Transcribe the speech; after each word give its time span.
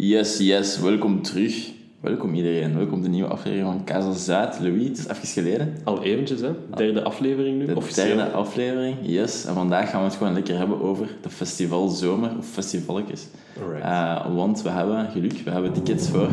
Yes, 0.00 0.38
yes, 0.38 0.80
welkom 0.80 1.22
terug. 1.22 1.70
Welkom 2.00 2.34
iedereen, 2.34 2.76
welkom 2.76 3.02
de 3.02 3.08
nieuwe 3.08 3.28
aflevering 3.28 3.66
van 3.68 3.84
Casa 3.84 4.12
Zuid. 4.12 4.60
Louis, 4.60 4.88
het 4.88 4.98
is 4.98 5.06
even 5.08 5.28
geleden. 5.28 5.76
Al 5.84 6.02
eventjes, 6.02 6.40
hè? 6.40 6.50
Derde 6.74 7.02
aflevering 7.02 7.58
nu, 7.58 7.66
De 7.66 7.76
officieel. 7.76 8.16
derde 8.16 8.30
aflevering, 8.30 8.96
yes. 9.02 9.44
En 9.44 9.54
vandaag 9.54 9.90
gaan 9.90 10.00
we 10.00 10.06
het 10.06 10.16
gewoon 10.16 10.32
lekker 10.32 10.58
hebben 10.58 10.80
over 10.80 11.08
de 11.22 11.30
festivalzomer, 11.30 12.30
of 12.38 12.46
festivalletjes. 12.46 13.26
Eh, 13.82 14.34
want 14.34 14.62
we 14.62 14.68
hebben 14.68 15.10
geluk, 15.10 15.32
we 15.44 15.50
hebben 15.50 15.72
tickets 15.72 16.08
voor 16.08 16.28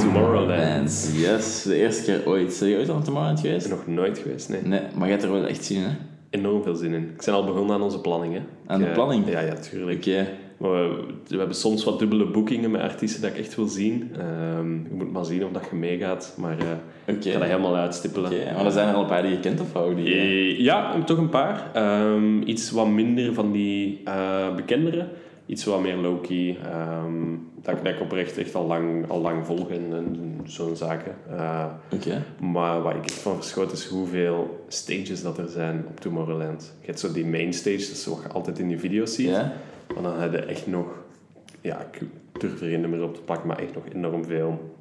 Tomorrowland. 0.00 1.10
Yes, 1.14 1.62
de 1.62 1.74
eerste 1.74 2.02
keer 2.04 2.22
ooit. 2.26 2.52
Zijn 2.52 2.70
je 2.70 2.76
ooit 2.76 2.90
aan 2.90 3.02
Tomorrowland 3.02 3.40
geweest? 3.40 3.68
Nog 3.68 3.86
nooit 3.86 4.18
geweest, 4.18 4.48
nee. 4.48 4.62
Nee, 4.62 4.80
maar 4.94 5.06
je 5.06 5.12
hebt 5.12 5.24
er 5.24 5.32
wel 5.32 5.46
echt 5.46 5.64
zin 5.64 5.76
in, 5.76 5.82
hè? 5.82 5.90
Enorm 6.30 6.62
veel 6.62 6.74
zin 6.74 6.92
in. 6.92 7.02
Ik 7.02 7.22
ben 7.24 7.34
al 7.34 7.44
begonnen 7.44 7.74
aan 7.74 7.82
onze 7.82 8.00
planning, 8.00 8.34
hè. 8.34 8.40
Aan 8.66 8.80
de 8.80 8.86
eh, 8.86 8.92
planning? 8.92 9.28
Ja, 9.30 9.40
ja, 9.40 9.54
tuurlijk. 9.54 9.98
Oké, 9.98 10.26
Maar 10.60 10.70
we, 10.70 11.04
we 11.28 11.36
hebben 11.36 11.56
soms 11.56 11.84
wat 11.84 11.98
dubbele 11.98 12.26
boekingen 12.30 12.70
met 12.70 12.80
artiesten 12.80 13.22
dat 13.22 13.30
ik 13.30 13.36
echt 13.38 13.54
wil 13.56 13.66
zien. 13.68 14.10
Ehm 14.18 14.72
je 14.72 14.94
moet 14.94 15.12
maar 15.12 15.24
zien 15.24 15.44
of 15.44 15.52
dat 15.52 15.66
je 15.70 15.76
meegaat. 15.76 16.34
Maar 16.38 16.52
oké. 17.06 17.12
ik 17.26 17.32
ga 17.32 17.38
dat 17.38 17.48
helemaal 17.48 17.76
uitstippelen. 17.76 18.30
Maar 18.54 18.64
er 18.64 18.70
zijn 18.72 18.88
er 18.88 18.94
al 18.94 19.00
een 19.00 19.06
paar 19.06 19.22
die 19.22 19.30
je 19.30 19.40
kent 19.40 19.60
of 19.60 19.72
wou 19.72 19.94
die? 19.94 20.14
Eh, 20.14 20.58
Ja, 20.58 21.02
toch 21.04 21.18
een 21.18 21.28
paar. 21.28 21.70
Ehm, 21.72 22.42
iets 22.42 22.70
wat 22.70 22.88
minder 22.88 23.34
van 23.34 23.52
die 23.52 24.00
eh 24.04 24.54
bekendere. 24.56 25.08
Iets 25.46 25.64
wat 25.64 25.80
meer 25.82 25.96
low-key. 25.96 26.56
ehm, 26.64 27.14
dat, 27.62 27.74
ik- 27.76 27.84
dat 27.84 27.94
ik 27.94 28.00
oprecht 28.00 28.38
echt 28.38 28.54
al 28.54 28.66
lang, 28.66 29.08
al 29.10 29.20
lang 29.20 29.46
volg 29.46 29.70
en, 29.70 29.84
en 29.92 30.40
zo'n 30.44 30.76
zaken. 30.76 31.14
Maar 32.40 32.82
wat 32.82 32.94
ik 32.94 33.04
echt 33.04 33.12
van 33.20 33.34
verschoot 33.36 33.72
is 33.72 33.86
hoeveel 33.86 34.64
stages 34.68 35.22
dat 35.22 35.38
er 35.38 35.48
zijn 35.48 35.84
op 35.88 36.00
Tomorrowland. 36.00 36.74
Je 36.80 36.86
hebt 36.86 37.00
zo 37.00 37.12
die 37.12 37.26
main 37.26 37.52
stage, 37.52 37.76
dat 37.76 37.86
is 37.96 38.06
wat 38.06 38.20
je 38.26 38.32
altijd 38.32 38.58
in 38.58 38.68
die 38.68 38.78
video's 38.78 39.14
ziet. 39.14 39.26
Maar 39.94 40.02
dan 40.02 40.20
heb 40.20 40.32
je 40.32 40.38
echt 40.38 40.66
nog, 40.66 40.86
ja, 41.60 41.86
ik 41.92 42.00
durf 42.38 42.60
er 42.60 42.68
geen 42.68 42.80
nummer 42.80 43.02
op 43.02 43.14
te 43.14 43.20
plakken, 43.20 43.48
maar 43.48 43.58
echt 43.58 43.74
nog 43.74 43.84
enorm 43.94 44.24
veel 44.24 44.74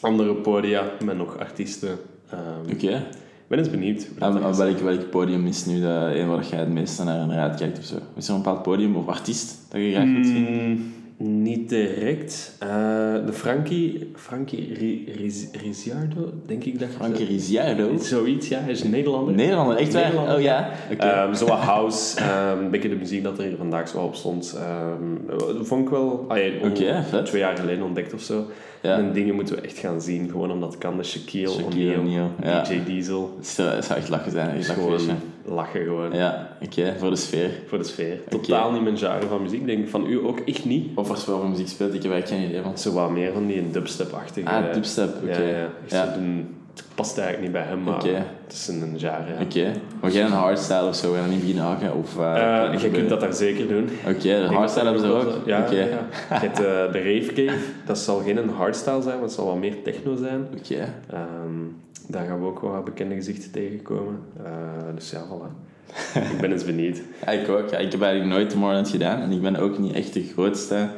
andere 0.00 0.34
podia 0.34 0.90
met 1.04 1.16
nog 1.16 1.38
artiesten. 1.38 1.98
Ehm, 2.30 2.72
Oké. 2.72 3.06
Ik 3.44 3.50
ben 3.50 3.58
eens 3.58 3.70
benieuwd. 3.70 4.08
En 4.18 4.42
en 4.42 4.56
welk, 4.56 4.78
welk 4.78 5.10
podium 5.10 5.46
is 5.46 5.66
nu 5.66 5.80
de 5.80 6.12
een 6.14 6.28
waar 6.28 6.44
jij 6.44 6.58
het 6.58 6.68
meeste 6.72 7.04
naar, 7.04 7.26
naar 7.26 7.38
uitkijkt 7.38 7.78
of 7.78 7.84
zo? 7.84 7.96
Is 8.16 8.28
er 8.28 8.34
een 8.34 8.42
bepaald 8.42 8.62
podium 8.62 8.96
of 8.96 9.06
artiest 9.08 9.56
dat 9.68 9.80
je 9.80 9.90
graag 9.90 10.12
wilt 10.12 10.26
zien? 10.26 10.70
Mm, 10.70 10.92
niet 11.16 11.68
direct. 11.68 12.56
Eh, 12.58 12.68
de 13.26 13.32
Frankie, 13.32 14.10
Frankie 14.16 14.74
Ricciardo, 15.62 16.32
denk 16.46 16.64
ik 16.64 16.78
dat 16.78 16.88
Frankie 16.88 17.26
Ricciardo? 17.26 17.96
Zoiets, 17.98 18.48
ja, 18.48 18.60
hij 18.60 18.70
is 18.72 18.82
Nederlander. 18.82 19.34
Nederlander, 19.34 19.76
echt 19.76 19.92
waar? 19.92 20.02
Nederlander. 20.02 20.36
Oh 20.36 20.42
ja? 20.42 20.70
Oké. 20.92 21.06
Ehm, 21.06 21.34
zo 21.34 21.46
wat 21.46 21.58
house, 21.74 22.20
ehm, 22.20 22.58
een 22.58 22.70
beetje 22.70 22.88
de 22.88 22.94
muziek 22.96 23.22
dat 23.22 23.38
er 23.38 23.44
hier 23.44 23.56
vandaag 23.56 23.88
zo 23.88 23.98
op 23.98 24.14
stond. 24.14 24.58
dat 25.36 25.66
vond 25.66 25.84
ik 25.84 25.90
wel... 25.90 26.24
ah, 26.28 26.38
ja, 26.38 26.50
on-. 26.62 27.24
Twee 27.24 27.40
jaar 27.40 27.56
geleden 27.56 27.84
ontdekt 27.84 28.14
of 28.14 28.20
zo. 28.20 28.46
Ja. 28.84 28.98
En 28.98 29.12
dingen 29.12 29.34
moeten 29.34 29.54
we 29.54 29.60
echt 29.60 29.78
gaan 29.78 30.00
zien, 30.00 30.30
gewoon 30.30 30.50
omdat 30.50 30.70
het 30.72 30.78
kan. 30.78 30.96
De 30.96 31.02
Shaquille, 31.02 31.48
Shaquille 31.48 31.98
O'Neal, 31.98 32.30
ja. 32.42 32.62
DJ 32.62 32.84
Diesel. 32.84 33.34
Het 33.36 33.46
zou, 33.46 33.68
het 33.68 33.84
zou 33.84 33.98
echt 33.98 34.08
lachen 34.08 34.32
zijn. 34.32 34.56
Echt 34.56 34.68
gewoon 34.70 34.90
feestje. 34.98 35.14
lachen 35.44 35.82
gewoon. 35.82 36.12
Ja, 36.12 36.56
oké, 36.62 36.94
voor 36.98 37.10
de 37.10 37.16
sfeer. 37.16 37.50
Voor 37.66 37.78
de 37.78 37.84
sfeer. 37.84 38.18
Totaal 38.28 38.72
niet 38.72 38.82
mijn 38.82 38.98
genre 38.98 39.26
van 39.26 39.42
muziek. 39.42 39.66
Denk 39.66 39.78
ik 39.84 39.88
van 39.88 40.06
u 40.06 40.26
ook 40.26 40.38
echt 40.40 40.64
niet. 40.64 40.88
Of 40.94 41.18
spel 41.18 41.38
voor 41.38 41.48
muziek 41.48 41.68
speelt, 41.68 41.94
ik 41.94 42.02
heb 42.02 42.12
eigenlijk 42.12 42.42
geen 42.42 42.50
idee 42.50 42.62
van. 42.62 42.78
Zo 42.78 42.92
wat 42.92 43.10
meer 43.10 43.32
van 43.32 43.46
die 43.46 43.70
dubstep-achtige... 43.70 44.48
Ah, 44.48 44.72
dubstep, 44.72 45.22
oké. 45.22 45.42
Ja, 45.42 45.68
Ja. 45.88 46.16
Het 46.74 46.84
past 46.94 47.18
eigenlijk 47.18 47.52
niet 47.52 47.62
bij 47.62 47.70
hem, 47.70 47.82
maar 47.82 48.02
het 48.44 48.52
is 48.52 48.68
een 48.68 48.94
genre. 48.98 49.32
ja. 49.38 49.42
Oké, 49.42 49.72
maar 50.00 50.10
jij 50.10 50.24
een 50.24 50.30
hardstyle 50.32 50.88
of 50.88 50.96
zo, 50.96 51.12
ga 51.12 51.22
je 51.24 51.28
niet 51.30 51.40
beginnen 51.40 51.64
haken? 51.64 51.94
Of, 51.94 52.18
eh, 52.18 52.72
Eh, 52.74 52.80
je 52.82 52.90
kunt 52.90 53.08
dat 53.08 53.20
daar 53.20 53.32
zeker 53.32 53.68
doen. 53.68 53.88
Oké, 54.08 54.18
de 54.22 54.48
hardstyle 54.54 54.84
hebben 54.84 55.02
ze 55.02 55.12
ook? 55.12 55.46
Ja, 55.46 55.66
hebt 56.28 56.58
eh, 56.58 56.64
de 56.64 56.86
Rave 56.92 57.32
Cave, 57.34 57.58
dat 57.86 57.98
zal 57.98 58.20
geen 58.20 58.48
hardstyle 58.48 59.02
zijn, 59.02 59.14
maar 59.14 59.24
het 59.24 59.32
zal 59.32 59.46
wat 59.46 59.56
meer 59.58 59.82
techno 59.82 60.16
zijn. 60.16 60.46
oké. 60.58 60.74
Ehm, 61.10 61.60
daar 62.08 62.26
gaan 62.26 62.40
we 62.40 62.46
ook 62.46 62.60
wel 62.60 62.82
bekende 62.82 63.14
gezichten 63.14 63.50
tegenkomen. 63.50 64.18
Dus 64.94 65.10
ja, 65.10 65.22
voilà. 65.26 65.72
ik 66.32 66.40
ben 66.40 66.52
eens 66.52 66.64
benieuwd. 66.64 67.00
Ja, 67.24 67.30
ik 67.32 67.48
ook. 67.48 67.70
Ja, 67.70 67.78
ik 67.78 67.92
heb 67.92 68.02
eigenlijk 68.02 68.34
nooit 68.34 68.50
Tomorrowland 68.50 68.88
gedaan 68.88 69.20
en 69.20 69.30
ik 69.32 69.42
ben 69.42 69.56
ook 69.56 69.78
niet 69.78 69.92
echt 69.92 70.12
de 70.12 70.22
grootste 70.32 70.88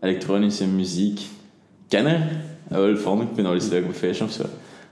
elektronische 0.00 0.66
muziekkenner. 0.68 2.20
Wel 2.68 2.96
van, 2.96 3.20
ik 3.20 3.24
vind 3.24 3.36
het 3.36 3.46
wel 3.46 3.54
eens 3.54 3.68
leuk 3.68 3.82
op 3.82 3.88
een 3.88 3.94
feestje 3.94 4.24
of 4.24 4.30
zo. 4.30 4.44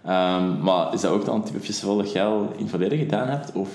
Ehm, 0.04 0.62
maar 0.62 0.94
is 0.94 1.00
dat 1.00 1.10
ook 1.12 1.24
dan 1.24 1.34
een 1.34 1.42
type 1.42 1.60
festival 1.60 1.96
dat 1.96 2.12
jij 2.12 2.24
al 2.24 2.42
in 2.56 2.60
het 2.60 2.70
verleden 2.70 2.98
gedaan 2.98 3.28
hebt? 3.28 3.52
Of, 3.52 3.68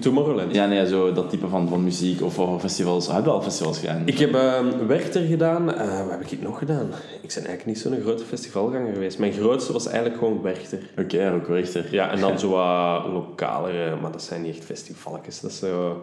Tomorrowland. 0.00 0.54
ja, 0.54 0.66
nee, 0.66 0.86
zo 0.86 1.12
dat 1.12 1.30
type 1.30 1.48
van, 1.48 1.68
van 1.68 1.84
muziek 1.84 2.22
of 2.22 2.60
festivals. 2.60 3.12
Heb 3.12 3.24
je 3.24 3.30
al 3.30 3.42
festivals 3.42 3.78
gedaan? 3.78 4.02
Ik 4.04 4.18
heb 4.18 4.34
ehm 4.34 4.86
Werchter 4.86 5.22
gedaan. 5.22 5.74
Eh, 5.74 6.00
wat 6.00 6.10
heb 6.10 6.20
ik 6.20 6.42
nog 6.42 6.58
gedaan? 6.58 6.86
Ik 7.22 7.28
ben 7.34 7.46
eigenlijk 7.46 7.66
niet 7.66 7.78
zo'n 7.78 8.00
grote 8.00 8.24
festivalganger 8.24 8.92
geweest. 8.92 9.18
Mijn 9.18 9.32
grootste 9.32 9.72
was 9.72 9.86
eigenlijk 9.86 10.18
gewoon 10.18 10.42
Werchter. 10.42 10.78
Oké, 10.98 11.32
ook 11.34 11.48
Richter. 11.48 11.86
Ja, 11.90 12.10
en 12.10 12.20
dan 12.20 12.38
zo 12.38 12.48
wat 12.48 13.06
lokalere, 13.12 13.96
maar 14.00 14.12
dat 14.12 14.22
zijn 14.22 14.42
niet 14.42 14.54
echt 14.56 14.64
festivalletjes. 14.64 15.40
Dat 15.40 15.50
is 15.50 15.58
zo... 15.58 16.02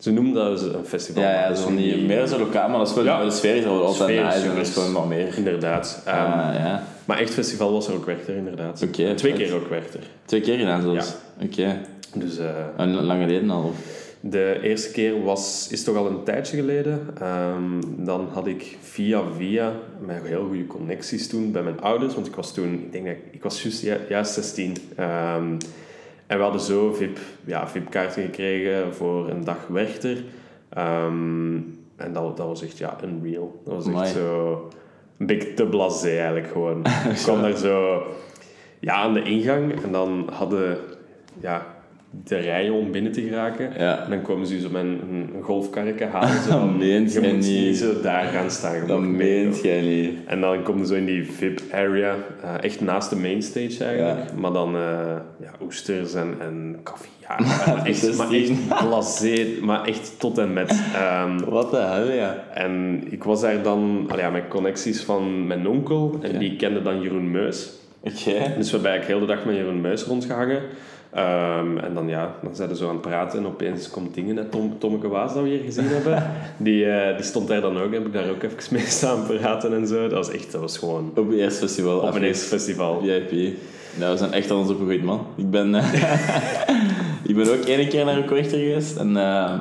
Ze 0.00 0.12
noemen 0.12 0.32
dat 0.34 0.62
een 0.62 0.84
festival. 0.84 1.22
Ja, 1.22 1.30
ja, 1.32 1.48
Dat 1.48 1.58
is 1.58 1.62
zo 1.64 1.76
die, 1.76 1.96
meer 2.06 2.26
zo 2.26 2.38
lokaal, 2.38 2.68
maar 2.68 2.78
dat 2.78 2.88
is 2.88 2.94
wel, 2.94 3.04
Ja. 3.04 3.24
de 3.24 3.30
sfeer 3.30 3.56
is 3.56 3.64
al 3.64 3.84
altijd 3.84 3.96
Sfeer 4.10 4.26
is 4.26 4.34
nice 4.34 4.36
en 4.36 4.42
dat 4.42 4.44
super. 4.48 4.60
is 4.62 4.72
gewoon 4.72 4.92
wat 4.92 5.08
meer. 5.08 5.36
Inderdaad. 5.36 6.02
Ehm, 6.06 6.16
Ah, 6.16 6.54
ja. 6.54 6.84
Maar 7.04 7.18
echt 7.18 7.30
festival 7.34 7.72
was 7.72 7.88
er 7.88 7.94
ook 7.94 8.06
Werchter, 8.06 8.36
inderdaad. 8.36 8.82
Oké, 8.82 9.14
Twee 9.14 9.32
vet. 9.34 9.42
keer 9.42 9.54
ook 9.54 9.68
Werchter. 9.68 10.00
Twee 10.24 10.40
keer 10.40 10.58
gedaan 10.58 10.82
zelfs? 10.82 11.14
Oké. 11.42 11.76
Dus 12.14 12.38
eh, 12.38 12.46
En 12.76 12.90
lang 13.04 13.22
geleden 13.22 13.50
al? 13.50 13.62
Of? 13.64 13.98
de 14.22 14.58
eerste 14.62 14.90
keer 14.90 15.22
was, 15.22 15.68
is 15.70 15.84
toch 15.84 15.96
al 15.96 16.06
een 16.06 16.22
tijdje 16.24 16.56
geleden. 16.56 17.00
Ehm, 17.20 18.04
dan 18.04 18.28
had 18.32 18.46
ik 18.46 18.76
via 18.80 19.22
via 19.36 19.72
met 20.06 20.16
heel 20.24 20.46
goede 20.46 20.66
connecties 20.66 21.28
toen 21.28 21.52
bij 21.52 21.62
mijn 21.62 21.80
ouders. 21.80 22.14
Want 22.14 22.26
ik 22.26 22.34
was 22.34 22.54
toen, 22.54 22.72
ik 22.72 22.92
denk 22.92 23.04
dat 23.04 23.14
ik, 23.14 23.20
ik 23.30 23.42
was 23.42 23.62
juist, 23.62 23.82
ju- 23.82 23.98
juist 24.08 24.32
16. 24.32 24.76
Ehm, 24.96 25.56
en 26.30 26.36
we 26.36 26.42
hadden 26.42 26.60
zo 26.60 26.92
VIP, 26.92 27.18
ja, 27.44 27.68
VIP-kaarten 27.68 28.22
gekregen 28.22 28.94
voor 28.94 29.28
een 29.28 29.44
dag 29.44 29.66
Werchter. 29.66 30.24
Ehm, 30.68 31.54
en 31.96 32.12
dat, 32.12 32.36
dat 32.36 32.46
was 32.46 32.62
echt 32.62 32.78
ja, 32.78 32.96
unreal. 33.04 33.60
Dat 33.64 33.74
was 33.74 33.86
echt 33.86 33.94
Amai. 33.94 34.12
zo 34.12 34.68
een 35.18 35.26
beetje 35.26 35.54
te 35.54 35.66
blasé 35.66 36.08
eigenlijk 36.08 36.46
gewoon. 36.46 36.78
ik 37.14 37.16
kwam 37.16 37.40
daar 37.40 37.56
zo 37.56 38.02
ja, 38.80 38.94
aan 38.94 39.12
de 39.12 39.22
ingang 39.22 39.82
en 39.82 39.92
dan 39.92 40.28
hadden 40.32 40.78
ja, 41.40 41.66
de 42.10 42.36
rijen 42.36 42.72
om 42.72 42.90
binnen 42.90 43.12
te 43.12 43.20
geraken. 43.20 43.72
Ja. 43.78 44.04
En 44.04 44.10
dan 44.10 44.22
komen 44.22 44.46
ze 44.46 44.60
zo 44.60 44.68
met 44.70 44.82
een, 44.82 45.30
golfkarretje 45.40 46.04
halen. 46.04 46.42
Zo 46.42 46.50
Dat 46.58 46.76
meent 46.76 47.12
je 47.12 47.20
jij 47.20 47.32
moet 47.32 47.46
niet. 47.46 47.76
zo 47.76 48.00
daar 48.00 48.24
gaan 48.24 48.50
staan. 48.50 48.74
je 48.74 48.86
Dat 48.86 49.00
meent 49.00 49.62
jij 49.62 49.80
niet. 49.80 50.18
En 50.26 50.40
dan 50.40 50.62
kom 50.62 50.78
je 50.78 50.86
zo 50.86 50.94
in 50.94 51.04
die 51.04 51.32
VIP-area, 51.32 52.16
eh, 52.42 52.54
echt 52.60 52.80
naast 52.80 53.10
de 53.10 53.16
mainstage 53.16 53.84
eigenlijk. 53.84 54.34
Maar 54.36 54.52
dan 54.52 54.74
eh, 54.74 55.16
ja, 55.40 55.52
oesters 55.62 56.14
en, 56.14 56.34
en 56.40 56.80
koffie. 56.82 57.10
Ja, 57.20 57.36
maar 57.74 57.86
echt, 57.86 58.16
maar 58.16 58.32
echt 58.32 59.60
maar 59.60 59.84
echt 59.84 60.14
tot 60.18 60.38
en 60.38 60.52
met. 60.52 60.82
Ehm, 60.94 61.44
Wat 61.44 61.70
de 61.70 61.76
hel, 61.76 62.10
ja. 62.10 62.44
en 62.54 63.02
ik 63.10 63.24
was 63.24 63.40
daar 63.40 63.62
dan 63.62 64.06
allee, 64.08 64.24
ja, 64.24 64.30
met 64.30 64.48
connecties 64.48 65.02
van 65.02 65.46
mijn 65.46 65.68
onkel. 65.68 66.18
En 66.22 66.38
die 66.38 66.56
kende 66.56 66.82
dan 66.82 67.00
Jeroen 67.00 67.30
Meus. 67.30 67.78
Oké. 68.00 68.54
Dus 68.56 68.70
we 68.70 68.76
hebben 68.76 68.90
eigenlijk 68.90 69.06
heel 69.06 69.20
de 69.20 69.26
dag 69.26 69.44
met 69.44 69.56
Jeroen 69.56 69.80
Meus 69.80 70.02
rondgehangen. 70.02 70.62
Ehm, 71.10 71.78
en 71.78 71.94
dan, 71.94 72.08
ja, 72.08 72.34
dan 72.42 72.54
zijn 72.54 72.68
we 72.68 72.76
zo 72.76 72.88
aan 72.88 72.92
het 72.92 73.00
praten 73.00 73.38
en 73.38 73.46
opeens 73.46 73.90
komt 73.90 74.14
dingen, 74.14 74.34
net 74.34 74.50
Tom, 74.50 74.78
Tommeke 74.78 75.08
Waas 75.08 75.34
dat 75.34 75.42
we 75.42 75.48
hier 75.48 75.62
gezien 75.64 75.84
hebben. 75.86 76.30
Die, 76.66 76.90
eh, 76.90 77.16
die 77.16 77.24
stond 77.24 77.48
daar 77.48 77.60
dan 77.60 77.78
ook, 77.78 77.92
heb 77.92 78.06
ik 78.06 78.12
daar 78.12 78.30
ook 78.30 78.42
even 78.42 78.58
mee 78.70 78.86
staan 78.98 79.26
praten 79.26 79.74
en 79.74 79.86
zo. 79.86 80.02
Dat 80.02 80.26
was 80.26 80.30
echt, 80.30 80.52
dat 80.52 80.60
was 80.60 80.78
gewoon 80.78 81.12
Op 81.16 81.32
eerste 81.32 81.60
festival. 81.60 81.98
op 81.98 82.14
een 82.14 82.34
festival. 82.34 83.00
VIP. 83.02 83.56
Ja, 83.98 84.10
we 84.10 84.16
zijn 84.16 84.32
echt 84.32 84.50
aan 84.50 84.56
ons 84.56 84.70
opgegroeid, 84.70 85.02
man. 85.02 85.26
Ik 85.36 85.50
ben, 85.50 85.74
eh, 85.74 85.92
ik 87.30 87.36
ben 87.36 87.48
ook 87.48 87.64
één 87.64 87.88
keer 87.88 88.04
naar 88.04 88.16
een 88.16 88.28
geweest. 88.28 88.96
En 88.96 89.16
eh, 89.16 89.58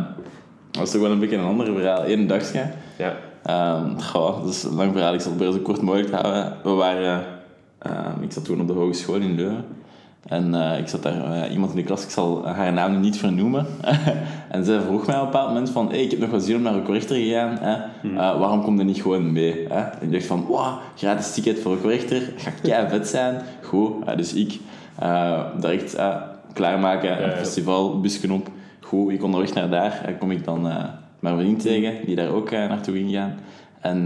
dat 0.72 0.80
was 0.80 0.92
toch 0.92 1.02
wel 1.02 1.12
een 1.12 1.20
beetje 1.20 1.38
een 1.38 1.46
ander 1.46 1.66
verhaal. 1.66 2.08
Eén 2.08 2.28
dagje. 2.28 2.64
Ja. 2.98 3.18
Ehm 3.44 4.00
goh, 4.00 4.44
dat 4.44 4.53
is 4.53 4.64
een 4.64 4.76
lang 4.76 4.91
verhaal. 4.91 5.14
Ik 5.14 5.22
zal 5.22 5.32
het 5.40 5.53
zo 5.53 5.59
kort 5.59 5.82
mogelijk 5.82 6.12
houden. 6.12 6.53
We 6.64 6.70
waren... 6.70 7.23
ik 8.22 8.32
zat 8.32 8.46
toen 8.46 8.62
op 8.62 8.68
de 8.68 8.73
hogeschool 8.73 9.16
in 9.16 9.35
Leuven. 9.35 9.66
En 10.28 10.54
eh, 10.54 10.80
ik 10.80 10.88
zat 10.88 11.04
daar, 11.04 11.32
eh, 11.32 11.52
iemand 11.52 11.72
in 11.72 11.78
de 11.78 11.84
klas, 11.84 12.04
ik 12.04 12.10
zal 12.10 12.46
haar 12.48 12.74
naam 12.74 12.92
nu 12.92 12.98
niet 12.98 13.18
vernoemen. 13.18 13.66
en 14.52 14.66
zij 14.66 14.82
vroeg 14.82 15.06
mij 15.06 15.16
op 15.16 15.22
een 15.22 15.32
bepaald 15.32 15.48
moment 15.48 15.70
van, 15.70 15.90
hey, 15.90 16.04
ik 16.04 16.12
heb 16.12 16.20
nog 16.20 16.30
wel 16.30 16.40
zin 16.40 16.56
om 16.56 16.62
naar 16.62 16.74
een 16.74 16.84
corrector 16.84 17.18
te 17.18 17.24
gaan. 17.24 17.58
Hè? 17.62 17.74
Eh, 18.10 18.40
waarom 18.40 18.64
kom 18.64 18.78
je 18.78 18.84
niet 18.84 19.02
gewoon 19.02 19.32
mee? 19.32 19.66
Hè? 19.70 19.80
En 19.80 20.00
ik 20.02 20.12
dacht 20.12 20.26
van, 20.26 20.46
wow, 20.46 20.78
gratis 20.96 21.34
ticket 21.34 21.60
voor 21.60 21.72
een 21.72 21.82
corrector. 21.82 22.22
Gaat 22.38 22.62
kei 22.62 22.90
vet 22.90 23.08
zijn. 23.08 23.42
Goed, 23.62 24.18
dus 24.18 24.34
ik 24.34 24.60
direct 25.60 25.96
klaarmaken, 26.54 27.22
ja. 27.22 27.30
festival, 27.30 28.00
busje 28.00 28.34
op. 28.34 28.50
Goed, 28.80 29.12
ik 29.12 29.24
onderweg 29.24 29.54
naar 29.54 29.70
daar. 29.70 30.02
En 30.06 30.18
kom 30.18 30.32
ik 30.32 30.44
dan 30.44 30.62
mijn 31.20 31.38
vriend 31.38 31.62
tegen, 31.62 32.06
die 32.06 32.16
daar 32.16 32.30
ook 32.30 32.52
naartoe 32.52 32.96
ging 32.96 33.12
gaan. 33.12 33.34
En 33.80 34.06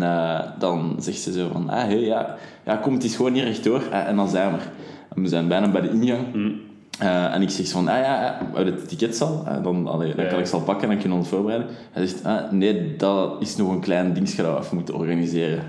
dan 0.60 0.96
zegt 1.00 1.20
ze 1.20 1.32
zo 1.32 1.50
van, 1.52 1.70
ah, 1.70 1.84
hey, 1.84 2.00
ja, 2.00 2.36
ja, 2.66 2.76
kom, 2.76 2.94
het 2.94 3.04
is 3.04 3.16
gewoon 3.16 3.34
hier 3.34 3.44
rechtdoor. 3.44 3.82
En 3.92 4.16
dan 4.16 4.30
zijn 4.30 4.52
we 4.52 4.58
er. 4.58 4.68
En 5.16 5.22
we 5.22 5.28
zijn 5.28 5.48
bijna 5.48 5.68
bij 5.68 5.82
de 5.82 5.90
ingang. 5.90 6.56
Eh, 7.00 7.34
en 7.34 7.42
ik 7.42 7.50
zeg 7.50 7.66
zo 7.66 7.74
van, 7.74 7.88
ah 7.88 7.98
ja, 7.98 8.22
ja 8.22 8.38
we 8.52 8.56
hebben 8.56 8.76
de 8.76 8.86
tickets 8.86 9.22
al. 9.22 9.44
Eh, 9.48 9.64
dan, 9.64 9.88
allee, 9.88 10.16
dan 10.16 10.28
kan 10.28 10.40
ik 10.40 10.46
ze 10.46 10.54
al 10.54 10.62
pakken 10.62 10.84
en 10.84 10.90
dan 10.90 10.98
kunnen 10.98 11.18
we 11.18 11.24
ons 11.24 11.34
voorbereiden. 11.34 11.68
Hij 11.92 12.08
zegt, 12.08 12.26
ah, 12.26 12.52
nee, 12.52 12.96
dat 12.96 13.36
is 13.40 13.56
nog 13.56 13.72
een 13.72 13.80
klein 13.80 14.14
dingetje 14.14 14.42
dat 14.42 14.58
we 14.58 14.64
even 14.64 14.76
moeten 14.76 14.96
organiseren. 14.96 15.64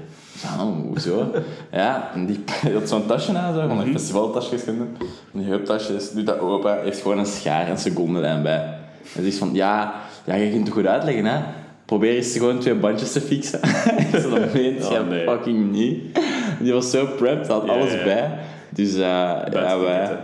Ah, 0.44 0.60
hoezo? 0.60 1.30
ja, 1.72 2.10
en 2.14 2.26
die 2.26 2.44
had 2.72 2.88
zo'n 2.88 3.06
tasje 3.06 3.36
aan, 3.36 3.54
zo, 3.54 3.68
van 3.68 3.80
een 3.80 3.92
festivaltasjes 3.92 4.62
vinden. 4.62 4.96
Van 5.30 5.40
die 5.40 5.48
heuptasjes, 5.48 6.12
doet 6.12 6.26
dat 6.26 6.38
open, 6.38 6.82
heeft 6.82 7.02
gewoon 7.02 7.18
een 7.18 7.26
schaar 7.26 7.68
en 7.68 7.78
secondenlijn 7.78 8.42
bij. 8.42 8.74
Hij 9.12 9.24
zegt 9.24 9.36
van, 9.36 9.50
ja, 9.52 9.94
ja, 10.24 10.34
je 10.34 10.50
kunt 10.50 10.66
het 10.66 10.76
goed 10.76 10.86
uitleggen, 10.86 11.24
hè. 11.24 11.40
Probeer 11.84 12.16
eens 12.16 12.32
gewoon 12.32 12.58
twee 12.58 12.74
bandjes 12.74 13.12
te 13.12 13.20
fixen. 13.20 13.60
ik 13.98 14.06
zei, 14.10 14.40
dat 14.40 14.52
meent 14.54 14.84
Oh, 14.84 15.08
nee. 15.08 15.24
fucking 15.24 15.72
niet. 15.72 16.18
Die 16.60 16.72
was 16.72 16.90
zo 16.90 17.06
prepped, 17.06 17.48
had 17.48 17.68
alles 17.68 18.02
bij. 18.02 18.38
Dus 18.74 18.94
eh 18.94 18.98
ja, 18.98 19.78
wij... 19.78 20.18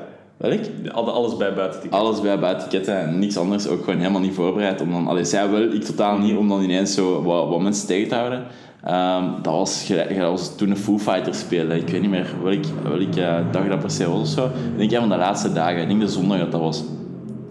Hadden 0.93 1.15
alles 1.15 1.37
bij 1.37 1.55
buiten 1.55 1.91
Alles 1.91 2.21
bij 2.21 2.39
buitenketten 2.39 2.99
en 3.01 3.19
niks 3.19 3.37
anders. 3.37 3.67
Ook 3.69 3.85
gewoon 3.85 3.99
helemaal 3.99 4.21
niet 4.21 4.35
voorbereid. 4.35 4.81
Om 4.81 4.91
dan, 4.91 5.07
allee, 5.07 5.25
zij 5.25 5.51
wel, 5.51 5.63
ik 5.63 5.83
totaal 5.85 6.19
niet, 6.19 6.37
om 6.37 6.49
dan 6.49 6.63
ineens 6.63 6.95
zo 6.95 7.23
wat, 7.23 7.49
wat 7.49 7.61
mensen 7.61 7.87
tegen 7.87 8.09
te 8.09 8.15
houden. 8.15 8.45
Ehm, 8.85 9.25
dat, 9.43 9.53
was, 9.53 9.87
dat 9.89 10.17
was 10.17 10.57
toen 10.57 10.71
een 10.71 10.77
Foo 10.77 10.99
Fighters 10.99 11.39
spelen. 11.39 11.77
Ik 11.77 11.89
weet 11.89 12.01
niet 12.01 12.11
meer 12.11 12.27
welke, 12.43 12.69
welke 12.83 13.23
eh, 13.23 13.37
dag 13.51 13.69
dat 13.69 13.79
per 13.79 13.91
se 13.91 14.09
was 14.11 14.21
of 14.21 14.27
zo. 14.27 14.45
Ik 14.45 14.79
denk 14.79 14.93
een 14.93 15.01
van 15.01 15.09
de 15.09 15.17
laatste 15.17 15.53
dagen. 15.53 15.83
Ik 15.83 15.89
denk 15.89 16.01
de 16.01 16.09
zondag 16.09 16.39
dat 16.39 16.53
dat 16.53 16.61
was. 16.61 16.85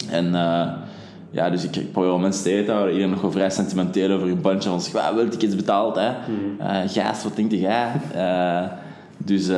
En 0.10 0.36
eh, 0.36 0.68
ja, 1.32 1.50
dus 1.50 1.64
ik, 1.64 1.76
ik 1.76 1.92
probeer 1.92 2.10
wel 2.10 2.20
mensen 2.20 2.44
tegen 2.44 2.66
te 2.66 2.72
houden. 2.72 2.92
Iedereen 2.92 3.14
nog 3.14 3.22
wel 3.22 3.32
vrij 3.32 3.50
sentimenteel 3.50 4.12
over 4.12 4.28
hun 4.28 4.42
bandje. 4.42 4.70
Van, 4.70 4.82
"Wa, 4.94 5.16
wel 5.16 5.28
tickets 5.30 5.56
betaald, 5.56 5.96
hè. 5.96 6.12
Gaas, 6.88 7.24
wat 7.24 7.36
denk 7.36 7.52
jij? 7.52 7.92
Dus 9.26 9.48
eh, 9.48 9.56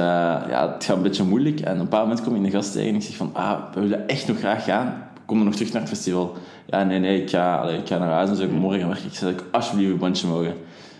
ja, 0.49 0.71
het 0.73 0.83
gaat 0.83 0.95
een 0.95 1.01
beetje 1.01 1.23
moeilijk. 1.23 1.59
En 1.59 1.73
op 1.73 1.77
een 1.77 1.83
bepaald 1.83 2.07
moment 2.07 2.25
kom 2.25 2.35
ik 2.35 2.43
een 2.43 2.51
gast 2.51 2.71
tegen 2.71 2.89
en 2.89 2.95
ik 2.95 3.01
zeg 3.01 3.15
van, 3.15 3.29
ah, 3.33 3.59
we 3.73 3.81
willen 3.81 4.07
echt 4.07 4.27
nog 4.27 4.37
graag 4.37 4.63
gaan. 4.63 5.09
Kom 5.25 5.37
dan 5.37 5.45
nog 5.45 5.55
terug 5.55 5.71
naar 5.71 5.81
het 5.81 5.89
festival. 5.89 6.33
Ja, 6.65 6.83
nee, 6.83 6.99
nee, 6.99 7.21
ik 7.21 7.29
ga, 7.29 7.55
allee, 7.55 7.77
ik 7.77 7.87
ga 7.87 7.97
naar 7.97 8.09
huis 8.09 8.29
en 8.29 8.35
zo. 8.35 8.47
Morgen 8.47 8.87
werken. 8.87 9.05
Ik 9.05 9.13
zeg 9.13 9.33
alsjeblieft 9.51 9.91
een 9.91 9.97
bandje 9.97 10.27
mogen. 10.27 10.53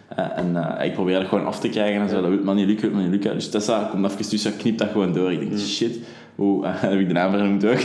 Eh, 0.08 0.26
en 0.36 0.78
eh, 0.78 0.86
ik 0.86 0.94
probeer 0.94 1.20
dat 1.20 1.28
gewoon 1.28 1.46
af 1.46 1.60
te 1.60 1.70
krijgen 1.70 2.02
en 2.02 2.10
zo. 2.10 2.22
Dat 2.22 2.30
wil 2.30 2.44
maar 2.44 2.56
niet 2.56 2.68
lukken, 2.68 2.88
wil 2.88 2.94
maar 2.94 3.02
niet 3.04 3.12
lukken. 3.12 3.34
Dus 3.34 3.50
Tessa 3.50 3.88
komt 3.92 4.06
even 4.06 4.30
tussen, 4.30 4.58
knipt 4.58 4.80
dat 4.80 4.90
gewoon 4.92 5.14
door. 5.14 5.32
Ik 5.32 5.40
denk, 5.40 5.60
shit. 5.60 6.00
Oeh, 6.38 6.68
heb 6.76 7.00
ik 7.00 7.08
de 7.08 7.14
naam 7.14 7.32
vernoemd 7.32 7.66
ook. 7.66 7.80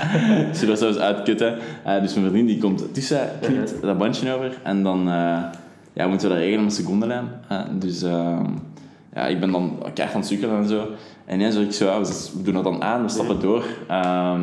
Ze 0.58 0.66
was 0.66 0.78
zelfs 0.78 0.98
uitkutten. 0.98 1.56
Eh, 1.84 2.00
dus 2.00 2.14
mijn 2.14 2.30
vriendin 2.30 2.46
die 2.46 2.58
komt 2.58 2.94
tussen, 2.94 3.28
knipt 3.40 3.82
dat 3.82 3.98
bandje 3.98 4.32
over. 4.32 4.58
En 4.62 4.82
dan 4.82 5.08
ja, 5.92 6.06
moeten 6.06 6.28
we 6.28 6.34
dat 6.34 6.42
regelen 6.42 6.64
met 6.64 6.74
secondenlijn. 6.74 7.28
Eh, 7.48 7.60
dus 7.72 8.02
ehm, 8.02 8.44
ja, 9.14 9.26
ik 9.26 9.40
ben 9.40 9.50
dan 9.50 9.78
keihard 9.78 10.10
van 10.10 10.20
het 10.20 10.28
sukkelen 10.28 10.56
en 10.56 10.68
zo. 10.68 10.86
En 11.24 11.40
ineens 11.40 11.56
ik 11.56 11.72
zo, 11.72 11.84
ja, 11.84 12.00
we 12.00 12.42
doen 12.42 12.54
dat 12.54 12.64
dan 12.64 12.82
aan, 12.82 13.02
we 13.02 13.08
stappen 13.08 13.40
door. 13.40 13.64
Ehm, 13.88 14.40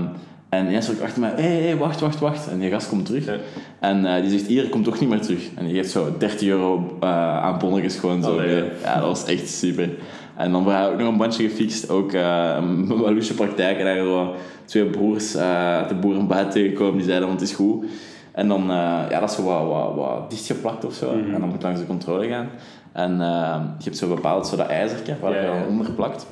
en 0.49 0.67
ineens 0.67 0.87
hoor 0.87 0.95
ik 0.95 1.01
achter 1.01 1.19
mij, 1.19 1.31
hé, 1.35 1.41
hey, 1.41 1.61
hey, 1.61 1.77
wacht, 1.77 1.99
wacht, 1.99 2.19
wacht. 2.19 2.47
En 2.47 2.59
die 2.59 2.69
gast 2.69 2.89
komt 2.89 3.05
terug. 3.05 3.25
Ja. 3.25 3.35
En 3.79 4.05
eh, 4.05 4.21
die 4.21 4.31
zegt, 4.31 4.47
hier, 4.47 4.69
komt 4.69 4.83
toch 4.83 4.99
niet 4.99 5.09
meer 5.09 5.21
terug. 5.21 5.49
En 5.55 5.65
die 5.65 5.75
geeft 5.75 5.91
zo 5.91 6.15
30 6.17 6.47
euro 6.47 6.97
eh, 6.99 7.43
aan 7.43 7.59
bonnetjes 7.59 7.95
gewoon 7.95 8.23
zo. 8.23 8.31
Allee. 8.31 8.63
Ja, 8.83 8.93
dat 8.93 9.03
was 9.03 9.25
echt 9.25 9.49
super. 9.49 9.89
En 10.35 10.51
dan 10.51 10.67
hebben 10.67 10.85
we 10.85 10.91
ook 10.91 10.99
nog 10.99 11.07
een 11.07 11.17
bandje 11.17 11.49
gefixt. 11.49 11.89
Ook 11.89 12.13
eh, 12.13 12.55
een 12.57 12.87
waloesje 13.01 13.33
praktijk. 13.33 13.77
En 13.77 13.85
daar 13.85 13.97
zo 13.97 14.33
twee 14.65 14.85
broers 14.85 15.37
uit 15.37 15.89
de 15.89 15.95
boerenbuit 15.95 16.51
tegenkomen. 16.51 16.97
Die 16.97 17.05
zeiden, 17.05 17.27
want 17.27 17.39
het 17.39 17.49
is 17.49 17.55
goed. 17.55 17.85
En 18.31 18.47
dan, 18.47 18.63
ja, 19.09 19.19
dat 19.19 19.29
is 19.29 19.35
zo 19.35 19.43
wat, 19.43 19.67
wat, 19.67 19.95
wat 19.95 20.29
dichtgeplakt 20.29 20.85
of 20.85 20.93
zo. 20.93 21.13
Mm 21.13 21.23
-hmm. 21.23 21.33
En 21.33 21.39
dan 21.39 21.49
moet 21.49 21.63
langs 21.63 21.79
de 21.79 21.85
controle 21.85 22.27
gaan. 22.27 22.49
En 22.91 23.11
uh, 23.11 23.61
je 23.77 23.83
hebt 23.83 23.97
zo 23.97 24.07
bepaald 24.07 24.47
zo 24.47 24.55
dat 24.55 24.67
ijzertje 24.67 25.15
waar 25.21 25.41
je 25.41 25.47
dan 25.47 25.67
onder 25.67 25.91
plakt. 25.91 26.25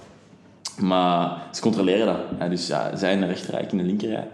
Maar 0.80 1.42
ze 1.52 1.62
controleren 1.62 2.06
dat. 2.40 2.50
Dus 2.50 2.68
ja, 2.68 2.96
zij 2.96 3.14
in 3.14 3.20
de 3.20 3.26
rechterrij, 3.26 3.62
ik 3.62 3.72
in 3.72 3.78
de 3.78 3.84
linkerrij. 3.84 4.28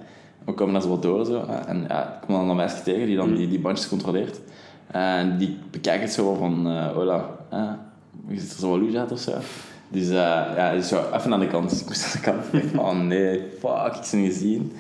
We 0.46 0.54
komen 0.54 0.74
daar 0.74 0.82
zo 0.82 0.90
wat 0.90 1.02
door. 1.02 1.26
Zo. 1.26 1.46
En 1.68 1.86
ja, 1.88 2.04
ik 2.04 2.26
kom 2.26 2.36
dan 2.36 2.50
een 2.50 2.56
meisje 2.56 2.84
tegen 2.84 3.06
die 3.06 3.16
dan 3.16 3.30
mm. 3.30 3.36
die, 3.36 3.48
die 3.48 3.60
bandjes 3.60 3.90
controleert. 3.90 4.40
En 4.88 5.38
die 5.38 5.58
bekijkt 5.72 6.04
het 6.04 6.14
zo 6.14 6.34
van, 6.34 6.68
uh, 6.68 6.88
hola, 6.88 7.30
uh, 7.54 7.72
zit 8.30 8.52
er 8.52 8.60
zo 8.60 8.70
wat 8.70 8.80
lucht 8.80 8.96
uit 8.96 9.12
of 9.12 9.20
zo. 9.20 9.32
Dus 9.90 10.08
uh, 10.08 10.14
ja, 10.56 10.72
dus 10.72 10.88
zo 10.88 11.04
even 11.14 11.34
aan 11.34 11.40
de 11.40 11.48
kant. 11.48 11.70
Dus 11.70 11.82
ik 11.82 11.88
moest 11.88 12.06
aan 12.06 12.22
de 12.52 12.60
kant. 12.60 12.74
oh 12.86 13.00
nee, 13.00 13.42
fuck, 13.60 13.96
ik 13.96 14.04
ze 14.04 14.16
niet 14.16 14.34
gezien. 14.34 14.72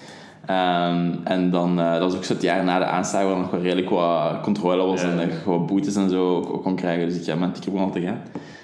Um, 0.50 1.19
en 1.24 1.50
dan, 1.50 1.80
uh, 1.80 1.92
dat 1.92 2.01
was 2.01 2.16
ook 2.16 2.24
zo 2.24 2.34
het 2.34 2.42
jaar 2.42 2.63
na 2.63 2.80
de 2.80 2.86
aanslag 2.86 3.24
waar 3.24 3.38
nog 3.38 3.51
wel 3.51 3.62
redelijk 3.62 3.90
wat 3.90 4.42
controle 4.42 4.84
was 4.84 5.01
ja. 5.01 5.10
en 5.10 5.30
uh, 5.30 5.36
gewoon 5.44 5.66
boetes 5.66 5.95
en 5.95 6.10
zo 6.10 6.36
ook 6.36 6.63
kon 6.63 6.75
krijgen. 6.75 7.07
Dus 7.07 7.18
ik 7.18 7.24
ja, 7.24 7.36
mijn 7.36 7.51
ticket 7.51 7.72
begon 7.72 7.88
al 7.88 7.94
te 7.94 8.01
gaan. 8.01 8.22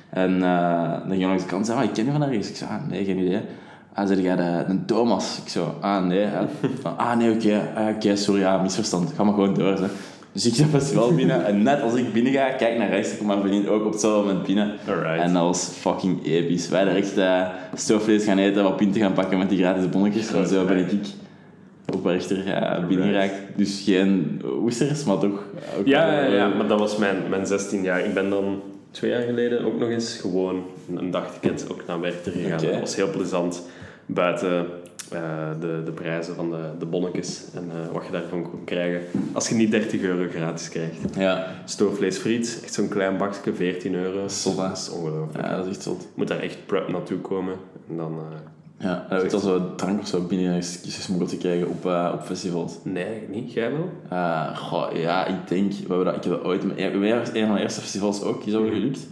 En 0.10 0.36
uh, 0.36 0.92
dan 0.92 1.10
ging 1.10 1.22
je 1.22 1.28
langs 1.28 1.44
de 1.44 1.50
kant 1.50 1.62
en 1.62 1.66
zei, 1.66 1.78
ah, 1.80 1.84
ik 1.84 1.94
ken 1.94 2.06
je 2.06 2.12
van 2.12 2.20
daar 2.20 2.30
eens. 2.30 2.50
Ik 2.50 2.56
zei, 2.56 2.70
ah, 2.70 2.88
nee, 2.90 3.06
geen 3.06 3.18
idee. 3.18 3.42
Ah, 3.94 4.08
zei 4.08 4.22
jij 4.22 4.36
de, 4.36 4.64
de 4.68 4.86
Thomas? 4.86 5.40
Ik 5.44 5.50
zo, 5.50 5.76
ah, 5.82 6.06
nee. 6.06 6.28
Van, 6.82 6.98
ah, 6.98 7.18
nee, 7.18 7.32
oké, 7.32 7.46
okay. 7.46 7.88
oké, 7.88 7.96
okay, 7.96 8.16
sorry, 8.16 8.42
ja, 8.42 8.62
misverstand. 8.62 9.12
Ga 9.16 9.24
maar 9.24 9.34
gewoon 9.34 9.54
door. 9.54 9.78
Zo. 9.78 9.86
Dus 10.32 10.46
ik 10.46 10.54
zat 10.54 10.68
festival 10.68 11.14
binnen 11.14 11.46
en 11.46 11.64
net 11.64 11.82
als 11.82 11.94
ik 11.94 12.14
binnen 12.14 12.34
ga, 12.34 12.50
kijk 12.50 12.78
naar 12.78 12.90
rechts, 12.90 13.18
komt 13.18 13.28
mijn 13.28 13.42
vriendin 13.42 13.70
ook 13.70 13.86
op 13.86 13.92
hetzelfde 13.92 14.28
moment 14.28 14.46
binnen. 14.46 14.72
Alright. 14.88 15.22
En 15.22 15.34
dat 15.34 15.44
was 15.44 15.64
fucking 15.64 16.26
episch. 16.26 16.70
Wij 16.70 16.84
direct 16.84 17.18
uh, 17.18 17.48
stoofvlees 17.74 18.24
gaan 18.24 18.38
eten, 18.38 18.64
wat 18.64 18.76
pinten 18.76 19.02
gaan 19.02 19.14
pakken 19.14 19.38
met 19.38 19.50
die 19.50 19.58
gratis 19.58 19.90
bonnetjes. 19.90 20.34
En 20.34 20.48
zo 20.48 20.66
ben 20.66 20.78
ik 20.78 20.92
op 21.94 22.06
rechter 22.06 22.48
ja, 22.48 22.86
binnengeraakt. 22.88 23.34
Dus 23.56 23.82
geen 23.86 24.42
oesters, 24.46 25.04
maar 25.04 25.18
toch... 25.18 25.44
Ook 25.78 25.86
ja, 25.86 26.14
ja, 26.14 26.26
ja, 26.26 26.48
maar 26.48 26.68
dat 26.68 26.80
was 26.80 26.98
mijn, 26.98 27.18
mijn 27.30 27.46
16 27.46 27.84
jaar. 27.84 28.06
Ik 28.06 28.14
ben 28.14 28.30
dan 28.30 28.62
twee 28.92 29.12
jaar 29.12 29.22
geleden 29.22 29.66
ook 29.66 29.80
nog 29.80 29.90
eens 29.90 30.18
gewoon 30.18 30.64
een 30.96 31.12
dagticket 31.12 31.66
ook 31.72 31.86
naar 31.88 32.00
Werchter 32.00 32.32
gegaan. 32.32 32.60
Okay. 32.60 32.72
Dat 32.72 32.80
was 32.80 32.96
heel 32.96 33.12
plezant. 33.12 33.62
Buiten 34.06 34.66
uh, 35.14 35.50
de, 35.60 35.82
de 35.86 35.92
prijzen 35.92 36.36
van 36.36 36.52
de, 36.52 36.70
de 36.80 36.86
bonnetjes 36.86 37.46
en 37.54 37.66
uh, 37.66 37.94
wat 37.94 38.06
je 38.06 38.12
daarvan 38.12 38.50
kon 38.50 38.64
krijgen. 38.64 39.02
Als 39.34 39.50
je 39.50 39.56
niet 39.56 39.72
30 39.72 40.02
euro 40.02 40.30
gratis 40.30 40.70
krijgt. 40.70 41.16
Ja. 41.18 41.56
Stoofvlees 41.66 42.18
friet, 42.18 42.60
echt 42.64 42.74
zo'n 42.74 42.88
klein 42.88 43.18
bakje, 43.18 43.54
14 43.54 43.96
euro. 43.96 44.28
Zot, 44.28 44.58
Dat 44.58 44.78
is 44.78 44.90
ongelooflijk. 44.90 45.46
Ja, 45.46 45.56
dat 45.56 45.66
is 45.66 45.72
echt 45.72 45.84
zot. 45.84 46.02
Je 46.02 46.08
moet 46.16 46.28
daar 46.28 46.40
echt 46.40 46.66
prep 46.66 46.88
naartoe 46.88 47.18
komen. 47.18 47.56
En 47.90 47.98
dan... 47.98 48.14
Uh, 48.14 48.38
ja, 48.80 49.06
heb 49.10 49.30
je 49.30 49.32
al 49.32 49.40
zo 49.40 49.76
drank 49.76 50.00
of 50.00 50.08
zo 50.08 50.22
binnen 50.22 50.64
gesmokkeld 50.64 51.30
gekregen 51.30 51.68
op, 51.68 51.86
uh, 51.86 52.12
op 52.14 52.22
festivals? 52.22 52.78
Nee, 52.84 53.28
niet. 53.32 53.54
Jij 53.54 53.72
wel? 53.72 53.90
Uh, 54.14 54.58
goh, 54.58 54.92
ja, 54.94 55.26
ik 55.26 55.48
denk... 55.48 55.72
We 55.72 55.86
hebben 55.88 56.06
dat, 56.06 56.16
ik 56.16 56.24
heb 56.24 56.34
dat 56.34 56.44
ooit... 56.44 56.64
Een 56.64 57.48
van 57.48 57.56
de 57.56 57.62
eerste 57.62 57.82
festivals 57.82 58.24
ook, 58.24 58.44
is 58.44 58.56
ook 58.56 58.68
gelukt. 58.68 59.08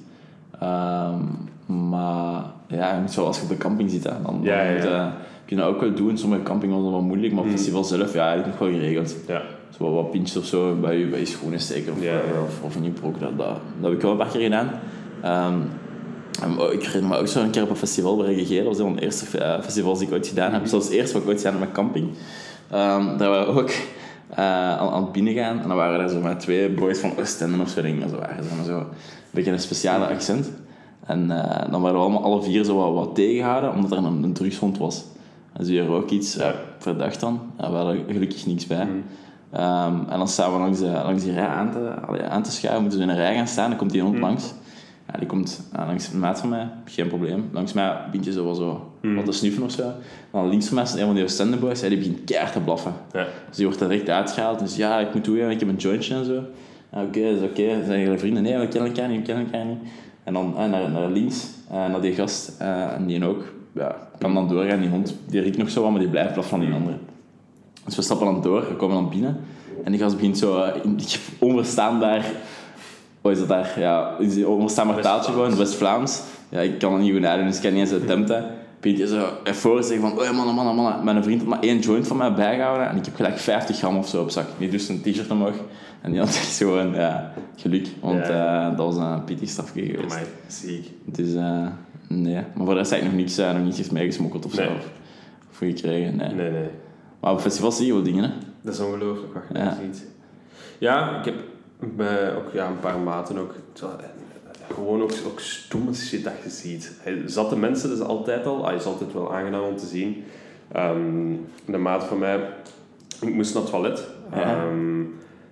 Um, 0.63 1.49
maar 1.91 2.43
ja, 2.67 2.93
je 2.95 3.01
moet 3.01 3.11
zo, 3.11 3.25
als 3.25 3.37
je 3.37 3.43
op 3.43 3.49
de 3.49 3.57
camping 3.57 3.91
zit, 3.91 4.03
hè, 4.03 4.11
dan, 4.23 4.39
ja, 4.43 4.73
moet, 4.73 4.85
uh, 4.85 5.07
kun 5.45 5.57
je 5.57 5.63
dat 5.63 5.73
ook 5.73 5.81
wel 5.81 5.93
doen. 5.93 6.17
Sommige 6.17 6.43
camping 6.43 6.73
was 6.73 6.81
wel 6.81 7.01
moeilijk, 7.01 7.33
maar 7.33 7.43
op 7.43 7.49
het 7.49 7.57
festival 7.57 7.83
zelf, 7.83 8.13
ja, 8.13 8.35
dat 8.35 8.45
is 8.45 8.51
nog 8.51 8.59
wel 8.59 8.69
geregeld. 8.69 9.15
Ja. 9.27 9.41
Zo 9.77 9.93
wat, 9.93 10.11
pintjes 10.11 10.37
of 10.37 10.45
zo 10.45 10.75
bij 10.75 10.97
je, 10.97 11.05
bij 11.05 11.19
je 11.19 11.25
schoenen 11.25 11.59
steken 11.59 11.93
of, 11.93 12.03
Ja, 12.03 12.19
of, 12.43 12.61
of 12.63 12.75
in 12.75 12.83
je 12.83 12.89
broek, 12.89 13.19
dat, 13.19 13.37
dat, 13.37 13.47
dat 13.47 13.89
heb 13.89 13.91
ik 13.91 14.01
wel 14.01 14.11
een 14.11 14.17
paar 14.17 14.27
keer 14.27 14.41
gedaan. 14.41 14.69
Um, 15.53 15.63
ik 16.71 16.83
herinner 16.83 17.09
me 17.09 17.17
ook 17.17 17.27
zo 17.27 17.41
een 17.41 17.49
keer 17.49 17.63
op 17.63 17.69
een 17.69 17.75
festival. 17.75 18.17
Dat 18.17 18.25
was 18.65 18.77
een 18.77 18.85
van 18.85 18.95
de 18.95 19.01
eerste 19.01 19.39
uh, 19.39 19.61
festivals 19.61 19.99
die 19.99 20.07
ik 20.07 20.13
ooit 20.13 20.27
gedaan 20.27 20.53
heb. 20.53 20.65
Zelfs 20.65 20.85
het 20.85 20.93
eerste 20.93 21.13
wat 21.13 21.21
ik 21.21 21.27
ooit 21.27 21.37
gedaan 21.37 21.53
heb 21.53 21.61
met 21.61 21.71
camping. 21.71 22.07
Um, 22.73 23.17
daar 23.17 23.29
waren 23.29 23.53
we 23.53 23.61
ook 23.61 23.69
uh, 24.31 24.37
aan, 24.77 24.89
aan 24.89 25.03
het 25.03 25.11
binnengaan. 25.11 25.61
En 25.61 25.67
dan 25.67 25.77
waren 25.77 25.99
er 25.99 26.09
zo 26.09 26.19
maar 26.19 26.37
twee 26.37 26.69
boys 26.69 26.99
van 26.99 27.11
Oostende 27.19 27.61
of 27.61 27.69
zo. 27.69 27.81
Denk 27.81 28.03
ik. 28.03 28.09
Zo 28.09 28.17
waren 28.17 28.43
ze 28.43 28.55
maar 28.55 28.65
zo 28.65 28.77
een 28.77 28.85
beetje 29.31 29.51
een 29.51 29.59
speciale 29.59 30.07
accent. 30.07 30.51
En 31.05 31.23
uh, 31.23 31.71
dan 31.71 31.81
waren 31.81 31.97
we 31.97 32.03
allemaal 32.03 32.23
alle 32.23 32.43
vier 32.43 32.63
zo 32.63 32.75
wat, 32.75 32.93
wat 32.93 33.15
tegengehouden, 33.15 33.73
omdat 33.73 33.91
er 33.91 33.97
een, 33.97 34.23
een 34.23 34.33
drugshond 34.33 34.77
was. 34.77 35.05
Dus 35.57 35.67
die 35.67 35.81
er 35.81 35.89
ook 35.89 36.09
iets 36.09 36.33
ja. 36.33 36.53
verdacht 36.77 37.19
dan. 37.19 37.39
Ja, 37.59 37.71
we 37.71 37.75
hadden 37.75 38.03
gelukkig 38.07 38.45
niks 38.45 38.67
bij. 38.67 38.85
Mm. 38.85 39.03
Um, 39.53 40.05
en 40.09 40.17
dan 40.17 40.27
staan 40.27 40.53
we 40.53 40.59
langs, 40.59 40.79
langs 40.79 41.23
die 41.23 41.33
rij 41.33 41.47
aan 41.47 41.71
te, 41.71 41.91
aan 42.29 42.43
te 42.43 42.51
schuiven. 42.51 42.81
Moeten 42.81 42.99
we 42.99 43.05
in 43.05 43.11
een 43.11 43.17
rij 43.17 43.35
gaan 43.35 43.47
staan. 43.47 43.69
Dan 43.69 43.77
komt 43.77 43.91
die 43.91 44.01
hond 44.01 44.15
mm. 44.15 44.21
langs. 44.21 44.53
Ja, 45.11 45.19
die 45.19 45.27
komt 45.27 45.69
uh, 45.75 45.85
langs 45.85 46.13
een 46.13 46.19
maat 46.19 46.39
van 46.39 46.49
mij, 46.49 46.69
geen 46.85 47.07
probleem. 47.07 47.49
Langs 47.51 47.73
mij 47.73 47.97
begint 48.05 48.25
je 48.25 48.31
zo 48.31 48.43
wel 48.43 48.55
zo 48.55 48.91
mm. 49.01 49.15
wat 49.15 49.25
te 49.25 49.31
snuffen 49.31 49.63
of 49.63 49.71
zo. 49.71 49.91
Dan 50.31 50.49
links 50.49 50.65
van 50.65 50.75
mij 50.75 50.85
staat 50.85 50.99
een 50.99 51.05
van 51.05 51.15
die 51.15 51.89
die 51.89 51.97
begint 51.97 52.23
keihard 52.23 52.53
te 52.53 52.59
blaffen. 52.59 52.93
Ja. 53.11 53.27
Dus 53.47 53.57
die 53.57 53.65
wordt 53.65 53.79
direct 53.79 54.09
uitgehaald. 54.09 54.59
Dus 54.59 54.75
ja, 54.75 54.99
ik 54.99 55.13
moet 55.13 55.23
toe, 55.23 55.39
ik 55.39 55.59
heb 55.59 55.69
een 55.69 55.75
jointje 55.75 56.15
en 56.15 56.25
zo. 56.25 56.43
Oké, 56.89 57.05
okay, 57.05 57.23
dat 57.23 57.41
is 57.41 57.49
oké. 57.49 57.61
Okay. 57.61 57.83
Zijn 57.85 57.99
jullie 57.99 58.17
vrienden? 58.17 58.43
Nee, 58.43 58.57
we 58.57 58.67
kennen 58.67 58.89
elkaar 58.89 59.09
niet, 59.09 59.19
we 59.19 59.25
kennen 59.25 59.45
elkaar 59.45 59.65
niet. 59.65 59.77
En 60.23 60.33
dan 60.33 60.53
uh, 60.57 60.69
naar, 60.69 60.89
naar 60.89 61.09
links, 61.09 61.47
uh, 61.71 61.75
naar 61.75 62.01
die 62.01 62.13
gast. 62.13 62.57
en 62.59 63.05
die 63.05 63.25
ook, 63.25 63.43
ja, 63.73 63.95
kan 64.17 64.33
dan 64.33 64.47
doorgaan. 64.47 64.79
Die 64.79 64.89
hond, 64.89 65.15
die 65.27 65.41
riekt 65.41 65.57
nog 65.57 65.69
zo 65.69 65.81
wat, 65.81 65.91
maar 65.91 65.99
die 65.99 66.09
blijft 66.09 66.33
blaffen 66.33 66.57
van 66.57 66.65
die 66.65 66.75
andere. 66.75 66.97
Dus 67.85 67.95
we 67.95 68.01
stappen 68.01 68.25
dan 68.25 68.41
door, 68.41 68.67
we 68.67 68.75
komen 68.75 68.95
dan 68.95 69.09
binnen. 69.09 69.37
En 69.83 69.91
die 69.91 70.01
gast 70.01 70.15
begint 70.15 70.37
zo 70.37 70.71
onverstaanbaar 71.39 72.25
wat 73.21 73.31
is 73.31 73.39
dat 73.39 73.47
daar? 73.47 73.79
Ja, 73.79 74.15
is 74.19 74.43
onverstaanbaar 74.43 75.01
taaltje 75.01 75.31
gewoon, 75.31 75.57
West-Vlaams. 75.57 76.21
Ja, 76.49 76.59
ik 76.59 76.79
kan 76.79 76.93
het 76.93 77.01
niet 77.01 77.11
goed 77.11 77.21
nadoen, 77.21 77.45
dus 77.45 77.55
ik 77.55 77.61
kan 77.61 77.73
niet 77.73 77.91
eens 77.91 78.01
attempten. 78.01 78.45
Je 78.95 79.07
zo 79.07 79.29
ervoor 79.43 79.83
zeggen 79.83 80.09
van, 80.09 80.19
oh 80.19 80.31
mannen, 80.31 80.55
mannen, 80.55 80.75
mannen. 80.75 81.03
Mijn 81.03 81.23
vriend 81.23 81.39
had 81.39 81.49
maar 81.49 81.59
één 81.59 81.79
joint 81.79 82.07
van 82.07 82.17
mij 82.17 82.33
bijgehouden 82.33 82.89
en 82.89 82.97
ik 82.97 83.05
heb 83.05 83.15
gelijk 83.15 83.37
50 83.37 83.77
gram 83.77 83.97
of 83.97 84.07
zo 84.07 84.21
op 84.21 84.29
zak. 84.29 84.45
Die 84.57 84.69
doet 84.69 84.89
een 84.89 85.01
t-shirt 85.01 85.31
omhoog 85.31 85.55
en 86.01 86.11
die 86.11 86.19
had 86.19 86.29
echt 86.29 86.57
gewoon, 86.57 86.93
ja, 86.93 87.33
geluk. 87.55 87.87
Want 88.01 88.27
ja. 88.27 88.69
uh, 88.69 88.77
dat 88.77 88.85
was 88.85 88.95
een 88.95 89.23
pittig 89.23 89.49
strafje 89.49 89.85
geweest. 89.85 90.15
Amai, 90.15 90.25
ziek. 90.47 90.91
Dus, 91.05 91.33
uh, 91.33 91.67
nee. 92.07 92.33
Maar 92.33 92.65
voor 92.65 92.73
de 92.73 92.73
rest 92.73 92.91
heb 92.91 92.99
ik 92.99 93.05
nog 93.05 93.15
niks, 93.15 93.39
uh, 93.39 93.53
nog 93.53 93.63
niets 93.63 93.89
meegesmokkeld 93.89 94.45
of 94.45 94.55
nee. 94.55 94.65
zo. 94.65 94.71
voor 95.51 95.67
gekregen. 95.67 96.15
Nee. 96.15 96.33
Nee, 96.33 96.51
nee. 96.51 96.69
Maar 97.19 97.31
op 97.31 97.41
festivals 97.41 97.77
zie 97.77 97.85
je 97.85 97.93
wel 97.93 98.03
dingen, 98.03 98.23
hè. 98.23 98.29
Dat 98.61 98.73
is 98.73 98.79
ongelooflijk 98.79 99.33
wat 99.33 99.43
je 99.53 99.57
Ja. 99.57 99.77
ziet. 99.81 100.05
Ja, 100.77 101.19
ik 101.19 101.25
heb 101.25 101.35
bij 101.79 102.35
ook, 102.35 102.51
ja, 102.53 102.67
een 102.67 102.79
paar 102.79 102.99
maten 102.99 103.37
ook 103.37 103.53
eh, 103.81 103.87
gewoon 104.73 105.01
ook, 105.01 105.11
ook 105.27 105.39
stomme 105.39 105.93
shit 105.93 106.23
dat 106.23 106.33
je 106.43 106.49
ziet. 106.49 106.91
Hij- 107.01 107.21
Zatte 107.25 107.57
mensen, 107.57 107.91
is 107.91 107.99
altijd 108.01 108.45
al, 108.45 108.67
ah, 108.67 108.75
is 108.75 108.85
altijd 108.85 109.13
wel 109.13 109.35
aangenaam 109.35 109.63
om 109.63 109.77
te 109.77 109.85
zien. 109.85 110.23
Ehm, 110.71 111.33
de 111.65 111.77
maat 111.77 112.03
van 112.03 112.17
mij, 112.19 112.39
ik 113.21 113.33
moest 113.33 113.53
naar 113.53 113.63
het 113.63 113.71
toilet. 113.71 114.07
Ja. 114.35 114.41
Ehm, 114.41 115.01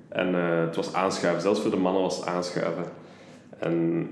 en 0.09 0.35
eh, 0.35 0.59
het 0.59 0.75
was 0.75 0.93
aanschuiven, 0.93 1.41
zelfs 1.41 1.59
voor 1.61 1.71
de 1.71 1.77
mannen 1.77 2.01
was 2.01 2.15
het 2.17 2.25
aanschuiven. 2.25 2.83
En 3.59 4.07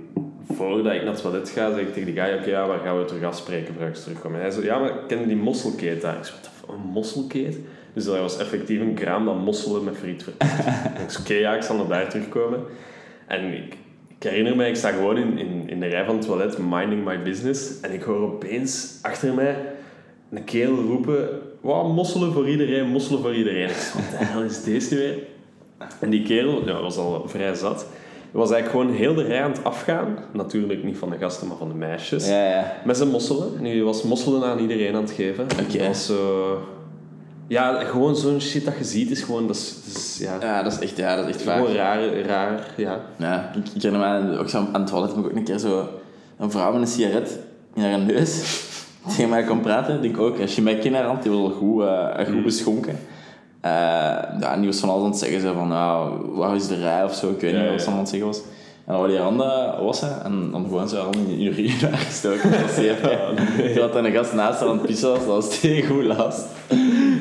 voordat 0.54 0.94
ik 0.94 1.04
naar 1.04 1.14
het 1.14 1.22
toilet 1.22 1.50
ga, 1.50 1.72
zeg 1.74 1.80
ik 1.82 1.94
tegen 1.94 2.14
die 2.14 2.22
guy, 2.22 2.38
oké, 2.40 2.50
ja, 2.50 2.68
waar 2.68 2.80
gaan 2.80 2.98
we 3.00 3.06
terug 3.06 3.24
afspreken 3.24 3.74
voor 3.74 3.88
ik 3.88 3.94
terugkom? 3.94 4.34
En 4.36 4.40
hij 4.42 4.52
zei, 4.52 4.66
ja, 4.66 4.80
maar 4.80 4.94
ken 5.08 5.28
die 5.28 5.36
mosselkeet 5.38 6.02
daar? 6.02 6.18
Ik 6.18 6.24
zei, 6.24 6.38
wat 6.66 6.76
een 6.76 6.82
mosselkeet? 6.82 7.58
Dus 7.94 8.06
dat 8.06 8.20
was 8.20 8.38
effectief 8.38 8.80
een 8.80 8.94
kraam 8.94 9.26
dat 9.26 9.40
mosselen 9.40 9.84
met 9.84 9.98
friet 9.98 10.24
verkocht. 10.24 10.52
ik 11.04 11.10
zei, 11.10 11.24
oké, 11.24 11.34
ja, 11.34 11.56
ik 11.56 11.62
zal 11.62 11.76
naar 11.76 11.88
daar 11.88 12.10
terugkomen. 12.10 12.60
En 13.28 13.54
ik, 13.54 13.78
ik 14.08 14.24
herinner 14.24 14.56
mij, 14.56 14.70
ik 14.70 14.76
sta 14.76 14.92
gewoon 14.92 15.18
in, 15.18 15.38
in, 15.38 15.70
in 15.70 15.80
de 15.80 15.88
rij 15.88 16.06
van 16.06 16.16
het 16.16 16.26
toilet, 16.26 16.58
minding 16.58 17.06
my 17.06 17.22
business. 17.22 17.80
En 17.82 17.94
ik 17.94 18.02
hoor 18.02 18.22
opeens 18.22 19.00
achter 19.02 19.34
mij 19.34 19.56
een 20.32 20.44
kerel 20.44 20.82
roepen, 20.82 21.30
wow, 21.62 21.94
mosselen 21.96 22.34
voor 22.34 22.50
iedereen, 22.50 22.88
mosselen 22.88 23.22
voor 23.22 23.36
iedereen. 23.36 23.70
Ik 23.70 23.76
zei, 23.76 24.04
wat 24.04 24.20
de 24.20 24.26
hel 24.26 24.42
is 24.42 24.64
deze 24.64 24.94
nu 24.94 25.00
weer? 25.00 25.18
En 26.00 26.10
die 26.10 26.24
kerel, 26.24 26.68
ja, 26.68 26.82
was 26.82 26.98
al 26.98 27.24
vrij 27.28 27.56
zat, 27.56 27.88
was 28.32 28.52
eigenlijk 28.52 28.82
gewoon 28.82 29.00
heel 29.00 29.14
de 29.14 29.24
rij 29.24 29.44
aan 29.44 29.52
het 29.52 29.64
afgaan. 29.64 30.18
Natuurlijk 30.32 30.84
niet 30.84 30.98
van 30.98 31.10
de 31.10 31.18
gasten, 31.18 31.48
maar 31.48 31.58
van 31.58 31.68
de 31.68 31.74
meisjes. 31.74 32.28
Ja, 32.28 32.50
ja. 32.50 32.82
Met 32.86 32.98
zijn 32.98 33.10
mosselen. 33.10 33.62
Nu 33.62 33.70
hij 33.70 33.84
was 33.84 34.04
mosselen 34.04 34.44
aan 34.44 34.60
iedereen 34.60 34.96
aan 34.96 35.04
het 35.04 35.12
geven. 35.12 35.48
Was 35.88 36.06
zo... 36.06 36.58
Ja, 37.54 37.84
gewoon 37.84 38.16
zo'n 38.16 38.42
shit 38.42 38.66
dat 38.66 38.74
je 38.78 38.84
ziet 38.84 39.12
is 39.12 39.22
gewoon... 39.22 39.48
Dat 39.48 39.56
is, 39.56 39.74
dat 39.86 39.96
is, 39.96 40.18
ja, 40.20 40.38
Ja, 40.42 40.64
dat 40.64 40.72
is 40.72 40.80
echt, 40.80 40.98
ja, 40.98 41.16
dat 41.16 41.28
is 41.28 41.34
echt 41.34 41.44
vaak. 41.44 41.58
gewoon 41.58 41.76
raar, 41.76 42.20
raar, 42.22 42.74
ja. 42.78 43.00
Ja, 43.18 43.52
ik, 43.56 43.66
ik 43.76 43.82
herinner 43.82 44.24
me 44.24 44.38
ook 44.38 44.50
zo 44.50 44.58
aan 44.58 44.82
het 44.82 44.88
toilet 44.88 45.10
heb 45.10 45.20
ik 45.20 45.26
ook 45.26 45.36
een 45.36 45.44
keer 45.44 45.58
zo 45.58 45.88
een 46.38 46.52
vrouw 46.52 46.72
met 46.72 46.82
een 46.82 46.88
sigaret 46.88 47.40
in 47.74 47.84
haar 47.84 48.00
neus 48.00 48.62
tegen 49.16 49.30
mij 49.30 49.44
kon 49.44 49.60
praten. 49.62 50.02
Denk 50.02 50.18
ook, 50.18 50.40
als 50.40 50.56
je 50.56 50.62
mij 50.62 50.78
kent 50.78 50.96
haar 50.96 51.06
hand, 51.06 51.24
die 51.24 51.32
al 51.32 51.50
goed, 51.50 51.82
eh, 51.84 52.26
goed 52.26 52.44
beschonken. 52.44 53.00
Eh, 53.62 53.72
ja, 54.40 54.54
en 54.54 54.60
die 54.60 54.70
was 54.70 54.80
van 54.80 54.90
alles 54.90 55.04
aan 55.04 55.10
het 55.10 55.20
zeggen, 55.20 55.42
zo 55.42 55.54
van, 55.54 55.68
nou, 55.68 56.12
waar 56.32 56.56
is 56.56 56.68
de 56.68 56.80
rij 56.80 57.04
of 57.04 57.14
zo, 57.16 57.30
ik 57.30 57.40
weet 57.40 57.54
Ja, 57.54 57.62
niet 57.62 57.70
wat 57.72 57.82
ze 57.82 57.90
aan 57.90 57.98
het 57.98 58.10
zeggen 58.10 58.28
was. 58.28 58.38
En 58.86 58.92
dan 58.94 58.96
wou 58.98 59.10
die 59.10 59.20
handen 59.20 59.84
wassen 59.84 60.24
en 60.24 60.52
dan 60.52 60.64
gewoon 60.64 60.90
zo 60.90 61.02
handen 61.02 61.28
in 61.28 61.42
je 61.42 61.50
urine 61.50 61.98
gestoken. 62.08 62.52
Dat 62.52 62.62
was 62.62 62.76
zeer 62.76 63.00
Toen 63.74 63.82
had 63.82 63.96
een 63.96 64.12
gast 64.12 64.34
naast 64.34 64.60
haar 64.60 64.70
aan 64.70 64.78
het 64.78 64.86
pissen 64.86 65.10
was, 65.10 65.18
dat 65.20 65.28
was 65.28 65.50
tegen 65.60 65.90
goed 65.96 66.04
last. 66.04 66.46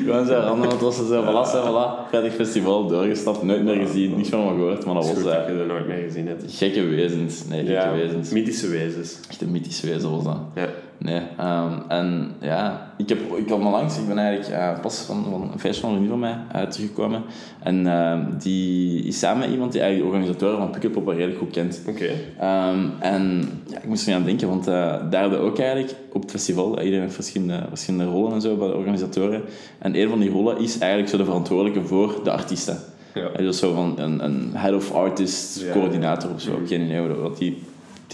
Gewoon 0.03 0.25
zo 0.25 0.39
aan 0.39 0.61
het 0.61 0.81
wassen, 0.81 1.07
zo, 1.07 1.21
voilà, 1.21 1.49
zo, 1.51 1.61
voilà. 1.67 2.09
Prettig 2.09 2.33
festival, 2.33 2.87
doorgestapt, 2.87 3.43
nooit 3.43 3.63
meer 3.63 3.75
gezien, 3.75 4.15
niks 4.15 4.29
van 4.29 4.39
hem 4.47 4.55
gehoord, 4.55 4.85
maar 4.85 4.93
dat 4.93 5.03
was... 5.03 5.13
goed 5.13 5.25
eh, 5.25 5.37
dat 5.37 5.47
je 5.47 5.57
dat 5.57 5.67
nooit 5.67 5.87
meer 5.87 6.03
gezien 6.03 6.27
hebt. 6.27 6.43
Gekke 6.47 6.81
wezens. 6.83 7.47
Nee, 7.47 7.65
gekke 7.65 7.91
wezens. 7.95 8.29
mythische 8.29 8.67
wezens. 8.67 9.19
Echt 9.29 9.41
een 9.41 9.51
mythisch 9.51 9.81
wezen 9.81 10.11
was 10.11 10.23
dat. 10.23 10.37
Ja. 10.55 10.69
Nee. 11.03 11.21
ehm, 11.37 11.73
en 11.87 12.31
ja, 12.39 12.91
ik 12.97 13.09
heb 13.09 13.19
ik 13.35 13.49
had 13.49 13.59
langs, 13.59 13.97
ik 13.97 14.07
ben 14.07 14.17
eigenlijk 14.17 14.61
eh, 14.61 14.79
pas 14.79 14.99
van, 14.99 15.25
van 15.29 15.49
een 15.51 15.59
feestje 15.59 15.81
van 15.81 15.95
een 15.95 16.07
van 16.07 16.19
mij 16.19 16.37
eh, 16.51 16.61
teruggekomen. 16.61 17.23
En 17.59 17.87
ehm, 17.87 18.23
die 18.37 19.03
is 19.03 19.19
samen 19.19 19.39
met 19.39 19.49
iemand 19.49 19.71
die 19.71 19.81
eigenlijk 19.81 20.11
de 20.11 20.17
organisatoren 20.17 20.57
van 20.57 20.71
Pukkelpop 20.71 21.07
redelijk 21.07 21.37
goed 21.37 21.51
kent. 21.51 21.81
Oké. 21.87 22.09
Ehm, 22.39 22.79
en 22.99 23.49
ja, 23.67 23.77
ik 23.77 23.87
moest 23.87 24.07
er 24.07 24.13
aan 24.13 24.23
denken, 24.23 24.47
want 24.47 24.67
eh, 24.67 24.95
daar 25.09 25.39
ook 25.39 25.59
eigenlijk 25.59 25.95
op 26.11 26.21
het 26.21 26.31
festival, 26.31 26.79
iedereen 26.79 27.01
heeft 27.01 27.15
verschillende, 27.15 27.65
verschillende 27.69 28.11
rollen 28.11 28.33
en 28.33 28.41
zo 28.41 28.55
bij 28.55 28.67
de 28.67 28.75
organisatoren. 28.75 29.41
En 29.79 29.95
een 29.95 30.09
van 30.09 30.19
die 30.19 30.29
rollen 30.29 30.57
is 30.57 30.77
eigenlijk 30.77 31.11
zo 31.11 31.17
de 31.17 31.25
verantwoordelijke 31.25 31.87
voor 31.87 32.19
de 32.23 32.31
artiesten. 32.31 32.77
Ja. 33.13 33.37
Is 33.37 33.59
zo 33.59 33.73
van 33.73 33.93
een, 33.99 34.23
een 34.23 34.51
head 34.53 34.75
of 34.75 34.93
artist 34.93 35.61
Ja, 35.61 35.71
coördinator 35.71 36.31
of 36.33 36.41
zo. 36.41 36.51
Ik 36.51 36.57
heb 36.57 36.67
geen 36.67 36.81
idee 36.81 37.07
wat 37.07 37.37
die 37.37 37.61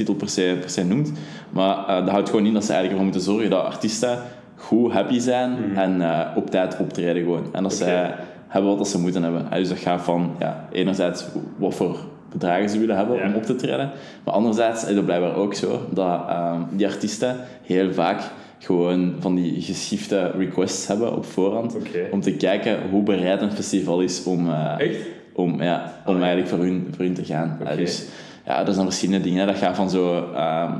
titel 0.06 0.16
per 0.16 0.30
se, 0.30 0.58
per 0.60 0.70
se 0.70 0.84
noemt. 0.86 1.12
Maar 1.50 1.78
eh, 1.88 1.96
dat 2.00 2.10
houdt 2.10 2.30
gewoon 2.30 2.46
in 2.46 2.54
dat 2.54 2.66
ze 2.66 2.74
eigenlijk 2.74 2.92
ervoor 3.02 3.04
moeten 3.14 3.22
zorgen 3.34 3.50
dat 3.50 3.64
artiesten 3.66 4.18
goed 4.56 4.92
happy 4.92 5.20
zijn 5.20 5.58
en 5.76 6.02
eh, 6.02 6.20
op 6.36 6.50
tijd 6.50 6.78
optreden 6.80 7.24
gewoon. 7.24 7.44
En 7.52 7.64
dat 7.64 7.72
Mhm. 7.74 7.82
Oké. 7.82 7.92
zij 7.92 8.16
hebben 8.48 8.78
wat 8.78 8.88
ze 8.88 9.00
moeten 9.00 9.24
hebben. 9.24 9.46
Dus 9.52 9.70
dat 9.70 9.78
gaat 9.78 10.02
van 10.02 10.32
ja, 10.40 10.68
enerzijds 10.72 11.26
wat 11.58 11.76
voor 11.76 11.98
bedragen 12.32 12.70
ze 12.70 12.80
willen 12.80 12.96
hebben 12.98 13.16
Ja. 13.18 13.26
om 13.28 13.34
op 13.36 13.44
te 13.44 13.56
treden. 13.56 13.90
Maar 14.24 14.34
anderzijds 14.34 14.86
is 14.86 14.96
het 14.96 15.06
blijkbaar 15.06 15.36
ook 15.36 15.54
zo 15.54 15.80
dat 15.92 16.22
ehm, 16.30 16.62
die 16.72 16.88
artiesten 16.88 17.36
heel 17.64 17.94
vaak 17.94 18.22
gewoon 18.60 19.16
van 19.20 19.36
die 19.36 19.62
geschifte 19.62 20.32
requests 20.38 20.88
hebben 20.88 21.16
op 21.16 21.26
voorhand. 21.26 21.78
Om 22.12 22.22
te 22.22 22.32
kijken 22.32 22.78
hoe 22.92 23.04
bereid 23.04 23.42
een 23.42 23.52
festival 23.52 24.02
is 24.02 24.24
om, 24.24 24.50
eh, 24.50 24.76
om, 25.34 25.62
ja, 25.62 25.94
om 26.06 26.16
eigenlijk 26.16 26.48
voor 26.48 26.60
hun, 26.60 26.88
voor 26.96 27.06
hun 27.06 27.14
te 27.14 27.26
gaan. 27.26 27.60
Dus 27.78 28.06
ja, 28.50 28.64
dat 28.64 28.74
zijn 28.74 28.86
verschillende 28.88 29.24
dingen. 29.24 29.48
Dat 29.48 29.58
gaat 29.58 29.76
van 29.76 29.90
zo... 29.90 30.30
ehm, 30.34 30.72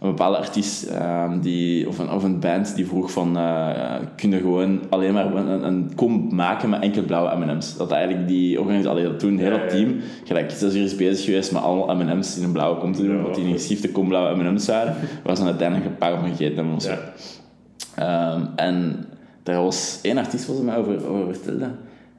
een 0.00 0.08
bepaalde 0.08 0.36
artiest 0.36 0.82
ehm, 0.82 1.40
die, 1.40 1.88
of, 1.88 1.98
een, 1.98 2.10
of 2.10 2.22
een 2.24 2.40
band 2.40 2.74
die 2.74 2.86
vroeg 2.86 3.12
van 3.12 3.36
eh 3.36 3.94
kun 4.16 4.30
je 4.30 4.38
gewoon 4.38 4.80
alleen 4.88 5.12
maar 5.12 5.34
een, 5.34 5.66
een, 5.66 5.92
kom 5.94 6.34
maken 6.34 6.68
met 6.68 6.82
enkel 6.82 7.02
blauwe 7.02 7.36
M&M's. 7.36 7.76
Dat 7.76 7.90
eigenlijk 7.90 8.28
die 8.28 8.60
organisatie, 8.60 9.02
dat 9.02 9.18
toen 9.18 9.38
heel 9.38 9.50
dat 9.50 9.68
team 9.68 9.96
gelijk 10.24 10.50
zes 10.50 10.74
uur 10.74 10.82
is 10.84 10.96
bezig 10.96 11.24
geweest 11.24 11.52
met 11.52 11.62
allemaal 11.62 11.96
M&M's 11.96 12.36
in 12.36 12.42
een 12.44 12.52
blauwe 12.52 12.78
kom 12.78 12.92
te 12.92 13.02
doen, 13.02 13.16
Ja, 13.16 13.22
wat 13.22 13.34
die 13.34 13.44
in 13.44 13.50
goed. 13.50 13.60
geschifte 13.60 13.90
kom 13.90 14.08
blauwe 14.08 14.36
M&M's 14.42 14.66
waren, 14.66 14.94
waar 15.24 15.36
ze 15.36 15.44
uiteindelijk 15.44 15.88
een 15.88 15.98
paar 15.98 16.18
van 16.18 16.28
gegeten 16.28 16.54
hebben 16.54 16.74
of 16.74 16.82
zo. 16.82 16.90
Ja. 16.90 18.32
Ehm, 18.34 18.42
en 18.56 19.04
daar 19.42 19.62
was 19.62 19.98
één 20.02 20.18
artiest 20.18 20.46
was 20.46 20.58
er 20.58 20.64
mij 20.64 20.76
over, 20.76 21.06
over 21.08 21.34
vertelde. 21.34 21.70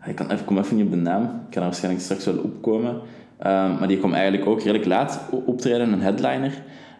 Ik 0.05 0.15
kan 0.15 0.31
even, 0.31 0.45
kom 0.45 0.57
even 0.57 0.75
niet 0.75 0.85
op 0.85 0.91
de 0.91 0.97
naam. 0.97 1.23
Ik 1.23 1.29
kan 1.49 1.61
er 1.61 1.67
waarschijnlijk 1.67 2.03
straks 2.03 2.25
wel 2.25 2.37
opkomen. 2.37 2.95
Ehm, 3.41 3.79
maar 3.79 3.87
die 3.87 3.97
kwam 3.97 4.13
eigenlijk 4.13 4.45
ook 4.45 4.57
redelijk 4.61 4.85
laat 4.85 5.21
optreden, 5.45 5.93
een 5.93 6.01
headliner. 6.01 6.51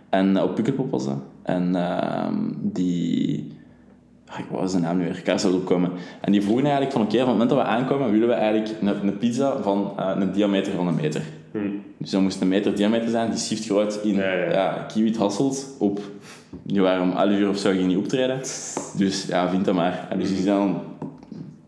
En 0.09 0.37
eh, 0.37 0.43
op 0.43 0.55
Pukkelpop 0.55 0.91
was 0.91 1.05
dat. 1.05 1.17
En 1.43 1.75
ehm, 1.75 2.35
die... 2.61 3.51
ah, 4.27 4.39
Ik 4.39 4.45
wou 4.51 4.67
zijn 4.67 4.81
naam 4.81 4.97
nu 4.97 5.03
weer, 5.03 5.17
ik 5.17 5.23
kan 5.23 5.53
opkomen. 5.53 5.91
En 6.21 6.31
die 6.31 6.41
vroegen 6.41 6.63
eigenlijk 6.63 6.93
van 6.93 7.01
oké, 7.01 7.11
van 7.11 7.19
het 7.19 7.31
moment 7.31 7.49
dat 7.49 7.59
we 7.59 7.65
aankomen, 7.65 8.11
willen 8.11 8.27
we 8.27 8.33
eigenlijk 8.33 8.75
een, 8.81 9.07
een 9.07 9.17
pizza 9.17 9.61
van 9.61 9.93
eh, 9.97 10.11
een 10.15 10.31
diameter 10.31 10.73
van 10.73 10.87
een 10.87 10.95
meter. 10.95 11.21
Hm. 11.51 11.57
Dus 11.97 12.09
dat 12.09 12.21
moest 12.21 12.41
een 12.41 12.47
meter 12.47 12.75
diameter 12.75 13.09
zijn, 13.09 13.29
die 13.29 13.39
stieft 13.39 13.65
groot 13.65 13.99
in 14.03 14.15
Ja, 14.15 14.33
ja. 14.33 14.51
ja, 14.51 14.85
kiwi 14.93 15.15
hasselt 15.17 15.75
op... 15.79 15.99
Die 16.63 16.81
waren 16.81 17.01
om 17.01 17.11
11 17.17 17.31
uur 17.39 17.49
of 17.49 17.57
zo 17.57 17.71
ging 17.71 17.87
niet 17.87 17.97
optreden. 17.97 18.39
Dus 18.97 19.25
ja, 19.27 19.49
vind 19.49 19.65
dat 19.65 19.75
maar. 19.75 20.07
En 20.09 20.19
dus 20.19 20.27
die 20.27 20.43
zijn 20.43 20.57
dan 20.57 20.81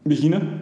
beginnen. 0.03 0.61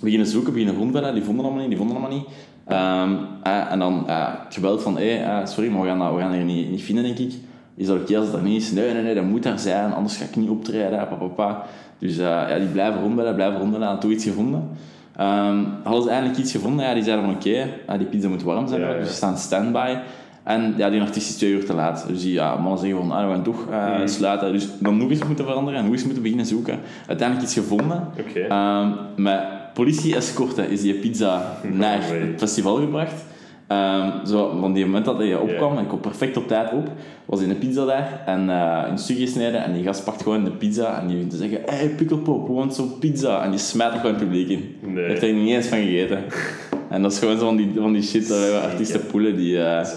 Beginnen 0.00 0.26
zoeken, 0.26 0.52
beginnen 0.52 0.76
rondbellen. 0.76 1.14
Die 1.14 1.22
vonden 1.22 1.44
allemaal 1.44 1.60
niet, 1.60 1.68
die 1.70 1.78
vonden 1.78 1.96
allemaal 1.96 2.16
niet. 2.18 2.26
Ehm, 2.72 3.10
eh, 3.42 3.72
en 3.72 3.78
dan 3.78 4.08
eh, 4.08 4.26
gebeld 4.48 4.82
van, 4.82 4.96
hey, 4.96 5.24
eh, 5.24 5.46
sorry, 5.46 5.70
maar 5.70 5.80
we 5.82 5.88
gaan, 5.88 5.98
dat, 5.98 6.14
we 6.14 6.20
gaan 6.20 6.32
er 6.32 6.44
niet, 6.44 6.70
niet 6.70 6.82
vinden, 6.82 7.04
denk 7.04 7.18
ik. 7.18 7.32
Is 7.76 7.86
dat 7.86 8.00
oké 8.00 8.16
als 8.16 8.26
het 8.26 8.34
er 8.34 8.42
niet 8.42 8.62
is? 8.62 8.72
Nee, 8.72 8.92
nee, 8.92 9.02
nee, 9.02 9.14
dat 9.14 9.24
moet 9.24 9.42
daar 9.42 9.58
zijn, 9.58 9.92
anders 9.92 10.16
ga 10.16 10.24
ik 10.24 10.36
niet 10.36 10.48
optreden, 10.50 10.98
papa, 10.98 11.14
papa. 11.14 11.62
Dus 11.98 12.18
eh, 12.18 12.24
ja, 12.24 12.58
die 12.58 12.68
blijven 12.68 13.00
rondbellen, 13.00 13.34
blijven 13.34 13.58
rondbellen, 13.58 13.86
hadden 13.86 14.02
toch 14.04 14.12
iets 14.16 14.24
gevonden. 14.24 14.68
Ehm, 15.16 15.58
hadden 15.82 16.02
ze 16.02 16.10
eindelijk 16.10 16.38
iets 16.38 16.52
gevonden? 16.52 16.84
Ja, 16.86 16.94
die 16.94 17.02
zeiden 17.02 17.24
van, 17.24 17.34
oké, 17.34 17.50
eh, 17.86 17.98
die 17.98 18.06
pizza 18.06 18.28
moet 18.28 18.42
warm 18.42 18.68
zijn, 18.68 18.80
Ja, 18.80 18.88
ja. 18.90 18.98
dus 18.98 19.08
ze 19.08 19.14
staan 19.14 19.36
standby. 19.38 19.96
En 20.42 20.74
ja, 20.76 20.90
die 20.90 21.00
artiest 21.00 21.28
is 21.30 21.36
twee 21.36 21.50
uur 21.50 21.64
te 21.66 21.74
laat. 21.74 22.04
Dus 22.08 22.22
die 22.22 22.32
ja, 22.32 22.56
mannen 22.56 22.78
zeggen 22.78 22.98
van, 22.98 23.10
ah, 23.12 23.26
we 23.26 23.32
gaan 23.32 23.42
toch 23.42 23.66
eh, 23.70 23.96
Mhm. 23.96 24.06
sluiten. 24.08 24.52
Dus 24.52 24.68
dan 24.78 24.96
nog 24.96 25.10
eens 25.10 25.24
moeten 25.24 25.44
veranderen 25.44 25.78
en 25.78 25.84
nog 25.84 25.94
eens 25.94 26.04
moeten 26.04 26.22
beginnen 26.22 26.46
zoeken. 26.46 26.78
Uiteindelijk 27.06 27.48
iets 27.48 27.58
gevonden. 27.58 28.06
Oké. 28.28 28.40
Ehm, 28.40 28.88
met 29.16 29.40
politie-escorte 29.74 30.62
is 30.62 30.80
die 30.80 30.94
pizza 30.94 31.56
naar 31.82 32.02
het 32.08 32.38
festival 32.38 32.76
gebracht. 32.76 33.24
Ehm, 33.66 34.26
zo, 34.26 34.56
van 34.60 34.72
die 34.72 34.84
moment 34.84 35.04
dat 35.04 35.18
hij 35.18 35.34
opkwam, 35.34 35.76
en 35.76 35.82
ik 35.82 35.88
kwam 35.88 36.00
perfect 36.00 36.36
op 36.36 36.48
tijd 36.48 36.72
op, 36.72 36.90
was 37.24 37.40
hij 37.40 37.48
een 37.48 37.58
pizza 37.58 37.84
daar 37.84 38.22
en 38.26 38.50
eh 38.50 38.88
in 38.88 38.98
stuk 38.98 39.18
gesneden. 39.18 39.64
En 39.64 39.72
die 39.72 39.82
gast 39.82 40.04
pakt 40.04 40.22
gewoon 40.22 40.44
de 40.44 40.50
pizza 40.50 41.00
en 41.00 41.06
die 41.06 41.14
begint 41.14 41.30
te 41.30 41.36
zeggen: 41.36 41.60
Hey, 41.66 41.88
Pukkelpop, 41.88 42.48
want 42.48 42.74
zo'n 42.74 42.98
pizza. 42.98 43.44
En 43.44 43.50
die 43.50 43.58
smijt 43.58 43.92
er 43.92 43.98
gewoon 43.98 44.14
het 44.14 44.24
publiek 44.24 44.48
in. 44.48 44.76
Nee. 44.80 45.04
Heeft 45.04 45.22
er 45.22 45.32
niet 45.32 45.54
eens 45.54 45.66
van 45.66 45.78
gegeten. 45.78 46.24
en 46.94 47.02
dat 47.02 47.12
is 47.12 47.18
gewoon 47.18 47.38
zo 47.38 47.44
van 47.44 47.56
die, 47.56 47.72
van 47.76 47.92
die 47.92 48.02
shit 48.02 48.28
dat 48.28 48.38
we 48.38 48.60
artiesten 48.70 49.06
poelen 49.06 49.36
die, 49.36 49.62
eh, 49.62 49.88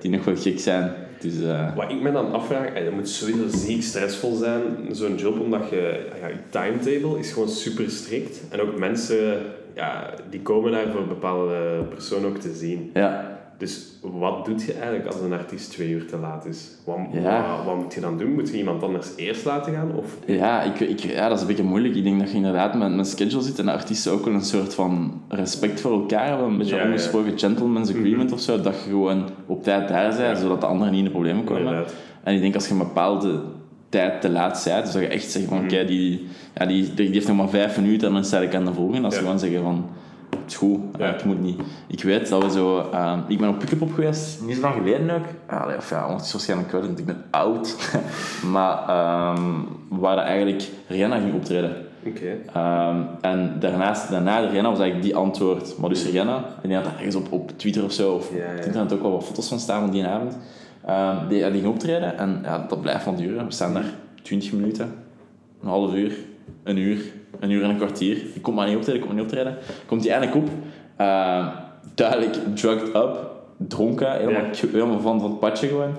die 0.00 0.10
nog 0.10 0.24
wel 0.24 0.36
gek 0.36 0.60
zijn. 0.60 0.92
Dus, 1.22 1.40
eh, 1.40 1.76
Wat 1.76 1.90
ik 1.90 2.00
me 2.00 2.12
dan 2.12 2.32
afvraag, 2.32 2.66
eh, 2.66 2.84
dat 2.84 2.92
moet 2.92 3.08
sowieso 3.08 3.58
ziek 3.58 3.82
stressvol 3.82 4.34
zijn, 4.34 4.62
zo'n 4.90 5.16
job, 5.16 5.40
omdat 5.40 5.68
je, 5.70 6.06
ja, 6.20 6.26
je 6.28 6.38
timetable 6.50 7.18
is 7.18 7.32
gewoon 7.32 7.48
super 7.48 7.90
strikt. 7.90 8.40
En 8.50 8.60
ook 8.60 8.78
mensen, 8.78 9.42
ja, 9.74 10.14
die 10.30 10.40
komen 10.40 10.72
daar 10.72 10.90
voor 10.92 11.00
een 11.00 11.08
bepaalde 11.08 11.82
persoon 11.88 12.26
ook 12.26 12.38
te 12.38 12.52
zien. 12.54 12.90
ja, 12.94 13.40
Dus 13.62 13.86
wat 14.00 14.44
doet 14.44 14.62
je 14.62 14.72
eigenlijk 14.72 15.06
als 15.06 15.20
een 15.20 15.32
artiest 15.32 15.70
twee 15.70 15.88
uur 15.90 16.06
te 16.06 16.16
laat 16.16 16.46
is? 16.46 16.68
Wat, 16.84 16.96
Ja. 17.12 17.56
wat, 17.56 17.64
wat 17.66 17.76
moet 17.82 17.94
je 17.94 18.00
dan 18.00 18.18
doen? 18.18 18.32
Moet 18.32 18.48
je 18.50 18.56
iemand 18.56 18.82
anders 18.82 19.06
eerst 19.16 19.44
laten 19.44 19.72
gaan? 19.72 19.90
Of, 19.96 20.16
Ja, 20.26 20.62
ik, 20.62 20.80
ik, 20.80 20.98
ja, 20.98 21.26
dat 21.28 21.36
is 21.36 21.40
een 21.42 21.46
beetje 21.48 21.62
moeilijk. 21.62 21.94
Ik 21.94 22.04
denk 22.04 22.20
dat 22.20 22.30
je 22.30 22.36
inderdaad 22.36 22.74
met 22.74 22.90
een 22.92 23.04
schedule 23.04 23.42
zit 23.42 23.58
en 23.58 23.64
de 23.66 23.72
artiesten 23.72 24.12
ook 24.12 24.24
wel 24.24 24.34
een 24.34 24.40
soort 24.44 24.74
van 24.74 25.20
respect 25.28 25.80
voor 25.80 25.92
elkaar 25.92 26.26
hebben. 26.28 26.46
Een 26.46 26.58
beetje 26.58 26.74
Ja, 26.76 26.82
ja. 26.82 26.86
ongesproken 26.88 27.38
gentleman's 27.38 27.90
agreement 27.90 28.32
of 28.32 28.40
zo. 28.40 28.60
Dat 28.60 28.74
je 28.74 28.90
gewoon 28.90 29.28
op 29.46 29.62
tijd 29.62 29.88
daar 29.88 30.16
bent, 30.16 30.38
zodat 30.38 30.60
de 30.60 30.66
anderen 30.66 30.90
niet 30.92 30.98
in 31.00 31.06
de 31.06 31.12
problemen 31.12 31.44
komen. 31.44 31.62
Inderdaad. 31.62 31.94
En 32.22 32.34
ik 32.34 32.40
denk 32.40 32.54
als 32.54 32.66
je 32.66 32.72
een 32.72 32.78
bepaalde 32.78 33.40
tijd 33.88 34.20
te 34.20 34.30
laat 34.30 34.62
bent. 34.64 34.84
Dus 34.84 34.92
dat 34.92 35.02
je 35.02 35.08
echt 35.08 35.30
zegt 35.30 35.46
van, 35.46 35.56
Mhm. 35.56 35.64
oké, 35.66 35.84
die, 35.84 36.26
ja, 36.54 36.66
die, 36.66 36.94
die 36.94 37.08
heeft 37.10 37.28
nog 37.28 37.36
maar 37.36 37.48
vijf 37.48 37.76
minuten 37.76 38.08
en 38.08 38.14
dan 38.14 38.24
sta 38.24 38.40
ik 38.40 38.54
aan 38.54 38.64
de 38.64 38.72
volgende. 38.72 39.04
Als 39.04 39.14
Ja. 39.14 39.20
gewoon 39.20 39.38
zeggen 39.38 39.62
van, 39.62 39.84
het 40.40 40.50
is 40.50 40.56
goed, 40.56 40.80
Ja. 40.98 41.04
het 41.06 41.24
moet 41.24 41.40
niet. 41.40 41.60
Ik 41.86 42.02
weet 42.02 42.28
dat 42.28 42.42
we 42.42 42.50
zo... 42.50 42.88
ehm, 42.92 43.18
ik 43.28 43.38
ben 43.38 43.48
op 43.48 43.58
Pukkelpop 43.58 43.92
geweest, 43.94 44.42
niet 44.42 44.54
zo 44.56 44.62
lang 44.62 44.74
geleden 44.74 45.10
ook. 45.10 45.24
Allee, 45.46 45.76
of 45.76 45.90
ja, 45.90 46.12
het 46.12 46.24
is 46.24 46.32
waarschijnlijk 46.32 46.68
kwijt, 46.68 46.86
want 46.86 46.98
ik 46.98 47.06
ben 47.06 47.24
oud. 47.30 47.76
maar 48.52 48.88
ehm 48.88 49.42
waar 49.88 50.18
eigenlijk 50.18 50.68
Rihanna 50.88 51.18
ging 51.18 51.34
optreden. 51.34 51.76
Oké. 52.06 52.36
Ehm, 52.54 52.96
en 53.20 53.56
daarnaast, 53.60 54.10
daarna 54.10 54.40
de 54.40 54.46
Rihanna 54.48 54.68
was 54.70 54.78
eigenlijk 54.78 55.08
die 55.10 55.16
antwoord. 55.16 55.78
Maar 55.78 55.88
dus 55.88 56.04
Rihanna, 56.10 56.36
en 56.62 56.68
die 56.68 56.76
had 56.76 56.86
ergens 56.86 57.14
op, 57.14 57.32
op 57.32 57.58
Twitter 57.58 57.84
of 57.84 57.92
zo, 57.92 58.14
of 58.14 58.30
Ja, 58.34 58.36
ja. 58.44 58.58
op 58.58 58.64
internet 58.64 58.92
ook 58.92 59.02
wel 59.02 59.10
wat 59.12 59.24
foto's 59.24 59.48
van 59.48 59.58
staan 59.60 59.80
van 59.80 59.90
die 59.90 60.06
avond. 60.06 60.38
Ehm, 60.86 61.28
die, 61.28 61.50
die 61.50 61.60
ging 61.60 61.72
optreden 61.72 62.18
en 62.18 62.40
ja, 62.42 62.64
dat 62.68 62.80
blijft 62.80 63.02
van 63.04 63.16
duren. 63.16 63.44
We 63.46 63.52
staan 63.52 63.74
daar 63.74 63.84
20 64.22 64.52
minuten, 64.52 64.92
een 65.62 65.68
half 65.68 65.94
uur, 65.94 66.12
een 66.62 66.76
uur, 66.76 67.02
een 67.40 67.50
uur 67.50 67.62
en 67.62 67.70
een 67.70 67.76
kwartier. 67.76 68.16
Ik 68.34 68.42
kom 68.42 68.54
maar 68.54 68.66
niet 68.66 68.76
optreden, 68.76 69.00
ik 69.00 69.06
kom 69.06 69.14
maar 69.16 69.24
niet 69.24 69.32
optreden. 69.32 69.58
Komt 69.86 70.02
die 70.02 70.10
eindelijk 70.10 70.38
op, 70.38 70.48
ehm, 70.96 71.46
duidelijk 71.94 72.36
drugged 72.54 72.88
up, 72.94 73.30
dronken, 73.56 74.12
helemaal, 74.12 74.42
Ja. 74.42 74.68
helemaal 74.72 75.00
van, 75.00 75.20
van 75.20 75.30
het 75.30 75.38
padje 75.40 75.66
gewoon. 75.68 75.96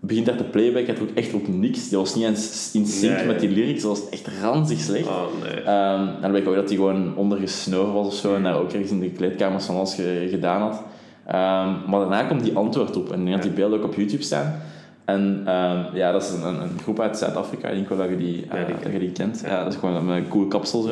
Begint 0.00 0.26
daar 0.26 0.36
te 0.36 0.44
playbacken, 0.44 0.94
het 0.94 1.02
ook 1.02 1.14
echt 1.14 1.34
ook 1.34 1.48
niks. 1.48 1.88
Die 1.88 1.98
was 1.98 2.14
niet 2.14 2.24
eens 2.24 2.70
in 2.74 2.86
sync 2.86 3.12
Ja, 3.12 3.18
ja. 3.20 3.26
met 3.26 3.40
die 3.40 3.48
lyrics, 3.50 3.82
dat 3.82 3.90
was 3.98 4.08
echt 4.08 4.28
ranzig 4.42 4.78
slecht. 4.80 5.06
Oh, 5.08 5.22
nee. 5.42 5.60
Ehm, 5.62 6.00
en 6.00 6.16
dan 6.20 6.32
weet 6.32 6.42
ik 6.42 6.48
ook 6.48 6.54
dat 6.54 6.68
hij 6.68 6.76
gewoon 6.76 7.16
ondergesnoven 7.16 7.92
was 7.92 8.06
of 8.06 8.14
zo 8.14 8.34
en 8.34 8.42
daar 8.42 8.56
ook 8.58 8.72
ergens 8.72 8.90
in 8.90 9.00
de 9.00 9.10
kleedkamers 9.10 9.64
van 9.64 9.76
alles 9.76 9.94
ge- 9.94 10.26
gedaan 10.30 10.60
had. 10.60 10.82
Ehm, 11.26 11.90
maar 11.90 12.00
daarna 12.00 12.22
komt 12.22 12.42
die 12.44 12.56
antwoord 12.56 12.96
op 12.96 13.12
en 13.12 13.18
ik 13.18 13.24
denk 13.24 13.36
dat 13.36 13.42
die 13.42 13.52
beelden 13.54 13.78
ook 13.78 13.84
op 13.84 13.94
YouTube 13.94 14.22
staan. 14.22 14.60
En 15.04 15.42
ehm, 15.46 15.96
ja, 15.96 16.12
dat 16.12 16.22
is 16.22 16.30
een, 16.30 16.44
een, 16.62 16.78
groep 16.82 17.00
uit 17.00 17.18
Zuid-Afrika, 17.18 17.68
ik 17.68 17.74
denk 17.74 17.88
wel 17.88 17.98
dat 17.98 18.08
je 18.08 18.16
die, 18.16 18.46
eh, 18.50 18.60
Ja, 18.60 18.66
die 18.66 18.74
dat 18.82 18.92
je 18.92 18.98
die 18.98 19.12
kent. 19.12 19.42
Ja. 19.46 19.64
dat 19.64 19.72
is 19.72 19.78
gewoon 19.78 20.06
met 20.06 20.16
een 20.16 20.28
cool 20.28 20.46
kapsel 20.46 20.82
zo. 20.82 20.90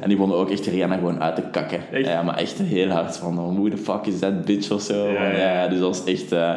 En 0.00 0.08
die 0.08 0.16
vonden 0.18 0.38
ook 0.38 0.50
echt 0.50 0.66
Rihanna 0.66 0.96
gewoon 0.96 1.22
uit 1.22 1.34
te 1.34 1.42
kakken. 1.50 1.80
Echt? 1.92 2.06
Ja, 2.06 2.22
maar 2.22 2.36
echt 2.36 2.58
heel 2.58 2.88
hard 2.88 3.16
van, 3.16 3.38
oh, 3.38 3.54
who 3.54 3.68
the 3.68 3.76
fuck 3.76 4.06
is 4.06 4.18
that 4.18 4.44
bitch 4.44 4.70
of 4.70 4.80
zo. 4.80 5.08
Ja, 5.08 5.30
ja. 5.30 5.68
dus 5.68 5.78
dat 5.78 5.88
was 5.88 6.04
echt, 6.04 6.32
eh, 6.32 6.56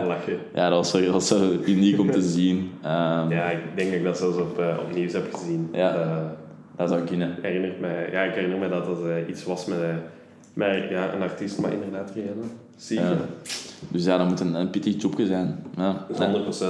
ja, 0.54 0.70
dat 0.70 0.78
was, 0.78 0.90
zo, 0.90 1.02
dat 1.02 1.12
was 1.14 1.28
zo 1.28 1.52
uniek 1.66 2.00
om 2.00 2.12
te 2.12 2.22
zien. 2.38 2.72
Ehm, 2.84 3.32
Ja, 3.32 3.50
ik 3.50 3.60
denk 3.76 3.90
dat 3.90 3.98
ik 4.00 4.04
dat 4.04 4.18
zelfs 4.18 4.38
op, 4.38 4.60
eh, 4.60 4.78
op 4.80 4.96
nieuws 4.96 5.14
heb 5.14 5.34
gezien. 5.34 5.70
Ja. 5.72 6.36
Dat 6.76 6.90
zou 6.90 7.02
kunnen. 7.02 7.36
herinnert 7.42 7.80
mij, 7.80 8.10
ja, 8.12 8.22
ik 8.22 8.34
herinner 8.34 8.60
me 8.60 8.70
dat 8.70 8.86
dat 8.86 9.06
eh, 9.06 9.30
iets 9.30 9.44
was 9.44 9.66
met, 9.66 9.78
met 10.58 10.90
ja, 10.90 11.14
een 11.14 11.22
artiest, 11.22 11.60
maar 11.60 11.74
inderdaad 11.74 12.12
Rihanna. 12.14 12.44
Zie 12.78 13.00
je? 13.00 13.16
Dus 13.88 14.06
ja, 14.06 14.18
dat 14.18 14.28
moet 14.28 14.40
een, 14.40 14.54
een 14.54 14.70
pittig 14.70 15.02
jobje 15.02 15.26
zijn. 15.26 15.64
Ja. 15.76 16.06
Dat 16.18 16.52
is 16.52 16.62
100%. 16.62 16.66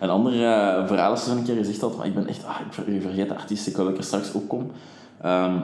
Een 0.00 0.10
ander 0.10 0.32
uh, 0.32 0.86
verhaal 0.86 1.12
is 1.12 1.26
er 1.26 1.36
een 1.36 1.44
keer 1.44 1.56
gezegd 1.56 1.80
had, 1.80 1.96
maar 1.96 2.06
ik 2.06 2.14
ben 2.14 2.26
echt, 2.26 2.44
ah, 2.44 2.60
ik 2.66 2.72
ver- 2.72 2.88
ik 2.88 3.02
vergeet 3.02 3.28
de 3.28 3.34
artiest, 3.36 3.66
ik 3.66 3.76
wil 3.76 3.84
dat 3.84 3.92
ik 3.94 3.98
er 3.98 4.04
straks 4.04 4.32
op 4.32 4.48
kom. 4.48 4.70
Ehm, 5.22 5.54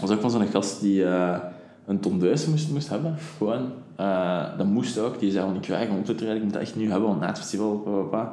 was 0.00 0.10
ook 0.10 0.20
van 0.20 0.30
zo'n 0.30 0.46
gast 0.46 0.80
die 0.80 1.04
eh, 1.04 1.38
een 1.86 2.00
tondeus 2.00 2.46
moest, 2.46 2.70
moest 2.70 2.88
hebben. 2.88 3.16
Gewoon. 3.36 3.70
Eh, 3.96 4.44
dat 4.56 4.66
moest 4.66 4.98
ook. 4.98 5.18
Die 5.18 5.30
zei 5.30 5.44
van, 5.44 5.56
ik 5.56 5.68
eigenlijk 5.68 5.98
om 5.98 6.04
te 6.04 6.14
treden, 6.14 6.36
ik 6.36 6.42
moet 6.42 6.52
dat 6.52 6.62
echt 6.62 6.76
nu 6.76 6.90
hebben, 6.90 7.08
want 7.08 7.20
na 7.20 7.26
het 7.26 7.38
festival, 7.38 7.78
bla, 7.78 7.92
bla, 7.92 8.02
bla. 8.02 8.32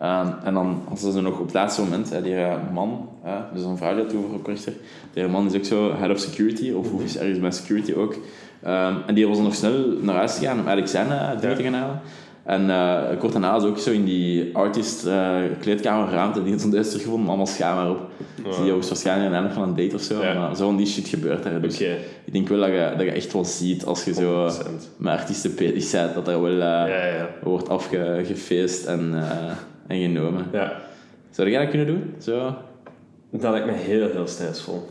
Ehm, 0.00 0.26
en 0.44 0.54
dan 0.54 0.82
hadden 0.88 1.12
ze 1.12 1.20
nog 1.20 1.38
op 1.38 1.44
het 1.44 1.54
laatste 1.54 1.80
moment, 1.82 2.10
hè, 2.10 2.22
die 2.22 2.34
eh, 2.36 2.54
man, 2.72 3.08
eh, 3.24 3.32
dus 3.54 3.64
een 3.64 3.76
vrouw 3.76 3.94
die 3.94 4.02
dat 4.02 4.10
toen 4.12 4.24
voor 4.30 4.40
rechter, 4.52 4.72
die 5.12 5.26
man 5.26 5.46
is 5.46 5.54
ook 5.54 5.64
zo 5.64 5.94
head 5.94 6.10
of 6.10 6.18
security, 6.18 6.70
of 6.72 6.90
hoe 6.90 7.04
is 7.04 7.18
ergens 7.18 7.38
bij 7.40 7.50
security 7.50 7.92
ook. 7.92 8.14
Ehm, 8.62 8.94
en 9.06 9.14
die 9.14 9.26
was 9.26 9.36
dan 9.36 9.44
nog 9.44 9.54
snel 9.54 9.84
naar 10.00 10.14
huis 10.14 10.38
gegaan 10.38 10.58
om 10.60 10.66
eigenlijk 10.66 10.88
zijn 10.88 11.06
Ja. 11.08 11.54
te 11.56 11.62
gaan 11.62 11.72
halen. 11.74 12.00
En 12.44 12.70
eh, 12.70 13.18
kort 13.18 13.32
daarna 13.32 13.56
is 13.56 13.62
ook 13.62 13.78
zo 13.78 13.90
in 13.90 14.04
die 14.04 14.56
artist 14.56 15.06
uh, 15.06 15.36
kleedkamerruimte 15.60 16.42
die 16.42 16.52
het 16.52 16.60
zo'n 16.60 16.70
duister 16.70 17.00
gevonden, 17.00 17.28
allemaal 17.28 17.46
schaam 17.46 17.90
op. 17.90 17.98
Dus 18.44 18.56
die 18.56 18.72
was 18.72 18.88
waarschijnlijk 18.88 19.26
aan 19.28 19.34
het 19.34 19.42
einde 19.42 19.60
van 19.60 19.68
een 19.68 19.84
date 19.84 19.94
of 19.96 20.02
zo, 20.02 20.22
Ja. 20.22 20.34
maar 20.38 20.56
zo 20.56 20.66
van 20.66 20.76
die 20.76 20.86
shit 20.86 21.08
gebeurt 21.08 21.44
er. 21.44 21.62
Dus 21.62 21.80
ik 21.80 22.32
denk 22.32 22.48
wel 22.48 22.58
dat 22.58 22.68
je, 22.68 22.92
dat 22.96 23.06
je 23.06 23.12
echt 23.12 23.32
wel 23.32 23.44
ziet 23.44 23.84
als 23.84 24.04
je 24.04 24.14
zo 24.14 24.48
100%. 24.48 24.88
met 24.96 25.18
artiesten 25.18 25.54
bezig 25.54 25.90
bent, 26.00 26.14
dat 26.14 26.28
er 26.28 26.42
wel 26.42 26.52
Ja, 26.56 26.86
ja. 26.86 27.28
wordt 27.42 27.68
afgefeest 27.68 28.86
en, 28.86 29.14
en 29.86 30.00
genomen. 30.00 30.46
ja. 30.52 30.80
Zou 31.30 31.50
jij 31.50 31.60
dat 31.60 31.68
kunnen 31.68 31.86
doen? 31.86 32.14
Zo, 32.18 32.54
Dat 33.30 33.50
lijkt 33.50 33.66
me 33.66 33.72
heel, 33.72 34.10
heel 34.10 34.26
stressvol. 34.26 34.88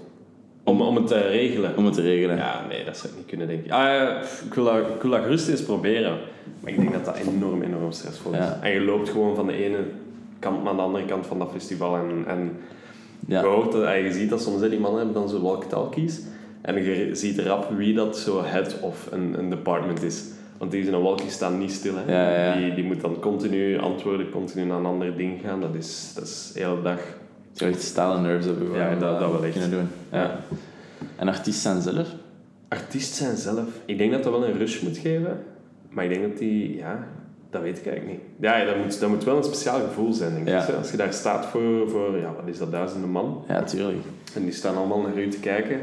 Om, 0.63 0.81
om 0.81 0.95
het 0.95 1.07
te 1.07 1.21
regelen. 1.21 1.77
om 1.77 1.85
het 1.85 1.93
te 1.93 2.01
regelen? 2.01 2.37
Ja, 2.37 2.65
nee, 2.69 2.85
dat 2.85 2.97
zou 2.97 3.09
ik 3.11 3.17
niet 3.17 3.27
kunnen, 3.27 3.47
denk 3.47 3.65
ik. 3.65 3.71
Ah, 3.71 4.09
ik, 4.45 4.53
wil 4.53 4.63
dat, 4.63 4.75
ik 4.77 5.01
wil 5.01 5.11
dat 5.11 5.21
gerust 5.21 5.47
eens 5.49 5.61
proberen. 5.63 6.17
Maar 6.59 6.71
ik 6.71 6.77
denk 6.77 6.93
dat 6.93 7.05
dat 7.05 7.17
enorm, 7.17 7.61
enorm 7.61 7.91
stressvol 7.91 8.31
is. 8.31 8.37
Ja. 8.37 8.59
En 8.61 8.71
je 8.71 8.81
loopt 8.81 9.09
gewoon 9.09 9.35
van 9.35 9.47
de 9.47 9.53
ene 9.65 9.77
kant 10.39 10.63
naar 10.63 10.75
de 10.75 10.81
andere 10.81 11.05
kant 11.05 11.25
van 11.25 11.39
dat 11.39 11.51
festival. 11.51 11.95
En, 11.95 12.23
en 12.27 12.51
Ja. 13.27 13.39
je, 13.41 13.47
hoort 13.47 13.73
en 13.73 14.03
je 14.03 14.11
ziet 14.13 14.29
dat 14.29 14.41
soms 14.41 14.61
die 14.61 14.79
mannen 14.79 14.99
hebben 15.05 15.21
dan 15.21 15.29
zo 15.29 15.41
walkie-talkies. 15.41 16.21
En 16.61 16.83
je 16.83 17.09
ziet 17.15 17.39
rap 17.39 17.69
wie 17.77 17.93
dat 17.93 18.17
zo 18.17 18.43
head 18.43 18.79
of 18.81 19.07
een, 19.11 19.35
een 19.39 19.49
department 19.49 20.03
is. 20.03 20.23
Want 20.59 20.71
die 20.71 20.85
in 20.85 20.93
een 20.93 21.01
walkie 21.01 21.29
staan 21.29 21.57
niet 21.57 21.71
stil. 21.71 21.93
Hè. 21.95 22.11
Ja, 22.13 22.31
ja, 22.31 22.45
ja. 22.53 22.55
Die, 22.61 22.73
die 22.73 22.83
moet 22.83 23.01
dan 23.01 23.19
continu 23.19 23.77
antwoorden, 23.79 24.29
continu 24.29 24.65
naar 24.65 24.77
een 24.77 24.85
ander 24.85 25.17
ding 25.17 25.41
gaan. 25.41 25.61
Dat 25.61 25.75
is, 25.75 26.11
dat 26.15 26.23
is 26.23 26.51
de 26.53 26.59
hele 26.59 26.81
dag. 26.81 26.99
Zou 27.51 27.71
echt 27.71 27.81
stalen 27.81 28.21
nerves 28.21 28.45
hebben 28.45 28.73
Ja, 28.73 28.95
dat- 28.95 29.19
dat 29.19 29.31
wel 29.31 29.43
echt. 29.43 29.51
kunnen 29.51 29.71
doen. 29.71 29.87
Ja. 30.11 30.39
En 31.15 31.27
artiesten 31.27 31.81
zelf? 31.81 32.07
Artiest 32.67 33.13
zijn 33.13 33.37
zelf. 33.37 33.67
Ik 33.85 33.97
denk 33.97 34.11
dat 34.11 34.23
dat 34.23 34.31
wel 34.31 34.45
een 34.45 34.57
rush 34.57 34.81
moet 34.81 34.97
geven. 34.97 35.43
Maar 35.89 36.03
ik 36.05 36.09
denk 36.09 36.23
dat 36.23 36.37
die, 36.37 36.75
ja, 36.75 37.07
dat 37.49 37.61
weet 37.61 37.77
ik 37.77 37.87
eigenlijk 37.87 38.17
niet. 38.17 38.27
Ja, 38.39 38.65
dat 38.65 38.77
moet, 38.77 38.99
dat 38.99 39.09
moet 39.09 39.23
wel 39.23 39.37
een 39.37 39.43
speciaal 39.43 39.79
gevoel 39.79 40.13
zijn, 40.13 40.33
denk 40.33 40.47
Ja. 40.47 40.61
ik. 40.61 40.67
hè. 40.67 40.73
Als 40.75 40.91
je 40.91 40.97
daar 40.97 41.13
staat 41.13 41.45
voor, 41.45 41.89
voor, 41.89 42.17
ja, 42.17 42.33
wat 42.35 42.47
is 42.47 42.57
dat, 42.57 42.71
duizenden 42.71 43.09
man. 43.09 43.43
Ja, 43.47 43.63
tuurlijk. 43.63 43.97
En 44.35 44.43
die 44.43 44.53
staan 44.53 44.75
allemaal 44.77 45.01
naar 45.01 45.17
u 45.17 45.27
te 45.29 45.39
kijken. 45.39 45.79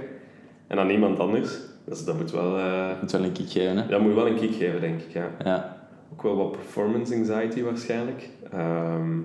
En 0.66 0.76
dan 0.76 0.86
niemand 0.86 1.18
anders. 1.18 1.50
Dus 1.88 2.04
dat 2.04 2.16
moet 2.16 2.30
wel, 2.30 2.58
eh, 2.58 2.88
moet 3.00 3.12
wel 3.12 3.24
een 3.24 3.32
kick 3.32 3.50
geven, 3.50 3.76
hè? 3.76 3.86
dat 3.86 4.00
moet 4.00 4.14
wel 4.14 4.26
een 4.26 4.36
kick 4.36 4.54
geven, 4.54 4.80
denk 4.80 5.00
ik. 5.00 5.12
Ja. 5.12 5.28
Ja. 5.44 5.76
Ook 6.12 6.22
wel 6.22 6.36
wat 6.36 6.52
performance 6.52 7.14
anxiety 7.14 7.62
waarschijnlijk. 7.62 8.28
Ehm, 8.52 9.16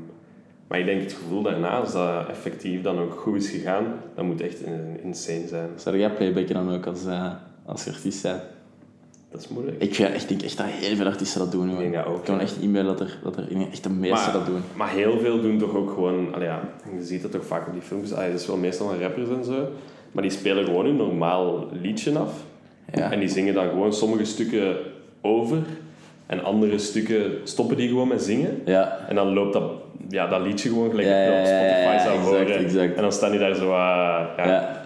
maar 0.67 0.79
ik 0.79 0.85
denk 0.85 1.01
het 1.01 1.13
gevoel 1.13 1.41
daarna, 1.41 1.79
als 1.79 1.91
dat 1.91 2.27
effectief 2.29 2.81
dan 2.81 2.99
ook 2.99 3.13
goed 3.19 3.35
is 3.35 3.49
gegaan, 3.49 3.85
dat 4.15 4.25
moet 4.25 4.41
echt 4.41 4.61
in- 4.61 4.99
insane 5.03 5.47
zijn. 5.47 5.69
Zou 5.75 5.97
jij 5.97 6.11
playbacken 6.13 6.53
dan 6.55 6.73
ook 6.75 6.85
als, 6.85 7.05
eh, 7.05 7.31
als 7.65 7.87
artiest 7.87 8.21
bent? 8.23 8.41
Dat 9.31 9.41
is 9.41 9.47
moeilijk. 9.47 9.81
Ik, 9.81 9.95
vind- 9.95 10.21
ik 10.21 10.27
denk 10.27 10.41
echt 10.41 10.57
dat 10.57 10.65
heel 10.69 10.95
veel 10.95 11.05
artiesten 11.05 11.39
dat 11.39 11.51
doen. 11.51 11.91
dat 11.91 12.05
ook, 12.05 12.17
Ik 12.17 12.23
kan 12.23 12.39
echt 12.39 12.57
inbeelden 12.61 12.97
dat 12.97 13.07
er, 13.07 13.19
dat 13.23 13.37
er 13.37 13.51
ik 13.51 13.67
echt 13.71 13.83
de 13.83 13.89
meeste 13.89 14.25
Maar- 14.25 14.33
dat 14.33 14.45
doen. 14.45 14.61
Maar 14.75 14.89
heel 14.89 15.19
veel 15.19 15.41
doen 15.41 15.57
toch 15.57 15.75
ook 15.75 15.89
gewoon... 15.89 16.33
Allee, 16.33 16.47
ja, 16.47 16.69
je 16.97 17.03
ziet 17.03 17.21
dat 17.21 17.31
toch 17.31 17.45
vaak 17.45 17.67
op 17.67 17.73
die 17.73 17.81
filmpjes. 17.81 18.13
Ah, 18.13 18.25
dat 18.31 18.39
is 18.39 18.47
wel 18.47 18.57
meestal 18.57 18.93
een 18.93 18.99
rappers 19.01 19.29
en 19.29 19.43
zo. 19.45 19.67
Maar 20.11 20.23
die 20.23 20.31
spelen 20.31 20.65
gewoon 20.65 20.85
een 20.85 20.95
normaal 20.95 21.67
liedje 21.71 22.17
af. 22.19 22.43
Ja. 22.93 23.11
En 23.11 23.19
die 23.19 23.29
zingen 23.29 23.53
dan 23.53 23.69
gewoon 23.69 23.93
sommige 23.93 24.25
stukken 24.25 24.75
over. 25.21 25.57
En 26.25 26.43
andere 26.43 26.77
stukken 26.77 27.31
stoppen 27.43 27.77
die 27.77 27.87
gewoon 27.87 28.07
met 28.07 28.21
zingen. 28.21 28.61
Ja. 28.65 28.97
En 29.07 29.15
dan 29.15 29.33
loopt 29.33 29.53
dat, 29.53 29.63
ja, 30.09 30.27
dat 30.27 30.41
liedje 30.41 30.69
gewoon 30.69 30.89
gelijk 30.89 31.07
Ja, 31.07 31.39
op 31.39 31.45
Spotify 31.45 31.93
ja, 31.93 32.03
zou 32.03 32.15
exact, 32.17 32.37
horen. 32.37 32.65
exact. 32.65 32.95
En 32.95 33.01
dan 33.01 33.11
staan 33.11 33.31
die 33.31 33.39
daar 33.39 33.55
zo 33.55 33.67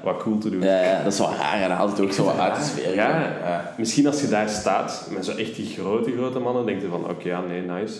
wat, 0.03 0.17
cool 0.17 0.37
te 0.37 0.49
doen. 0.49 0.61
Ja, 0.61 1.03
dat 1.03 1.13
is 1.13 1.19
wel 1.19 1.33
raar 1.39 1.61
en 1.61 1.87
het 1.89 2.01
ook 2.01 2.11
zo 2.11 2.23
wat 2.23 2.39
uit 2.39 2.55
de 2.55 2.61
sfeer. 2.61 2.93
Ja. 2.93 3.73
Misschien 3.77 4.07
als 4.07 4.21
je 4.21 4.27
daar 4.27 4.49
staat, 4.49 5.09
met 5.13 5.25
zo 5.25 5.35
echt 5.35 5.55
die 5.55 5.65
grote, 5.65 6.11
grote 6.11 6.39
mannen, 6.39 6.65
denk 6.65 6.81
je 6.81 6.87
van, 6.87 7.09
oké, 7.09 7.27
ja, 7.27 7.41
nee, 7.41 7.61
nice. 7.61 7.99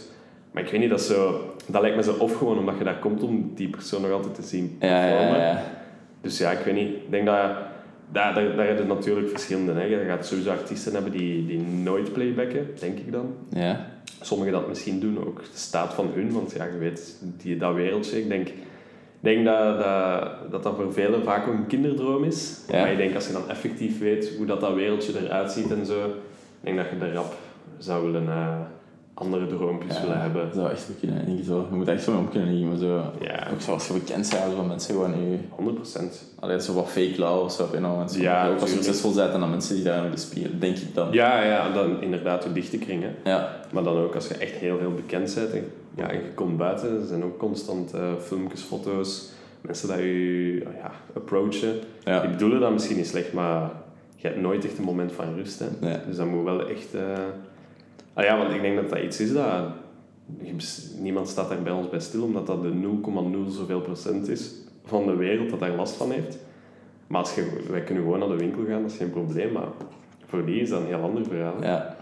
Maar 0.52 0.64
ik 0.64 0.70
weet 0.70 0.80
niet, 0.80 0.90
dat, 0.90 1.02
zo, 1.02 1.54
dat 1.66 1.82
lijkt 1.82 1.96
me 1.96 2.04
zo 2.04 2.16
of 2.20 2.38
gewoon 2.38 2.58
omdat 2.60 2.78
je 2.78 2.84
daar 2.84 3.00
komt 3.00 3.24
om 3.24 3.52
die 3.56 3.70
persoon 3.70 4.02
nog 4.02 4.12
altijd 4.12 4.36
te 4.36 4.42
zien 4.44 4.78
Ja, 4.80 4.88
ja, 4.88 5.16
performen. 5.16 5.58
Dus 6.22 6.38
ja, 6.38 6.52
ik 6.52 6.60
weet 6.66 6.76
niet. 6.76 6.88
Ik 6.88 7.12
denk 7.12 7.26
dat... 7.26 7.50
Daar, 8.12 8.34
daar, 8.34 8.56
daar 8.56 8.68
heb 8.68 8.78
je 8.78 8.84
natuurlijk 8.84 9.30
verschillende. 9.30 9.72
Hè. 9.72 9.84
Je 9.84 10.06
gaat 10.06 10.26
sowieso 10.26 10.50
artiesten 10.50 10.94
hebben 10.94 11.12
die, 11.12 11.46
die 11.46 11.62
nooit 11.62 12.14
playbacken, 12.14 12.68
denk 12.80 12.98
ik 12.98 13.12
dan. 13.12 13.36
Ja. 13.50 13.88
Sommigen 14.22 14.54
dat 14.54 14.68
misschien 14.68 15.00
doen, 15.00 15.28
ook 15.28 15.40
de 15.40 15.58
staat 15.58 15.94
van 15.94 16.12
hun. 16.14 16.32
Want 16.32 16.54
ja, 16.58 16.66
je 16.66 16.78
weet, 16.78 17.24
die, 17.38 17.58
dat 17.58 17.76
wereldje. 17.76 18.20
Ik 18.20 18.28
denk, 18.28 18.48
ik 18.48 18.56
denk 19.20 19.46
dat, 19.46 19.80
dat, 19.80 20.52
dat 20.52 20.64
dat 20.64 20.76
voor 20.76 20.94
velen 20.94 21.24
vaak 21.24 21.48
ook 21.48 21.54
een 21.54 21.68
kinderdroom 21.68 22.24
is. 22.24 22.62
Ja. 22.68 22.82
Maar 22.82 22.92
ik 22.92 22.98
denk 22.98 23.16
als 23.16 23.28
je 23.28 23.34
dan 23.34 23.50
effectief 23.50 24.00
weet 24.00 24.36
hoe 24.38 24.46
dat, 24.46 24.62
dat 24.62 24.74
wereldje 24.74 25.20
eruit 25.20 25.52
ziet 25.52 25.72
en 25.72 25.86
zo, 25.86 26.06
ik 26.06 26.14
denk 26.62 26.78
dat 26.78 26.90
je 26.90 26.98
de 26.98 27.14
rap 27.14 27.34
zou 27.78 28.06
willen 28.06 28.28
eh, 28.28 28.60
andere 29.18 29.48
droompjes 29.48 30.02
willen 30.02 30.22
hebben. 30.22 30.46
Dat 30.46 30.54
zou 30.54 30.70
echt 30.72 30.88
wel 30.88 30.96
kunnen. 31.00 31.38
ik 31.38 31.46
zo. 31.46 31.68
Je 31.70 31.76
moet 31.76 31.88
echt 31.88 32.04
zo 32.04 32.18
om 32.18 32.30
kunnen 32.30 32.78
zo, 32.78 33.02
Ja. 33.20 33.48
Ook 33.54 33.62
zoals 33.62 33.88
je 33.88 33.94
bekend 33.94 34.28
zijn, 34.28 34.52
zo 34.52 34.64
mensen 34.64 34.94
gewoon 34.94 35.30
nu... 35.30 35.40
100%. 36.00 36.02
Allee, 36.40 36.62
zo 36.62 36.74
wat 36.74 36.90
fake 36.90 37.14
love 37.18 37.44
of 37.44 37.52
zo. 37.52 37.68
Ja, 37.74 38.48
ook 38.48 38.52
als 38.54 38.64
tuurlijk. 38.64 38.70
succesvol 38.70 39.12
zijn 39.12 39.30
en 39.32 39.40
dan 39.40 39.50
mensen 39.50 39.76
die 39.76 39.84
daar 39.84 40.02
willen 40.02 40.18
spelen, 40.18 40.60
denk 40.60 40.78
ik 40.78 40.94
dan. 40.94 41.12
Ja, 41.12 41.44
ja, 41.44 41.70
dan 41.70 42.02
inderdaad 42.02 42.44
je 42.44 42.52
dichte 42.52 42.78
kringen. 42.78 43.16
Ja. 43.24 43.56
Maar 43.72 43.84
dan 43.84 43.98
ook 43.98 44.16
als 44.16 44.28
je 44.28 44.34
echt 44.34 44.54
heel, 44.54 44.80
heel 44.80 44.94
bekend 44.94 45.36
bent 45.36 45.52
en, 45.52 45.72
ja, 45.96 46.10
en 46.10 46.16
je 46.16 46.34
komt 46.34 46.58
buiten, 46.58 47.00
er 47.02 47.08
zijn 47.08 47.24
ook 47.24 47.38
constant 47.38 47.94
eh, 47.94 48.02
filmpjes, 48.20 48.62
foto's, 48.62 49.30
mensen 49.62 49.98
die 49.98 50.06
je 50.54 50.60
ja, 50.78 50.92
approachen. 51.16 51.74
Ja. 52.04 52.20
Die 52.22 52.30
bedoelen 52.30 52.60
dat 52.60 52.72
misschien 52.72 52.98
niet 52.98 53.08
slecht, 53.08 53.34
maar 53.34 53.72
je 54.16 54.28
hebt 54.28 54.42
nooit 54.42 54.66
echt 54.66 54.78
een 54.78 54.84
moment 54.84 55.12
van 55.12 55.36
rust. 55.36 55.60
Hè. 55.60 55.66
Nee. 55.80 55.98
Dus 56.08 56.16
dat 56.16 56.26
moet 56.26 56.44
wel 56.44 56.68
echt... 56.70 56.94
eh, 56.94 57.02
Ah 58.16 58.24
ja, 58.24 58.38
want 58.38 58.54
ik 58.54 58.62
denk 58.62 58.76
dat 58.76 58.90
dat 58.90 59.00
iets 59.00 59.20
is 59.20 59.34
dat 59.34 59.64
niemand 61.00 61.28
staat 61.28 61.50
daar 61.50 61.62
bij 61.62 61.74
ons 61.74 61.90
bij 61.90 62.00
stil, 62.00 62.24
omdat 62.24 62.48
dat 62.48 62.62
de 62.62 62.72
0,0 63.48 63.52
zoveel 63.52 63.82
procent 63.82 64.28
is 64.28 64.52
van 64.86 65.06
de 65.06 65.16
wereld 65.16 65.50
dat 65.50 65.60
daar 65.60 65.76
last 65.76 65.96
van 65.96 66.12
heeft. 66.12 66.38
Maar 67.08 67.20
als 67.20 67.36
je, 67.36 67.64
wij 67.70 67.82
kunnen 67.82 68.04
gewoon 68.04 68.20
naar 68.20 68.28
de 68.28 68.36
winkel 68.36 68.66
gaan, 68.68 68.82
dat 68.82 68.92
is 68.92 68.98
geen 68.98 69.10
probleem, 69.10 69.52
maar 69.52 69.68
voor 70.26 70.46
die 70.46 70.62
is 70.62 70.70
dat 70.70 70.82
een 70.82 70.88
heel 70.88 71.02
ander 71.02 71.26
verhaal. 71.26 71.64
Ja, 71.64 71.96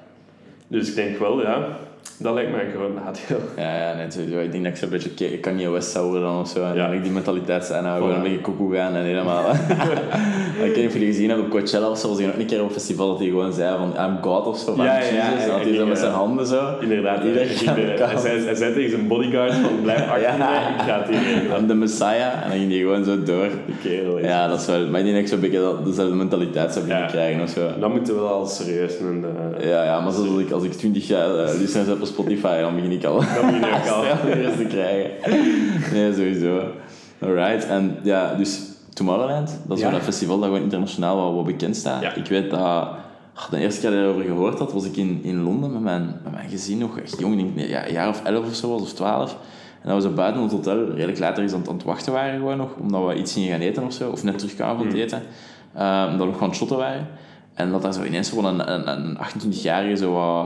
Dus 0.67 0.89
ik 0.89 0.95
denk 0.95 1.17
wel, 1.17 1.41
ja, 1.41 1.77
dat 2.17 2.33
lijkt 2.33 2.51
mij 2.51 2.65
een 2.65 2.71
groot 2.71 2.93
nadeel. 2.95 3.39
ja, 3.65 3.75
ja 3.89 3.93
net 3.95 4.13
sowieso. 4.13 4.39
Ik 4.39 4.51
denk 4.51 4.63
dat 4.63 4.73
ik 4.73 4.79
zo'n 4.79 4.89
beetje 4.89 5.09
Ke- 5.09 5.37
Kanye 5.37 5.69
West 5.69 5.91
zou 5.91 6.05
worden 6.09 6.23
dan 6.27 6.39
of 6.39 6.47
zo. 6.49 6.63
En 6.63 6.75
Ja. 6.75 6.85
dan 6.87 6.95
ik 6.95 7.03
die 7.03 7.11
mentaliteit 7.11 7.65
zijn 7.65 7.85
houden. 7.85 8.03
Voilà. 8.09 8.11
Gewoon 8.11 8.25
een 8.25 8.31
beetje 8.31 8.41
koekoe 8.53 8.75
gaan 8.75 8.95
en 8.95 9.03
helemaal... 9.03 9.43
ik 10.63 10.75
niet 10.75 10.85
of 10.87 10.93
jullie 10.93 11.07
gezien 11.07 11.27
hebben 11.27 11.45
op 11.45 11.51
Coachella 11.51 11.89
of 11.89 11.97
zo. 11.97 12.07
Was 12.09 12.17
hij 12.17 12.27
nog 12.27 12.35
een 12.37 12.45
keer 12.45 12.61
op 12.61 12.67
een 12.67 12.73
festival 12.73 13.07
dat 13.07 13.19
hij 13.19 13.27
gewoon 13.27 13.53
zei 13.53 13.77
van 13.77 14.05
I'm 14.05 14.17
God 14.21 14.45
of 14.45 14.57
zo. 14.57 14.73
Van 14.75 14.85
Ja, 14.85 14.99
ja, 14.99 15.31
En 15.31 15.47
dat 15.47 15.55
hij 15.59 15.69
ik 15.69 15.75
zo 15.75 15.85
met 15.85 15.97
zijn 15.97 16.11
eh, 16.11 16.17
handen 16.17 16.45
zo. 16.47 16.73
Inderdaad, 16.81 17.23
Iedereen 17.23 17.47
hij, 17.47 17.55
gaat 17.55 17.75
ging 17.75 17.87
de- 17.87 17.93
de 17.97 18.03
hij, 18.05 18.17
zei, 18.17 18.45
hij 18.45 18.55
zei 18.55 18.73
tegen 18.73 18.89
zijn 18.89 19.07
bodyguard 19.07 19.53
van 19.53 19.81
blijf 19.81 20.09
achter 20.09 20.21
ik 20.21 20.81
ga 20.87 21.03
het 21.03 21.09
hier 21.09 21.67
the 21.67 21.73
Messiah. 21.73 22.33
En 22.43 22.49
dan 22.49 22.57
ging 22.57 22.69
hij 22.71 22.79
gewoon 22.79 23.03
zo 23.03 23.23
door. 23.23 23.47
De 23.65 23.73
kerel, 23.83 24.19
ja. 24.19 24.47
Dat 24.47 24.59
is 24.59 24.65
wel... 24.65 24.87
Maar 24.87 24.99
ik 24.99 25.05
denk 25.05 25.15
dat 25.15 25.23
ik 25.23 25.29
zo'n 25.31 25.39
beetje 25.39 25.75
dezelfde 25.85 26.15
mentaliteit 26.15 26.73
zou 26.73 26.87
Ja. 26.87 27.05
krijgen 27.05 27.41
of 27.41 27.49
zo. 27.49 27.67
Dan 27.79 27.91
moeten 27.91 28.13
we 28.13 28.19
wel 28.19 28.29
al 28.29 28.45
serieus 28.45 28.97
eh, 28.97 29.69
Ja, 29.69 29.83
ja, 29.83 29.99
maar 29.99 30.11
zoals 30.11 30.29
als 30.29 30.39
ik, 30.39 30.51
als 30.51 30.63
ik 30.63 30.71
20 30.73 31.07
jaar 31.07 31.29
uh, 31.35 31.47
op 32.01 32.05
Spotify, 32.07 32.59
dan 32.61 32.75
begin 32.75 32.91
ik 32.91 33.03
al 33.05 33.13
Dan 33.19 33.45
begin 33.45 33.63
ook 33.65 33.71
al. 33.95 34.03
strafreus 34.03 34.55
te 34.57 34.65
krijgen. 34.65 35.11
Nee, 35.93 36.13
sowieso. 36.13 36.61
Alright, 37.21 37.65
en 37.67 37.97
ja, 38.03 38.33
dus 38.33 38.61
Tomorrowland, 38.93 39.59
dat 39.67 39.77
is 39.77 39.83
Ja. 39.83 39.89
wel 39.89 39.99
een 39.99 40.05
festival 40.05 40.35
dat 40.37 40.45
gewoon 40.45 40.61
internationaal 40.61 41.15
wel 41.15 41.35
wat 41.35 41.45
bekend 41.45 41.75
staat. 41.75 42.01
Ja. 42.01 42.13
Ik 42.13 42.27
weet 42.27 42.49
dat, 42.51 42.87
de 43.49 43.57
eerste 43.57 43.81
keer 43.81 43.89
dat 43.89 43.99
ik 43.99 44.05
erover 44.05 44.23
gehoord 44.25 44.59
had, 44.59 44.73
was 44.73 44.85
ik 44.85 44.97
in, 44.97 45.19
in 45.23 45.41
Londen 45.43 45.71
met 45.71 45.81
mijn, 45.81 46.19
met 46.23 46.31
mijn 46.33 46.49
gezin, 46.49 46.77
nog 46.77 46.97
echt 46.99 47.19
jong, 47.19 47.39
ik 47.39 47.55
denk 47.55 47.69
ja, 47.69 47.87
een 47.87 47.93
jaar 47.93 48.09
of 48.09 48.23
elf 48.23 48.45
of 48.47 48.55
zo 48.55 48.69
was, 48.69 48.81
of 48.81 48.93
twaalf. 48.93 49.37
En 49.81 49.89
dat 49.89 50.03
we 50.03 50.09
zo 50.09 50.15
buiten 50.15 50.41
het 50.41 50.51
hotel, 50.51 50.85
redelijk 50.89 51.19
later 51.19 51.43
is 51.43 51.53
aan, 51.53 51.59
het- 51.59 51.69
aan 51.69 51.75
het 51.75 51.83
wachten 51.83 52.13
waren 52.13 52.37
gewoon 52.39 52.57
nog, 52.57 52.69
omdat 52.81 53.07
we 53.07 53.15
iets 53.15 53.33
gingen 53.33 53.49
gaan 53.51 53.59
eten 53.59 53.83
of 53.83 53.93
zo, 53.93 54.09
of 54.09 54.23
net 54.23 54.37
terugkwamen 54.37 54.77
van 54.77 54.85
het 54.87 54.95
eten. 54.95 55.21
Ehm, 55.75 56.09
dat 56.17 56.19
we 56.19 56.25
nog 56.31 56.39
het 56.39 56.55
shotten 56.55 56.77
waren. 56.77 57.07
En 57.53 57.71
dat 57.71 57.81
daar 57.81 57.93
zo 57.93 58.03
ineens 58.03 58.29
gewoon 58.29 58.45
een, 58.59 58.71
een, 58.73 58.87
een 58.89 59.17
28-jarige, 59.17 59.95
zo 59.97 60.13
wat, 60.13 60.45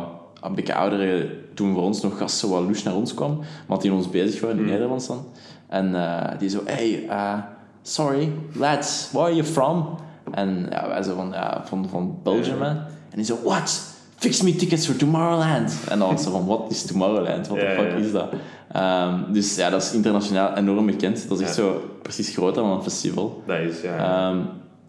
een 0.49 0.55
beetje 0.55 0.75
oudere, 0.75 1.29
toen 1.53 1.73
voor 1.73 1.83
ons 1.83 2.01
nog 2.01 2.17
gast, 2.17 2.37
zo 2.37 2.49
wat 2.49 2.63
lush 2.63 2.83
naar 2.83 2.95
ons 2.95 3.13
kwam. 3.13 3.39
Maar 3.67 3.79
die 3.79 3.93
ons 3.93 4.09
bezig 4.09 4.41
waren 4.41 4.57
in 4.57 4.63
het 4.63 4.71
Nederlands 4.71 5.07
dan. 5.07 5.25
En 5.67 5.95
eh, 5.95 6.39
die 6.39 6.49
zo, 6.49 6.61
hey, 6.65 7.03
uh, 7.09 7.33
sorry, 7.81 8.31
lads, 8.53 9.09
where 9.11 9.25
are 9.25 9.35
you 9.35 9.47
from? 9.47 9.97
En 10.31 10.67
ja, 10.69 10.87
wij 10.87 11.03
zo 11.03 11.15
van, 11.15 11.29
ja, 11.31 11.63
van, 11.65 11.89
van 11.89 12.19
Belgium. 12.23 12.61
En 12.61 12.85
die 13.15 13.25
zo, 13.25 13.37
what? 13.43 13.95
Fix 14.15 14.41
me 14.41 14.55
tickets 14.55 14.85
for 14.85 14.95
Tomorrowland. 14.95 15.77
En 15.89 15.99
dan 15.99 16.11
was 16.11 16.23
ze 16.23 16.29
van, 16.29 16.45
what 16.45 16.71
is 16.71 16.85
Tomorrowland? 16.85 17.47
What 17.47 17.59
the 17.59 17.75
fuck 17.77 17.97
is 17.97 18.11
dat? 18.11 18.33
Ehm, 18.71 19.31
dus 19.31 19.55
ja, 19.55 19.69
dat 19.69 19.81
is 19.81 19.93
internationaal 19.93 20.55
enorm 20.55 20.85
bekend. 20.85 21.29
Dat 21.29 21.39
is 21.39 21.45
echt 21.45 21.55
zo 21.55 21.81
precies 22.01 22.29
groter 22.29 22.61
dan 22.63 22.71
een 22.71 22.83
festival. 22.83 23.43
Dat 23.45 23.57
is, 23.57 23.81
ja. 23.81 23.97
Ehm, 23.97 24.41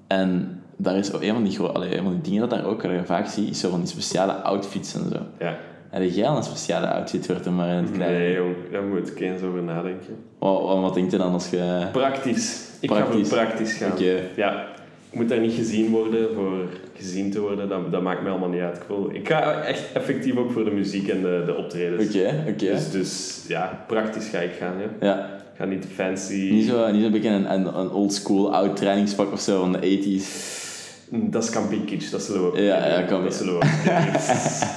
en 0.07 0.58
daar 0.81 0.97
is 0.97 1.13
een 1.13 1.33
van 1.35 1.43
die, 1.45 1.53
gro- 1.55 1.67
allee, 1.67 1.97
een 1.97 2.03
van 2.03 2.13
die 2.13 2.21
dingen 2.23 2.41
dat 2.41 2.51
daar 2.51 2.65
ook 2.67 2.85
vaak 3.05 3.27
ziet, 3.27 3.51
is 3.51 3.61
zo 3.61 3.71
van 3.71 3.79
die 3.79 3.89
speciale 3.89 4.33
outfits 4.33 4.95
en 4.95 5.09
zo. 5.13 5.19
ja. 5.39 5.57
Heb 5.91 6.11
jij 6.11 6.29
al 6.29 6.37
een 6.37 6.43
speciale 6.43 6.89
outfit, 6.91 7.27
wordt 7.27 7.47
er 7.47 7.53
maar 7.53 7.69
in 7.69 7.75
het 7.83 7.91
klein? 7.93 8.13
Nee, 8.13 8.35
jong, 8.35 8.55
daar 8.73 8.83
moet 8.83 9.09
ik 9.09 9.21
eens 9.21 9.43
over 9.43 9.63
nadenken. 9.63 10.17
Wat, 10.39 10.63
wat, 10.63 10.81
wat 10.81 10.95
denk 10.95 11.11
je 11.11 11.17
dan 11.17 11.33
als 11.33 11.51
je... 11.51 11.87
Praktisch. 11.93 12.67
Ik 12.81 12.91
ga 12.91 12.97
Praktisch. 12.97 13.29
voor 13.29 13.37
praktisch 13.39 13.73
gaan. 13.73 13.93
Ja. 14.37 14.67
Ik 15.11 15.19
moet 15.19 15.29
daar 15.29 15.41
niet 15.41 15.53
gezien 15.53 15.91
worden 15.91 16.35
voor 16.35 16.65
gezien 16.95 17.31
te 17.31 17.41
worden. 17.41 17.69
Dat, 17.69 17.93
dat 17.93 18.03
maakt 18.03 18.23
mij 18.23 18.31
allemaal 18.31 18.49
niet 18.49 18.61
uit. 18.61 18.77
Ik, 18.77 18.83
wil, 18.89 19.11
ik 19.13 19.29
ga 19.29 19.61
echt 19.63 19.93
effectief 19.93 20.37
ook 20.37 20.51
voor 20.51 20.65
de 20.65 20.71
muziek 20.71 21.09
en 21.09 21.23
de, 21.23 21.43
de 21.47 21.57
optredens. 21.57 22.09
Oké, 22.09 22.45
oké. 22.49 22.55
Dus, 22.73 22.91
dus 22.91 23.45
ja, 23.49 23.85
praktisch 23.87 24.29
ga 24.29 24.39
ik 24.39 24.53
gaan. 24.59 24.75
Ja. 25.01 25.07
Ja, 25.07 25.25
Ik 25.27 25.57
ga 25.59 25.65
niet 25.65 25.87
fancy. 25.95 26.49
niet 26.51 26.67
zo, 26.67 26.91
niet 26.93 27.11
beetje 27.13 27.29
een, 27.29 27.53
een, 27.53 27.79
een 27.79 27.91
old 27.91 28.13
school 28.13 28.55
oud 28.55 28.77
trainingspak 28.77 29.33
of 29.33 29.41
zo 29.41 29.61
van 29.61 29.73
de 29.73 29.79
80s. 29.79 30.67
Dat 31.11 31.45
is 31.45 31.51
camping 31.51 31.85
kitsch, 31.85 32.11
dat 32.11 32.23
zullen 32.23 32.53
we 32.53 32.63
Ja, 32.63 32.87
ja, 32.87 33.03
kan 33.03 33.23
Dat 33.23 33.35
zullen 33.35 33.59
we. 33.59 33.67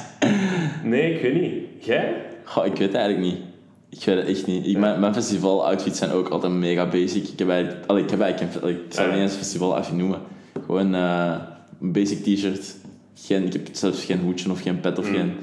Nee, 0.84 1.14
ik 1.14 1.22
weet 1.22 1.42
niet. 1.42 1.86
Jij? 1.86 2.16
Goh, 2.44 2.66
ik 2.66 2.72
weet 2.72 2.88
het 2.88 2.94
eigenlijk 2.94 3.26
niet. 3.26 3.38
Ik 3.90 4.06
weet 4.06 4.18
het 4.18 4.28
echt 4.28 4.48
niet. 4.48 4.68
Ik, 4.68 4.78
mijn, 4.78 5.00
mijn 5.00 5.14
festival 5.14 5.66
outfits 5.66 5.98
zijn 5.98 6.12
ook 6.12 6.30
altijd 6.30 6.54
mega 6.54 6.86
basic. 6.88 7.28
Ik 7.28 7.40
heb 7.40 7.50
eigenlijk, 7.50 7.86
allee, 7.86 8.04
ik 8.04 8.10
heb 8.10 8.22
eigenlijk 8.22 8.54
geen, 8.54 8.62
allee, 8.62 8.76
ik 8.76 8.94
zou 8.94 9.08
het 9.08 9.16
niet 9.16 9.26
eens 9.26 9.36
festival 9.36 9.76
outfit 9.76 9.96
noemen. 9.98 10.20
Gewoon 10.66 10.96
eh, 10.96 11.36
een 11.82 11.92
basic 11.92 12.24
t-shirt. 12.24 12.76
Geen, 13.16 13.46
ik 13.46 13.54
heb 13.54 13.68
zelfs 13.72 14.04
geen 14.04 14.20
hoedje 14.20 14.52
of 14.52 14.62
geen 14.62 14.80
pet 14.80 15.00
of 15.00 15.10
geen... 15.10 15.34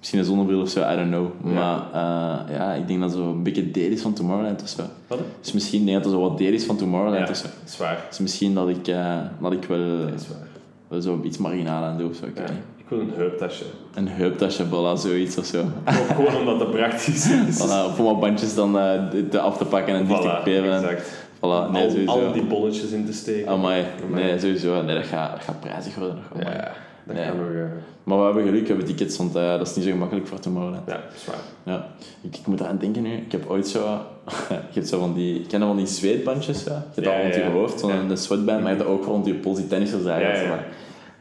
Misschien 0.00 0.18
een 0.18 0.24
zonnebril 0.24 0.60
of 0.60 0.68
zo, 0.68 0.80
I 0.92 0.96
don't 0.96 1.08
know. 1.10 1.26
Maar 1.54 1.76
eh, 1.92 2.56
ja, 2.56 2.72
ik 2.72 2.86
denk 2.88 3.00
dat 3.00 3.12
zo 3.12 3.30
een 3.30 3.42
beetje 3.42 3.70
deel 3.70 3.90
is 3.90 4.02
van 4.02 4.12
Tomorrowland 4.12 4.62
of 4.62 4.68
zo. 4.68 4.82
Wat? 5.06 5.18
Dus 5.40 5.52
misschien 5.52 5.84
denk 5.84 5.96
ik 5.98 6.02
dat 6.04 6.12
zo 6.12 6.20
wat 6.20 6.38
deel 6.38 6.52
is 6.52 6.64
van 6.64 6.76
Tomorrowland 6.76 7.24
Ja, 7.26 7.30
of 7.30 7.36
zo. 7.36 7.42
dat 7.42 7.68
is 7.68 7.76
waar. 7.76 8.04
Dus 8.08 8.18
misschien 8.18 8.54
dat 8.54 8.68
ik, 8.68 8.88
eh, 8.88 9.16
dat 9.40 9.52
ik 9.52 9.64
wel, 9.64 9.98
Dat 9.98 10.20
is 10.20 10.28
waar. 10.28 10.46
wel 10.88 11.00
zo 11.00 11.20
iets 11.24 11.38
marginaal 11.38 11.84
aan 11.84 11.98
doe 11.98 12.08
of 12.10 12.16
zo. 12.16 12.24
Ik 12.26 12.38
Ja. 12.38 12.44
Ik 12.76 12.96
wil 12.96 13.00
een 13.00 13.12
heuptasje. 13.16 13.64
Een 13.94 14.08
heuptasje, 14.08 14.64
voilà, 14.66 14.98
zoiets 15.00 15.38
of 15.38 15.44
zo. 15.44 15.60
Ook 15.60 16.14
gewoon 16.16 16.36
omdat 16.36 16.60
het 16.60 16.70
praktisch 16.70 17.30
is. 17.48 17.58
Voilà, 17.66 17.98
om 17.98 18.04
wat 18.04 18.20
bandjes 18.20 18.54
dan 18.54 18.78
eh, 18.78 19.10
de- 19.10 19.28
de 19.28 19.40
af 19.40 19.56
te 19.56 19.64
pakken 19.64 19.94
en 19.94 20.06
dicht 20.06 20.22
te 20.22 20.28
Voilà, 20.38 20.42
kleben. 20.42 20.74
exact. 20.74 21.10
Voilà, 21.36 21.70
nee, 21.70 22.08
al, 22.08 22.20
al 22.24 22.32
die 22.32 22.44
bonnetjes 22.44 22.90
in 22.90 23.06
te 23.06 23.12
steken. 23.12 23.48
Amai, 23.48 23.84
Amai. 24.04 24.22
nee, 24.24 24.38
sowieso. 24.38 24.82
Nee, 24.82 24.94
dat 24.94 25.04
gaat, 25.06 25.30
dat 25.32 25.44
gaat 25.44 25.60
prijzig 25.60 25.94
worden. 25.94 26.16
nog. 26.16 26.40
Amai. 26.42 26.56
Ja, 26.56 26.72
dat 27.14 27.24
Nee. 27.24 27.34
nog... 27.34 27.54
eh, 27.54 27.62
Maar 28.04 28.18
we 28.18 28.24
hebben 28.24 28.44
geluk, 28.44 28.60
we 28.62 28.66
hebben 28.68 28.86
tickets, 28.86 29.16
want 29.16 29.34
eh, 29.36 29.48
dat 29.58 29.66
is 29.68 29.74
niet 29.76 29.84
zo 29.84 29.90
gemakkelijk 29.90 30.26
voor 30.26 30.38
Tomorrowland. 30.38 30.82
ja, 30.86 31.00
zwaar. 31.16 31.36
Ja. 31.62 31.86
Ik, 32.20 32.36
ik 32.36 32.46
moet 32.46 32.60
eraan 32.60 32.78
denken 32.78 33.02
nu, 33.02 33.12
ik 33.12 33.32
heb 33.32 33.50
ooit 33.50 33.68
zo... 33.68 33.78
je 34.48 34.56
hebt 34.72 34.88
zo 34.88 34.98
van 34.98 35.14
die... 35.14 35.46
Ken 35.46 35.60
je 35.60 35.66
van 35.66 35.76
die 35.76 35.86
zweetbandjes? 35.86 36.62
Zo? 36.62 36.70
Je 36.70 36.76
hebt 36.94 37.06
Ja, 37.06 37.12
dat 37.12 37.22
rond 37.22 37.34
ja, 37.34 37.40
je 37.40 37.46
ja. 37.46 37.50
hoofd, 37.52 37.80
zo'n 37.80 37.90
Ja. 37.92 37.96
een 38.08 38.16
sweatband, 38.16 38.60
maar 38.62 38.70
je 38.70 38.76
hebt 38.76 38.88
dat 38.88 38.98
ook 38.98 39.04
rond 39.04 39.26
je 39.26 39.34
pols, 39.34 39.56
die 39.58 39.66
daar. 39.68 39.80
Ja, 39.80 40.16
ja, 40.34 40.40
ja. 40.42 40.58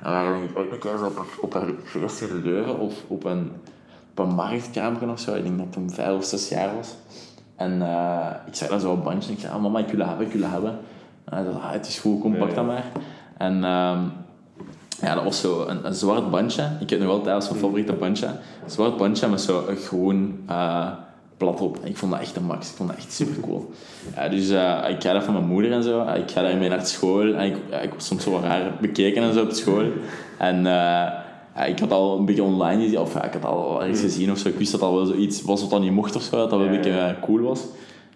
En 0.03 0.33
denk 0.39 0.49
ik 0.49 0.57
ooit 0.57 0.71
een 0.71 0.79
keer 0.79 0.97
zo 0.97 1.05
op, 1.05 1.17
een- 1.17 1.41
op 1.41 1.53
een 1.55 1.75
feest 1.83 2.21
in 2.21 2.41
Leuven 2.43 2.79
of 2.79 2.93
op 3.07 3.23
een, 3.25 3.51
op 4.11 4.19
een 4.19 4.33
marktkamer 4.35 5.09
of 5.11 5.19
zo. 5.19 5.35
Ik 5.35 5.43
denk 5.43 5.57
dat 5.57 5.65
ik 5.65 5.71
toen 5.71 5.89
vijf 5.89 6.17
of 6.17 6.23
zes 6.25 6.49
jaar 6.49 6.75
was. 6.75 6.95
En 7.55 7.81
eh, 7.81 8.27
ik 8.47 8.55
zag 8.55 8.67
daar 8.69 8.79
zo'n 8.79 9.03
bandje 9.03 9.29
en 9.29 9.35
ik 9.35 9.41
zei, 9.41 9.53
ah, 9.53 9.61
mama, 9.61 9.79
ik 9.79 9.87
wil 9.87 9.97
dat 9.97 10.07
hebben, 10.07 10.25
ik 10.25 10.31
wil 10.31 10.41
dat 10.41 10.51
hebben. 10.51 10.77
En 11.25 11.35
hij 11.35 11.43
zei, 11.43 11.55
ah, 11.55 11.71
het 11.71 11.87
is 11.87 11.99
goed, 11.99 12.19
kom, 12.21 12.33
Ja, 12.33 12.39
pak 12.39 12.49
ja. 12.49 12.55
dat 12.55 12.65
maar. 12.65 12.83
En 13.37 13.63
ehm, 13.63 13.99
ja, 15.01 15.15
dat 15.15 15.23
was 15.23 15.39
zo 15.39 15.65
een, 15.67 15.85
een 15.85 15.93
zwart 15.93 16.31
bandje. 16.31 16.69
Ik 16.79 16.89
heb 16.89 16.99
nog 16.99 17.09
altijd 17.09 17.35
als 17.35 17.49
mijn 17.49 17.61
favoriete 17.61 17.93
bandje. 17.93 18.25
Een 18.25 18.69
zwart 18.69 18.97
bandje 18.97 19.27
met 19.27 19.41
zo 19.41 19.63
een 19.67 19.75
groen 19.75 20.43
eh, 20.47 20.87
plat 21.37 21.61
op. 21.61 21.77
Ik 21.83 21.97
vond 21.97 22.11
dat 22.11 22.21
echt 22.21 22.35
een 22.35 22.43
max. 22.43 22.69
Ik 22.69 22.75
vond 22.75 22.89
dat 22.89 22.97
echt 22.97 23.13
super 23.13 23.41
cool. 23.41 23.71
Ja, 24.15 24.27
dus 24.29 24.49
eh, 24.49 24.89
ik 24.89 25.03
ga 25.03 25.13
dat 25.13 25.23
van 25.23 25.33
mijn 25.33 25.47
moeder 25.47 25.71
en 25.71 25.83
zo. 25.83 26.01
Ik 26.01 26.31
ga 26.31 26.41
daarmee 26.41 26.69
naar 26.69 26.85
school. 26.85 27.33
En 27.33 27.45
ik, 27.45 27.57
ja, 27.69 27.79
ik 27.79 27.93
was 27.93 28.05
soms 28.05 28.23
zo 28.23 28.31
wat 28.31 28.43
raar 28.43 28.71
bekeken 28.81 29.23
en 29.23 29.33
zo 29.33 29.43
op 29.43 29.51
school. 29.51 29.83
En 30.37 30.57
eh, 30.57 30.73
ja, 31.55 31.65
ik 31.65 31.79
had 31.79 31.91
al 31.91 32.17
een 32.17 32.25
beetje 32.25 32.43
online 32.43 32.81
gezien, 32.81 32.99
of 32.99 33.13
ja, 33.13 33.23
ik 33.23 33.33
had 33.33 33.45
al 33.45 33.69
wel 33.69 33.81
ergens 33.81 34.01
gezien 34.01 34.31
of 34.31 34.37
zo. 34.37 34.47
Ik 34.47 34.57
wist 34.57 34.71
dat 34.71 34.81
al 34.81 34.95
wel 34.95 35.05
zoiets 35.05 35.41
was 35.41 35.61
wat 35.61 35.69
dan 35.69 35.81
niet 35.81 35.91
mocht 35.91 36.15
of 36.15 36.21
zo, 36.21 36.37
dat 36.37 36.49
dat 36.49 36.59
wel 36.59 36.67
een 36.67 36.75
beetje 36.75 37.15
cool 37.21 37.41
was. 37.41 37.61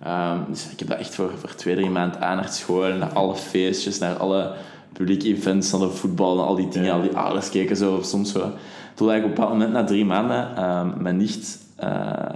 Ehm, 0.04 0.38
dus 0.50 0.70
ik 0.72 0.80
heb 0.80 0.88
dat 0.88 1.00
echt 1.00 1.16
voor, 1.16 1.32
voor 1.38 1.56
twee, 1.56 1.76
drie 1.76 1.90
maanden 1.90 2.22
aan 2.22 2.36
naar 2.36 2.50
school, 2.50 2.94
naar 2.94 3.14
alle 3.14 3.36
feestjes, 3.36 4.00
naar 4.00 4.16
alle 4.16 4.52
publieke 4.94 5.28
events, 5.28 5.72
naar 5.72 5.82
de 5.82 5.90
voetbal, 5.90 6.36
naar 6.36 6.46
al 6.46 6.56
die 6.56 6.68
dingen. 6.68 6.88
Ja. 6.88 6.94
Al 6.94 7.02
die 7.02 7.16
ouders 7.16 7.50
keken 7.50 7.76
zo, 7.76 7.96
of 7.96 8.06
soms 8.06 8.32
zo. 8.32 8.52
Toen 8.94 9.12
ik 9.12 9.18
op 9.18 9.24
een 9.24 9.30
bepaald 9.30 9.50
moment, 9.50 9.72
na 9.72 9.84
drie 9.84 10.06
maanden, 10.06 10.56
ehm, 10.56 11.02
mijn 11.02 11.18
nicht, 11.18 11.60
eh, 11.76 12.30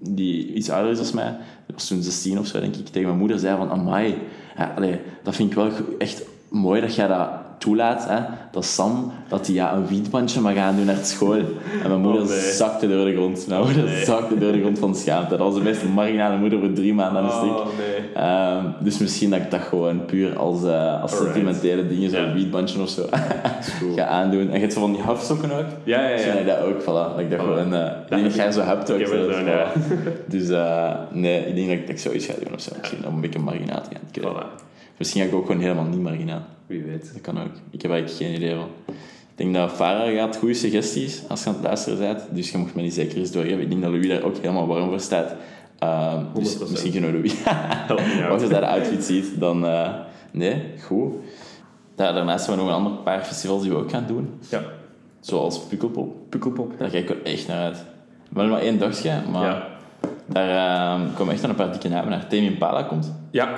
die 0.00 0.54
iets 0.54 0.70
ouder 0.70 0.90
is 0.90 0.98
dan 0.98 1.14
mij, 1.14 1.36
was 1.72 1.86
toen 1.86 2.02
16 2.02 2.38
of 2.38 2.46
zo, 2.46 2.60
denk 2.60 2.76
ik, 2.76 2.86
tegen 2.86 3.08
mijn 3.08 3.18
moeder 3.18 3.38
zei 3.38 3.56
van, 3.56 3.70
amai, 3.70 4.18
ja, 4.56 4.72
allee, 4.76 5.00
dat 5.22 5.34
vind 5.34 5.50
ik 5.50 5.56
wel 5.56 5.70
echt 5.98 6.22
mooi 6.48 6.80
dat 6.80 6.94
jij 6.94 7.06
dat 7.06 7.28
toelaat, 7.64 8.04
hè, 8.08 8.18
dat 8.50 8.64
Sam, 8.64 9.12
dat 9.28 9.46
hij 9.46 9.54
ja, 9.54 9.72
een 9.74 9.86
wietbandje 9.86 10.40
mag 10.40 10.54
gaan 10.54 10.76
doen 10.76 10.84
naar 10.84 10.96
school. 11.02 11.34
En 11.34 11.88
mijn 11.88 12.00
moeder 12.00 12.22
Oh, 12.22 12.28
nee. 12.28 12.38
zakte 12.52 12.88
door 12.88 13.04
de 13.04 13.12
grond. 13.12 13.46
Mijn 13.48 13.62
moeder 13.62 13.84
nee. 13.84 14.04
zakte 14.04 14.38
door 14.38 14.52
de 14.52 14.60
grond 14.60 14.78
van 14.78 14.94
schaamte. 14.96 15.36
Dat 15.36 15.38
was 15.46 15.54
de 15.54 15.60
meest 15.60 15.84
marginale 15.94 16.36
moeder 16.36 16.58
voor 16.58 16.72
drie 16.72 16.94
maanden 16.94 17.22
aan 17.22 17.28
de 17.28 17.34
stuk. 17.34 17.50
Oh, 17.50 17.66
nee. 17.78 18.72
Dus 18.80 18.98
misschien 18.98 19.30
dat 19.30 19.38
ik 19.40 19.50
dat 19.50 19.60
gewoon 19.60 20.04
puur 20.04 20.38
als, 20.38 20.64
eh, 20.64 21.02
als 21.02 21.12
Alright. 21.12 21.34
sentimentele 21.34 21.86
dingen, 21.88 22.10
zo'n 22.10 22.20
Ja. 22.20 22.32
wietbandje 22.32 22.80
of 22.80 22.88
zo, 22.88 23.06
ga 23.96 24.06
aandoen. 24.06 24.46
En 24.48 24.52
je 24.52 24.58
hebt 24.58 24.72
zo 24.72 24.80
van 24.80 24.92
die 24.92 25.02
halfstokken 25.02 25.50
ook. 25.58 25.66
Ja, 25.84 26.08
ja, 26.08 26.12
Misschien 26.12 26.36
ja. 26.36 26.44
dat 26.44 26.58
ook, 26.58 26.82
voilà. 26.82 26.84
Dat 27.14 27.18
ik 27.18 27.30
dat 27.30 27.40
gewoon, 27.40 27.74
ik 27.74 28.08
denk 28.08 28.22
dat 28.22 28.34
jij 28.34 28.52
zo 28.52 28.60
hebt 28.60 28.90
ook. 28.92 29.06
Zo, 29.06 29.26
dus 29.26 29.36
zo, 29.36 29.44
ja. 29.44 29.66
Dus 30.34 30.48
eh, 30.48 30.90
nee, 31.10 31.46
ik 31.46 31.54
denk 31.54 31.66
dat 31.68 31.76
ik, 31.76 31.80
dat 31.86 31.90
ik 31.96 31.98
zoiets 31.98 32.26
ga 32.26 32.32
doen 32.44 32.54
of 32.54 32.60
zo. 32.60 32.72
Misschien 32.80 33.06
om 33.06 33.14
een 33.14 33.20
beetje 33.20 33.38
marginaal 33.38 33.80
te 33.82 34.20
gaan. 34.20 34.32
Voilà. 34.32 34.62
Misschien 34.98 35.22
ga 35.22 35.28
ik 35.28 35.34
ook 35.34 35.46
gewoon 35.46 35.60
helemaal 35.60 35.84
niet 35.84 36.00
marginaal. 36.00 36.42
Wie 36.66 36.82
weet. 36.82 37.10
Dat 37.12 37.20
kan 37.22 37.38
ook. 37.40 37.52
Ik 37.70 37.82
heb 37.82 37.90
eigenlijk 37.90 38.22
geen 38.22 38.34
idee 38.42 38.54
van. 38.56 38.68
Ik 39.36 39.40
denk 39.40 39.54
dat 39.54 39.70
Farah 39.72 40.16
gaat 40.16 40.36
goede 40.36 40.54
suggesties 40.54 41.22
als 41.28 41.42
je 41.42 41.48
aan 41.48 41.54
het 41.54 41.64
luisteren 41.64 41.98
bent. 41.98 42.22
Dus 42.30 42.50
je 42.50 42.58
mocht 42.58 42.74
me 42.74 42.82
die 42.82 42.90
zeker 42.90 43.18
eens 43.18 43.30
doorgeven. 43.32 43.60
Ik 43.60 43.68
denk 43.70 43.82
dat 43.82 43.90
Louis 43.90 44.08
daar 44.08 44.22
ook 44.22 44.36
helemaal 44.36 44.66
warm 44.66 44.88
voor 44.88 45.00
staat. 45.00 45.34
Ehm, 45.78 46.22
dus 46.34 46.56
100%. 46.58 46.70
misschien 46.70 46.92
kunnen 46.92 47.10
we 47.12 47.16
Louis. 47.16 47.34
Als 48.30 48.42
je 48.42 48.48
daar 48.48 48.60
de 48.60 48.66
outfit 48.66 49.04
ziet, 49.04 49.40
dan... 49.40 49.66
eh, 49.66 49.90
nee, 50.32 50.62
goed. 50.86 51.14
Da- 51.94 52.12
Daarnaast 52.12 52.46
hebben 52.46 52.64
we 52.64 52.70
nog 52.70 52.80
een 52.80 52.86
ander 52.86 53.02
paar 53.02 53.22
festivals 53.24 53.62
die 53.62 53.70
we 53.70 53.76
ook 53.76 53.90
gaan 53.90 54.04
doen. 54.06 54.30
Ja. 54.50 54.62
Zoals 55.20 55.60
Pukkelpop. 55.60 56.14
Pukkelpop. 56.28 56.72
Daar 56.78 56.90
kijk 56.90 57.10
ik 57.10 57.22
echt 57.22 57.46
naar 57.46 57.62
uit. 57.64 57.84
Wel 58.30 58.46
maar 58.46 58.60
één 58.60 58.78
dagje, 58.78 59.12
maar 59.32 59.44
Ja. 59.44 59.66
Daar 60.26 60.48
ehm, 60.94 61.14
komen 61.14 61.32
echt 61.32 61.40
wel 61.42 61.50
een 61.50 61.56
paar 61.56 61.70
dikke 61.72 61.88
namen 61.88 62.10
naar. 62.10 62.26
Tame 62.26 62.42
Impala 62.42 62.82
komt. 62.82 63.12
Ja. 63.30 63.54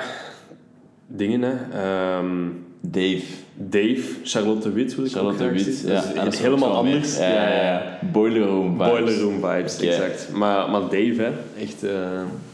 Dingen, 1.06 1.42
hè. 1.42 1.54
Ehm, 1.72 2.34
Dave. 2.80 3.22
Dave, 3.58 4.02
Charlotte 4.24 4.72
Wit 4.72 4.94
wil 4.94 5.04
ik 5.04 5.10
ook 5.10 5.16
Charlotte 5.16 5.38
graag 5.44 5.52
Wit. 5.64 5.74
zien. 5.74 5.88
Ja, 5.88 5.94
Dat 5.94 6.04
is 6.04 6.10
en 6.18 6.24
dat 6.24 6.32
is 6.32 6.38
helemaal 6.40 6.70
ook 6.70 6.76
anders. 6.76 7.18
Ja, 7.18 7.28
ja, 7.28 7.62
ja. 7.62 7.98
Boiler 8.12 8.42
Room 8.46 8.70
vibes. 8.72 8.88
Boiler 8.88 9.20
Room 9.20 9.34
vibes, 9.40 9.80
exact. 9.80 10.28
Maar, 10.34 10.70
maar 10.70 10.80
Dave, 10.80 11.14
hè, 11.16 11.30
echt... 11.62 11.82
eh, 11.84 11.90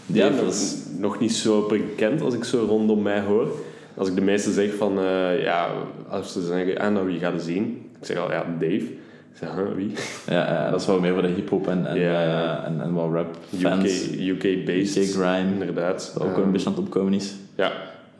ja, 0.06 0.22
Dave 0.28 0.34
nog, 0.36 0.44
was- 0.44 0.76
nog 0.98 1.20
niet 1.20 1.32
zo 1.32 1.66
bekend 1.68 2.20
als 2.20 2.34
ik 2.34 2.44
zo 2.44 2.64
rondom 2.68 3.02
mij 3.02 3.20
hoor. 3.20 3.48
Als 3.96 4.08
ik 4.08 4.14
de 4.14 4.20
meesten 4.20 4.52
zeg 4.52 4.74
van... 4.74 4.98
eh, 4.98 5.42
ja, 5.42 5.68
als 6.08 6.32
ze 6.32 6.46
zeggen, 6.46 6.78
ah, 6.78 6.92
nou, 6.92 7.06
wie 7.06 7.18
gaat 7.18 7.32
het 7.32 7.42
zien? 7.42 7.90
Ik 8.00 8.06
zeg 8.06 8.16
al, 8.16 8.30
ja, 8.30 8.44
Dave. 8.60 8.74
Ik 9.32 9.38
zeg, 9.38 9.48
huh, 9.54 9.74
wie? 9.76 9.92
Ja, 10.26 10.52
ja, 10.52 10.70
dat 10.70 10.80
is 10.80 10.86
wel 10.86 11.00
meer 11.00 11.12
voor 11.12 11.22
de 11.22 11.28
hip-hop 11.28 11.68
en, 11.68 11.86
en, 11.86 12.00
Ja, 12.00 12.22
ja. 12.22 12.58
eh, 12.60 12.66
en, 12.66 12.80
en 12.80 12.94
wel 12.94 13.12
rap 13.12 13.36
fans. 13.60 14.08
UK, 14.12 14.44
UK-based. 14.44 14.96
UK 14.96 15.10
grime. 15.10 15.50
Inderdaad. 15.52 16.12
Dat 16.18 16.22
ook 16.26 16.36
een 16.36 16.52
beetje 16.52 16.66
aan 16.66 16.72
het 16.74 16.82
opkomen 16.82 17.12
is. 17.12 17.34
Ja, 17.54 17.72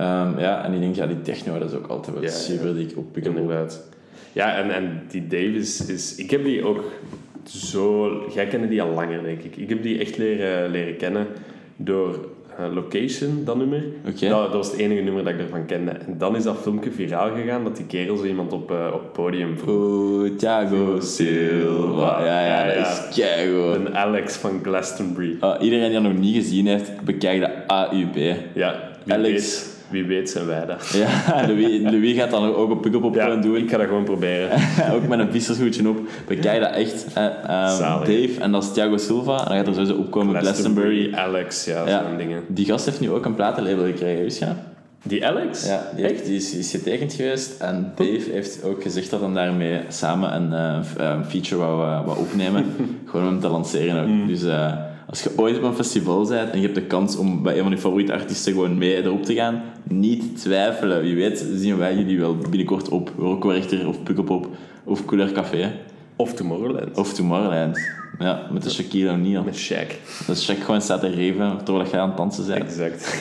Ehm, 0.03 0.39
ja, 0.39 0.65
en 0.65 0.73
ik 0.73 0.81
denk, 0.81 0.95
ja, 0.95 1.07
die 1.07 1.23
techno, 1.23 1.59
dat 1.59 1.71
is 1.71 1.77
ook 1.77 1.87
altijd 1.87 2.15
wel 2.15 2.25
Ja, 2.25 2.31
super 2.31 2.75
dik 2.75 2.93
op 2.97 3.17
inderdaad. 3.17 3.89
Ja, 4.33 4.57
en, 4.57 4.75
en 4.75 5.03
die 5.09 5.27
Dave 5.27 5.93
is. 5.93 6.15
Ik 6.17 6.31
heb 6.31 6.45
die 6.45 6.65
ook 6.65 6.85
zo... 7.45 8.11
Jij 8.35 8.47
kende 8.47 8.69
die 8.69 8.83
al 8.83 8.91
langer, 8.95 9.23
denk 9.23 9.43
ik. 9.43 9.57
Ik 9.57 9.69
heb 9.69 9.83
die 9.83 9.99
echt 9.99 10.19
leren, 10.19 10.71
leren 10.71 10.97
kennen 10.97 11.27
door 11.77 12.29
eh, 12.59 12.75
Location, 12.75 13.43
dat 13.45 13.57
nummer. 13.57 13.85
Oké. 14.09 14.29
Dat, 14.29 14.43
dat 14.43 14.53
was 14.53 14.71
het 14.71 14.81
enige 14.81 15.01
nummer 15.01 15.25
dat 15.25 15.33
ik 15.33 15.41
ervan 15.41 15.67
kende. 15.67 15.91
En 15.91 16.19
dan 16.19 16.37
is 16.37 16.43
dat 16.43 16.59
filmpje 16.59 16.91
viraal 16.91 17.35
gegaan, 17.35 17.65
dat 17.65 17.77
die 17.77 17.87
kerel 17.87 18.17
zo 18.17 18.25
iemand 18.25 18.53
op, 18.53 18.71
eh, 18.71 18.91
op 18.93 19.01
het 19.03 19.13
podium 19.13 19.59
vroeg. 19.59 19.75
Oeh, 19.75 20.37
Thiago 20.37 21.01
Silva. 21.01 22.25
Ja, 22.25 22.47
ja, 22.47 22.75
dat 22.75 22.87
is 22.87 23.17
keigoed. 23.17 23.75
Een 23.75 23.97
Alex 23.97 24.37
van 24.37 24.61
Glastonbury. 24.63 25.37
Ah, 25.41 25.63
iedereen 25.63 25.91
die 25.91 26.01
dat 26.01 26.13
nog 26.13 26.21
niet 26.21 26.35
gezien 26.35 26.67
heeft, 26.67 27.01
bekijk 27.05 27.41
de 27.41 27.67
AUB. 27.67 28.37
Ja, 28.55 28.91
Alex. 29.07 29.72
Wie 29.93 30.05
weet 30.05 30.31
zijn 30.31 30.47
wij 30.47 30.67
dat. 30.67 30.89
Ja, 30.89 31.09
Louis, 31.49 31.81
Louis 31.83 32.17
gaat 32.17 32.31
dan 32.31 32.55
ook 32.55 32.71
op 32.71 32.83
pick-up 32.83 33.03
op 33.05 33.15
Ja, 33.15 33.37
doen. 33.37 33.57
ik 33.57 33.71
ga 33.71 33.77
dat 33.77 33.87
gewoon 33.87 34.05
proberen. 34.05 34.51
ook 34.95 35.07
met 35.09 35.19
een 35.19 35.31
vissershoedje 35.31 35.89
op. 35.89 35.99
Bekijk 36.27 36.61
dat 36.61 36.73
echt. 36.75 37.07
eh. 37.15 37.99
Dave 38.01 38.31
en 38.41 38.53
dat 38.53 38.63
is 38.63 38.73
Thiago 38.73 38.97
Silva. 38.97 39.39
En 39.39 39.45
dan 39.49 39.57
gaat 39.57 39.67
er 39.67 39.73
sowieso 39.75 39.95
opkomen 39.95 40.39
Glastonbury. 40.41 41.15
Alex, 41.15 41.65
ja, 41.65 41.87
Ja. 41.87 42.05
zo'n 42.09 42.17
dingen. 42.17 42.43
Die 42.49 42.67
gast 42.67 42.85
heeft 42.85 43.01
nu 43.01 43.11
ook 43.11 43.25
een 43.25 43.35
platenlabel 43.35 43.85
gekregen, 43.85 44.23
wist 44.23 44.39
je? 44.39 44.47
Die 45.05 45.27
Alex? 45.27 45.67
Ja, 45.67 45.91
die, 45.97 46.05
heeft, 46.05 46.25
die 46.27 46.37
is, 46.37 46.55
is 46.55 46.71
getekend 46.71 47.13
geweest 47.13 47.61
en 47.61 47.93
Dave 47.97 48.31
heeft 48.33 48.65
ook 48.65 48.83
gezegd 48.83 49.11
dat 49.11 49.21
hij 49.21 49.33
daarmee 49.33 49.81
samen 49.89 50.35
een, 50.35 50.53
eh, 50.53 51.15
een 51.15 51.25
feature 51.25 51.57
wou, 51.61 51.83
eh, 51.91 52.07
wou 52.07 52.19
opnemen. 52.19 52.65
Gewoon 53.07 53.27
om 53.27 53.33
hem 53.33 53.41
te 53.41 53.49
lanceren 53.49 54.03
ook. 54.03 54.29
Dus 54.29 54.43
eh, 54.45 54.73
als 55.13 55.23
je 55.23 55.31
ooit 55.37 55.57
op 55.57 55.63
een 55.63 55.75
festival 55.75 56.27
bent 56.29 56.51
en 56.51 56.57
je 56.59 56.63
hebt 56.63 56.75
de 56.75 56.83
kans 56.87 57.17
om 57.17 57.43
bij 57.43 57.57
een 57.57 57.63
van 57.63 57.71
je 57.73 57.79
favoriete 57.79 58.13
artiesten 58.13 58.53
gewoon 58.53 58.79
mee 58.79 59.03
erop 59.03 59.25
te 59.25 59.35
gaan, 59.35 59.63
niet 59.83 60.39
twijfelen. 60.41 61.03
Wie 61.03 61.15
weet 61.15 61.47
zien 61.55 61.77
wij 61.79 61.95
jullie 61.97 62.19
wel 62.19 62.37
binnenkort 62.37 62.89
op 62.89 63.13
Rocco 63.19 63.49
Richter 63.49 63.89
of 63.89 64.03
Pukkelpop 64.03 64.49
of 64.85 65.05
Couleur 65.05 65.33
Café 65.33 65.73
Of 66.17 66.35
Tomorrowland. 66.35 66.99
of 66.99 67.13
Tomorrowland. 67.15 67.79
Ja, 68.19 68.47
met 68.53 68.63
de 68.63 68.71
Shaquille 68.71 69.11
O'Neal. 69.13 69.43
Met 69.45 69.57
Shaq. 69.71 69.95
Dat 70.27 70.51
Shaq 70.51 70.65
gewoon 70.65 70.81
staat 70.83 71.01
te 71.01 71.09
reven 71.09 71.59
terwijl 71.65 71.89
jij 71.91 72.01
aan 72.01 72.09
het 72.09 72.17
dansen 72.17 72.47
bent. 72.47 72.63
Exact. 72.65 73.21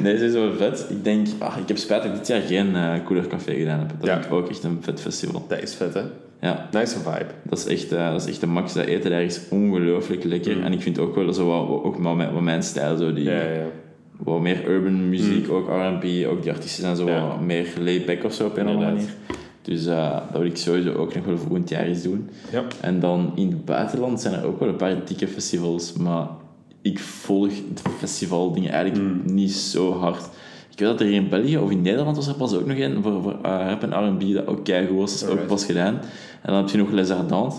Nee, 0.00 0.18
ze 0.18 0.24
is 0.24 0.32
wel 0.32 0.52
vet. 0.56 0.86
Ik 0.90 1.04
denk, 1.04 1.26
ah, 1.38 1.56
ik 1.62 1.68
heb 1.68 1.76
spijt 1.76 2.02
dat 2.02 2.10
ik 2.12 2.16
dit 2.18 2.26
jaar 2.26 2.40
geen 2.40 2.76
eh 2.76 2.92
Cooler 3.04 3.26
Café 3.26 3.54
gedaan 3.54 3.78
heb. 3.78 3.88
Dat 3.98 4.06
Ja. 4.08 4.12
vind 4.14 4.24
ik 4.26 4.32
ook 4.32 4.48
echt 4.48 4.64
een 4.64 4.78
vet 4.80 5.00
festival. 5.00 5.44
Dat 5.48 5.62
is 5.62 5.74
vet, 5.74 5.94
hè? 5.94 6.02
Ja, 6.40 6.68
Nice 6.72 6.98
vibe. 6.98 7.26
dat 7.42 7.58
is 7.58 7.66
echt, 7.66 7.92
eh, 7.92 8.10
dat 8.12 8.20
is 8.22 8.28
echt 8.28 8.40
de 8.40 8.46
max. 8.46 8.72
Dat 8.72 8.84
eten 8.84 9.10
daar 9.10 9.22
is 9.22 9.40
ongelooflijk 9.50 10.24
lekker. 10.24 10.62
En 10.62 10.72
ik 10.72 10.82
vind 10.82 10.98
ook 10.98 11.14
wel 11.14 11.32
zo 11.32 11.46
wat, 11.46 11.82
ook 11.84 11.96
wat 11.96 12.40
mijn 12.42 12.62
stijl, 12.62 12.96
zo 12.96 13.12
die, 13.12 13.24
Mm. 13.24 13.30
Ja, 13.30 13.42
ja. 13.42 13.66
wat 14.16 14.40
meer 14.40 14.68
urban 14.68 15.08
muziek, 15.08 15.50
ook 15.50 15.68
R&B, 15.68 16.04
ook 16.30 16.42
die 16.42 16.52
artiesten 16.52 16.82
zijn 16.82 16.96
zo 16.96 17.06
Ja. 17.08 17.26
wat 17.28 17.40
meer 17.40 17.66
laid 17.80 18.06
back 18.06 18.24
of 18.24 18.32
zo 18.34 18.46
op 18.46 18.56
een 18.56 18.66
of 18.68 18.74
andere 18.74 18.92
manier. 18.92 19.08
Dus 19.62 19.86
eh, 19.86 20.10
dat 20.32 20.40
wil 20.40 20.44
ik 20.46 20.56
sowieso 20.56 20.92
ook 20.92 21.14
nog 21.14 21.24
wel 21.24 21.38
volgend 21.38 21.68
jaar 21.68 21.84
eens 21.84 22.02
doen. 22.02 22.28
Ja. 22.52 22.64
En 22.80 23.00
dan 23.00 23.32
in 23.34 23.48
het 23.48 23.64
buitenland 23.64 24.20
zijn 24.20 24.34
er 24.34 24.44
ook 24.46 24.60
wel 24.60 24.68
een 24.68 24.76
paar 24.76 24.96
dikke 25.04 25.28
festivals, 25.28 25.92
maar 25.92 26.26
ik 26.82 26.98
volg 26.98 27.48
het 27.68 27.82
festival-dingen 27.98 28.70
eigenlijk 28.70 29.04
Hmm. 29.04 29.34
niet 29.34 29.52
zo 29.52 29.92
hard. 29.92 30.28
Ik 30.76 30.82
weet 30.82 30.90
dat 30.90 31.00
er 31.00 31.06
hier 31.06 31.16
in 31.22 31.28
België 31.28 31.58
of 31.58 31.70
in 31.70 31.82
Nederland 31.82 32.16
was 32.16 32.26
er 32.26 32.34
pas 32.34 32.54
ook 32.54 32.66
nog 32.66 32.78
een 32.78 33.02
voor, 33.02 33.22
voor 33.22 33.38
eh, 33.42 33.66
rap 33.68 33.82
en 33.82 34.08
R&B 34.08 34.34
dat 34.34 34.46
ook 34.46 34.64
keigoed 34.64 34.96
was. 34.96 35.20
Dat 35.20 35.28
is 35.28 35.34
ook 35.34 35.46
pas 35.46 35.64
gedaan. 35.64 35.94
En 36.42 36.52
dan 36.52 36.54
heb 36.54 36.68
je 36.68 36.78
nog 36.78 36.90
Les 36.90 37.10
Ardentes. 37.10 37.58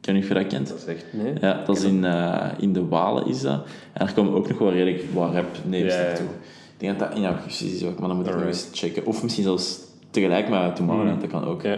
Ik 0.00 0.04
weet 0.04 0.14
niet 0.14 0.22
of 0.22 0.28
je 0.28 0.34
dat 0.34 0.46
kent. 0.46 0.68
Dat 0.68 0.78
is 0.78 0.84
echt... 0.84 1.04
Nee? 1.10 1.32
Ja, 1.40 1.62
dat 1.66 1.76
is 1.76 1.82
in, 1.82 2.04
eh, 2.04 2.46
in 2.58 2.72
de 2.72 2.86
Walen 2.86 3.26
is 3.26 3.40
dat. 3.40 3.64
En 3.92 4.06
daar 4.06 4.12
komen 4.14 4.34
ook 4.34 4.48
nog 4.48 4.58
wel 4.58 4.72
redelijk 4.72 5.04
wat 5.14 5.32
rap 5.32 5.46
names 5.64 5.94
Ja, 5.94 6.00
ja. 6.00 6.06
naartoe. 6.06 6.26
Ik 6.26 6.84
denk 6.84 6.98
dat 6.98 7.08
dat 7.08 7.18
in 7.18 7.24
augustus 7.24 7.72
is 7.72 7.84
ook, 7.84 7.98
maar 7.98 8.08
dan 8.08 8.16
moet 8.16 8.26
ik 8.26 8.34
nog 8.34 8.44
eens 8.44 8.68
checken. 8.72 9.06
Of 9.06 9.22
misschien 9.22 9.44
zelfs 9.44 9.78
tegelijk 10.10 10.48
met 10.48 10.76
Tomorrowland, 10.76 11.20
dat 11.20 11.30
kan 11.30 11.44
ook. 11.44 11.62
Ja. 11.62 11.76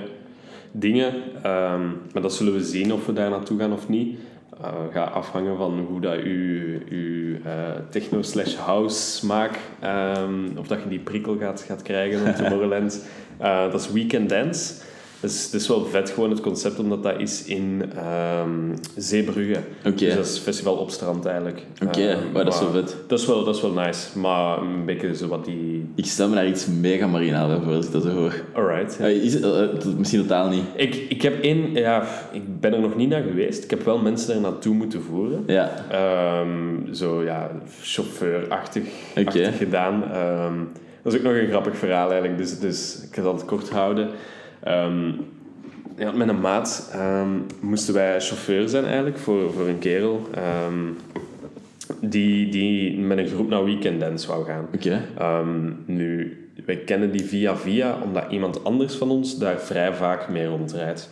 Dingen, 0.72 1.14
ehm, 1.42 1.86
maar 2.12 2.22
dat 2.22 2.34
zullen 2.34 2.52
we 2.52 2.64
zien 2.64 2.92
of 2.92 3.06
we 3.06 3.12
daar 3.12 3.30
naartoe 3.30 3.58
gaan 3.58 3.72
of 3.72 3.88
niet. 3.88 4.18
Eh 4.62 4.72
gaat 4.92 5.12
afhangen 5.12 5.56
van 5.56 5.78
hoe 5.88 6.00
dat 6.00 6.16
uw 6.16 7.36
eh, 7.44 7.52
techno 7.90 8.22
slash 8.22 8.54
house 8.54 9.16
smaak, 9.16 9.58
ehm, 9.80 10.56
of 10.56 10.66
dat 10.66 10.82
je 10.82 10.88
die 10.88 10.98
prikkel 10.98 11.36
gaat, 11.38 11.62
gaat 11.62 11.82
krijgen 11.82 12.28
op 12.28 12.34
Tomorrowland. 12.34 13.00
Eh, 13.40 13.70
dat 13.70 13.80
is 13.80 13.90
Weekend 13.90 14.28
Dance. 14.28 14.74
Dus 15.20 15.44
het 15.44 15.54
is 15.54 15.68
wel 15.68 15.84
vet 15.84 16.10
gewoon 16.10 16.30
het 16.30 16.40
concept, 16.40 16.78
omdat 16.78 17.02
dat 17.02 17.20
is 17.20 17.44
in 17.44 17.82
ehm 17.96 18.48
Zeebrugge. 18.96 19.60
Dus 19.94 20.14
dat 20.14 20.26
is 20.26 20.38
festival 20.38 20.74
op 20.76 20.90
strand 20.90 21.24
eigenlijk. 21.26 21.62
Oké, 21.84 22.08
Ehm, 22.08 22.32
maar 22.32 22.44
dat 22.44 22.54
is 22.54 22.60
wel 22.60 22.70
vet. 22.70 22.96
Dat 23.06 23.18
is 23.20 23.26
wel, 23.26 23.44
dat 23.44 23.54
is 23.56 23.62
wel 23.62 23.72
nice, 23.72 24.18
maar 24.18 24.58
een 24.58 24.84
beetje 24.84 25.16
zo 25.16 25.28
wat 25.28 25.44
die... 25.44 25.88
Ik 25.94 26.04
stel 26.06 26.28
me 26.28 26.34
daar 26.34 26.46
iets 26.48 26.66
mega 26.66 27.06
marinaal 27.06 27.48
bij 27.48 27.58
voor 27.64 27.74
als 27.74 27.86
ik 27.86 27.92
dat 27.92 28.02
zo 28.02 28.08
hoor. 28.10 28.34
Alright. 28.54 28.96
ja. 28.98 29.04
Eh, 29.04 29.22
is 29.22 29.34
het, 29.34 29.42
eh, 29.42 29.62
eh, 29.62 29.68
misschien 29.98 30.20
totaal 30.20 30.48
niet. 30.48 30.64
Ik, 30.74 30.94
ik 30.94 31.22
heb 31.22 31.42
één, 31.42 31.72
ja, 31.72 32.04
ik 32.32 32.60
ben 32.60 32.72
er 32.72 32.80
nog 32.80 32.96
niet 32.96 33.08
naar 33.08 33.22
geweest. 33.22 33.64
Ik 33.64 33.70
heb 33.70 33.84
wel 33.84 33.98
mensen 33.98 34.34
er 34.34 34.40
naartoe 34.40 34.74
moeten 34.74 35.02
voeren. 35.02 35.42
Ja, 35.46 35.70
Ehm, 35.90 36.94
zo 36.94 37.22
ja, 37.22 37.50
chauffeurachtig 37.82 38.82
achtig 39.14 39.56
gedaan. 39.56 40.04
Dat 41.02 41.12
is 41.12 41.18
ook 41.18 41.24
nog 41.24 41.34
een 41.34 41.48
grappig 41.48 41.76
verhaal 41.76 42.10
eigenlijk, 42.10 42.38
dus, 42.38 42.58
dus 42.58 43.02
ik 43.10 43.14
ga 43.22 43.32
het 43.32 43.44
kort 43.44 43.70
houden. 43.70 44.08
Ehm, 44.62 45.12
ja, 45.96 46.12
met 46.12 46.28
een 46.28 46.40
maat 46.40 46.90
ehm, 46.92 47.28
moesten 47.60 47.94
wij 47.94 48.20
chauffeur 48.20 48.68
zijn 48.68 48.84
eigenlijk 48.84 49.18
voor, 49.18 49.52
voor 49.52 49.68
een 49.68 49.78
kerel 49.78 50.26
ehm, 50.34 50.84
die, 52.00 52.50
die 52.50 52.98
met 52.98 53.18
een 53.18 53.26
groep 53.28 53.48
naar 53.48 53.64
Weekend 53.64 54.00
Dance 54.00 54.26
wou 54.26 54.44
gaan. 54.44 54.66
oké. 54.74 55.02
Nu, 55.86 56.38
wij 56.66 56.76
kennen 56.76 57.10
die 57.12 57.24
via 57.24 57.56
via, 57.56 57.98
omdat 58.04 58.24
iemand 58.30 58.64
anders 58.64 58.94
van 58.94 59.10
ons 59.10 59.38
daar 59.38 59.60
vrij 59.60 59.92
vaak 59.92 60.28
mee 60.28 60.46
rondrijdt. 60.46 61.10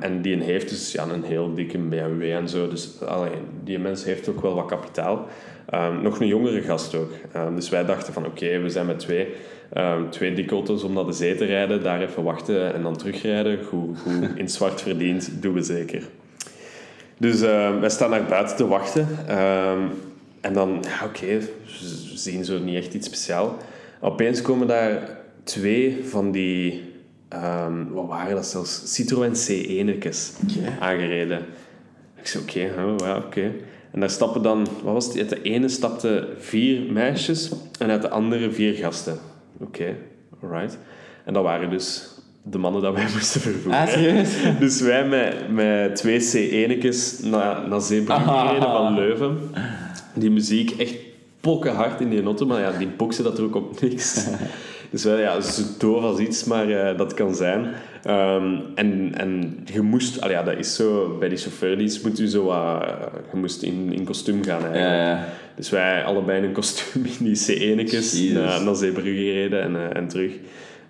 En 0.00 0.22
die 0.22 0.42
heeft 0.42 0.68
dus 0.68 0.92
ja, 0.92 1.08
een 1.08 1.22
heel 1.22 1.54
dikke 1.54 1.78
BMW 1.78 2.22
en 2.22 2.48
zo. 2.48 2.68
Dus 2.68 3.02
allee, 3.02 3.32
die 3.64 3.78
mens 3.78 4.04
heeft 4.04 4.28
ook 4.28 4.40
wel 4.40 4.54
wat 4.54 4.66
kapitaal. 4.66 5.26
Ehm, 5.70 6.02
nog 6.02 6.20
een 6.20 6.26
jongere 6.26 6.62
gast 6.62 6.94
ook. 6.94 7.10
Ehm, 7.32 7.54
dus 7.54 7.68
wij 7.68 7.84
dachten 7.84 8.12
van 8.12 8.26
oké, 8.26 8.58
we 8.60 8.70
zijn 8.70 8.86
met 8.86 8.98
twee. 8.98 9.28
ehm, 9.72 10.08
twee 10.08 10.34
om 10.84 10.92
naar 10.92 11.04
de 11.04 11.12
zee 11.12 11.34
te 11.34 11.44
rijden. 11.44 11.82
Daar 11.82 12.00
even 12.02 12.22
wachten 12.22 12.74
en 12.74 12.82
dan 12.82 12.96
terugrijden. 12.96 13.64
Goed, 13.64 13.98
goed 13.98 14.28
in 14.40 14.48
zwart 14.48 14.82
verdiend, 14.82 15.30
doen 15.42 15.54
we 15.54 15.62
zeker. 15.62 16.02
Dus 17.18 17.40
wij 17.80 17.90
staan 17.90 18.10
naar 18.10 18.24
buiten 18.24 18.56
te 18.56 18.66
wachten. 18.66 19.08
En 20.40 20.52
dan, 20.52 20.82
ja, 20.82 21.06
oké, 21.06 21.38
we 21.38 22.16
zien 22.16 22.44
zo 22.44 22.58
niet 22.58 22.76
echt 22.76 22.94
iets 22.94 23.06
speciaal. 23.06 23.56
Opeens 24.00 24.42
komen 24.42 24.66
daar 24.66 25.18
twee 25.44 25.98
van 26.04 26.30
die, 26.30 26.82
wat 27.90 28.06
waren 28.06 28.34
dat 28.34 28.46
zelfs? 28.46 28.94
Citroën 28.94 29.32
C1'tjes 29.32 30.42
Oké. 30.44 30.76
aangereden. 30.80 31.38
Ik 32.20 32.26
zei, 32.26 32.42
oké, 32.42 32.60
ja, 33.06 33.16
oké. 33.16 33.52
En 33.92 34.00
daar 34.00 34.10
stappen 34.10 34.42
dan, 34.42 34.66
wat 34.82 34.92
was 34.92 35.06
het? 35.06 35.16
Uit 35.16 35.28
de 35.28 35.42
ene 35.42 35.68
stapten 35.68 36.26
vier 36.38 36.92
meisjes 36.92 37.50
en 37.78 37.90
uit 37.90 38.02
de 38.02 38.08
andere 38.10 38.50
vier 38.50 38.74
gasten. 38.74 39.18
Oké, 39.60 39.96
alright. 40.42 40.78
En 41.24 41.32
dat 41.34 41.42
waren 41.42 41.70
dus 41.70 42.08
de 42.42 42.58
mannen 42.58 42.82
dat 42.82 42.94
wij 42.94 43.06
moesten 43.14 43.40
vervoeren. 43.40 43.80
Ah, 43.80 43.88
serieus? 43.88 44.34
Dus 44.58 44.80
wij 44.80 45.06
met, 45.08 45.52
met 45.52 45.96
twee 45.96 46.20
C1'tjes 46.20 47.24
naar, 47.26 47.68
naar 47.68 47.80
Zeebrugge 47.80 48.22
Ah. 48.30 48.46
gereden 48.48 48.68
van 48.70 48.94
Leuven. 48.94 49.38
Die 50.14 50.30
muziek 50.30 50.70
echt 50.70 50.94
pokken 51.40 51.74
hard 51.74 52.00
in 52.00 52.10
die 52.10 52.22
auto, 52.22 52.46
maar 52.46 52.60
ja, 52.60 52.72
die 52.78 52.88
boksen 52.88 53.24
dat 53.24 53.38
er 53.38 53.44
ook 53.44 53.54
op 53.54 53.80
niks. 53.80 54.26
Dus 54.90 55.04
wij, 55.04 55.20
ja, 55.20 55.40
zo 55.40 55.62
doof 55.78 56.02
als 56.02 56.18
iets, 56.18 56.44
maar 56.44 56.68
eh, 56.70 56.98
dat 56.98 57.14
kan 57.14 57.34
zijn. 57.34 57.66
Ehm, 58.02 58.56
en, 58.74 59.12
en 59.16 59.58
je 59.72 59.80
moest, 59.80 60.20
al 60.20 60.30
ja, 60.30 60.42
dat 60.42 60.58
is 60.58 60.74
zo, 60.74 61.16
bij 61.18 61.28
die 61.28 61.38
chauffeurdienst 61.38 62.04
moet 62.04 62.18
je 62.18 62.28
zo 62.28 62.44
wat, 62.44 62.82
eh, 62.82 62.90
je 63.32 63.38
moest 63.38 63.62
in, 63.62 63.92
in 63.92 64.04
kostuum 64.04 64.44
gaan 64.44 64.62
eigenlijk. 64.62 64.94
Ja, 64.94 65.10
ja. 65.10 65.24
Dus 65.56 65.70
wij 65.70 66.04
allebei 66.04 66.38
in 66.38 66.44
een 66.44 66.52
kostuum 66.52 67.04
in 67.18 67.24
die 67.24 67.36
C1'tjes 67.36 67.90
Jezus. 67.90 68.32
naar, 68.32 68.62
naar 68.62 68.74
Zeebrugge 68.74 69.14
gereden 69.14 69.62
en, 69.62 69.76
eh, 69.76 69.96
en 69.96 70.08
terug. 70.08 70.32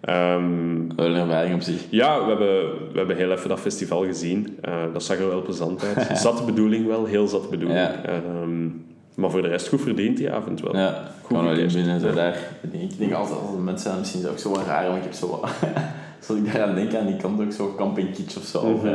Ehm, 0.01 0.97
Wel 0.97 1.07
een 1.07 1.15
ervaring 1.15 1.55
op 1.55 1.61
zich. 1.61 1.87
ja, 1.91 2.23
we 2.23 2.29
hebben, 2.29 2.63
we 2.93 2.99
hebben 2.99 3.17
heel 3.17 3.33
even 3.33 3.49
dat 3.49 3.61
festival 3.61 4.05
gezien. 4.05 4.59
Eh, 4.61 4.83
dat 4.93 5.03
zag 5.03 5.19
er 5.19 5.29
wel 5.29 5.43
plezant 5.43 5.85
uit. 5.85 6.19
Zat 6.19 6.47
bedoeling 6.47 6.87
wel, 6.87 7.05
heel 7.05 7.27
zat 7.27 7.51
bedoeling. 7.51 7.79
Ja. 7.81 8.03
Ehm, 8.05 8.67
maar 9.15 9.31
voor 9.31 9.43
de 9.43 9.49
rest 9.49 9.69
goed 9.69 9.81
verdiend 9.81 10.17
die 10.17 10.31
avond 10.31 10.61
wel. 10.61 10.77
Ja, 10.77 11.11
gewoon 11.27 11.47
alleen 11.47 11.73
binnen 11.73 12.01
zo 12.01 12.13
daar. 12.13 12.37
Ik 12.73 12.99
denk, 12.99 13.13
altijd, 13.13 13.39
als 13.39 13.57
mensen 13.59 13.79
zijn 13.89 13.99
misschien 13.99 14.29
ook 14.29 14.39
zo 14.39 14.51
wat 14.51 14.67
raar, 14.67 14.89
maar 14.89 14.97
ik 14.97 15.03
heb 15.03 15.13
zo 15.13 15.29
wat... 15.29 15.51
Als 16.29 16.39
ik 16.39 16.53
daaraan 16.53 16.75
denk, 16.75 16.95
aan 16.95 17.07
die 17.07 17.17
kant 17.17 17.41
ook 17.41 17.53
zo 17.53 17.75
camping 17.77 18.15
kitsch 18.15 18.37
of 18.37 18.45
zo. 18.45 18.77
Mhm. 18.77 18.87
hè. 18.87 18.93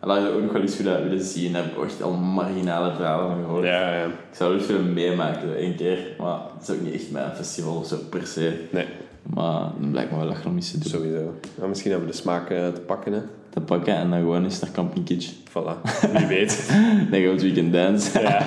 En 0.00 0.08
dat 0.08 0.22
je 0.22 0.28
ook 0.28 0.42
nog 0.42 0.52
wel 0.52 0.62
eens 0.62 0.76
willen, 0.76 1.02
willen 1.02 1.24
zien, 1.24 1.54
heb 1.54 1.64
ik 1.64 1.84
echt 1.84 2.02
al 2.02 2.12
marginale 2.12 2.94
verhalen 2.94 3.30
van 3.34 3.44
gehoord. 3.44 3.64
Ja, 3.64 3.94
ja. 3.94 4.04
Ik 4.04 4.10
zou 4.36 4.54
het 4.54 4.66
willen 4.66 4.92
meemaken, 4.92 5.48
zo 5.48 5.54
één 5.54 5.76
keer. 5.76 5.98
Maar 6.18 6.38
het 6.58 6.68
is 6.68 6.74
ook 6.74 6.80
niet 6.80 6.94
echt 6.94 7.10
mijn 7.10 7.34
festival 7.34 7.76
of 7.76 7.86
zo, 7.86 7.96
per 8.10 8.26
se. 8.26 8.66
Nee, 8.70 8.86
Maar 9.34 9.60
dan 9.80 9.90
blijkt 9.90 10.10
me 10.10 10.16
wel 10.16 10.26
lachen 10.26 10.50
om 10.50 10.56
iets 10.56 10.70
te 10.70 10.78
doen. 10.78 10.88
sowieso. 10.90 11.34
Ja, 11.60 11.66
misschien 11.66 11.90
hebben 11.90 12.08
we 12.08 12.14
de 12.14 12.20
smaak 12.20 12.50
eh, 12.50 12.68
te 12.68 12.80
pakken, 12.80 13.12
hè. 13.12 13.20
Te 13.54 13.60
pakken 13.60 13.94
en 13.96 14.10
dan 14.10 14.18
gewoon 14.18 14.44
eens 14.44 14.60
naar 14.60 14.70
camping 14.70 15.04
kitsch. 15.04 15.30
Voilà, 15.48 15.80
wie 16.12 16.26
weet. 16.26 16.66
Dan 17.10 17.20
gaan 17.20 17.22
we 17.22 17.28
het 17.28 17.42
weekend 17.42 17.72
dance. 17.72 18.20
ja. 18.20 18.44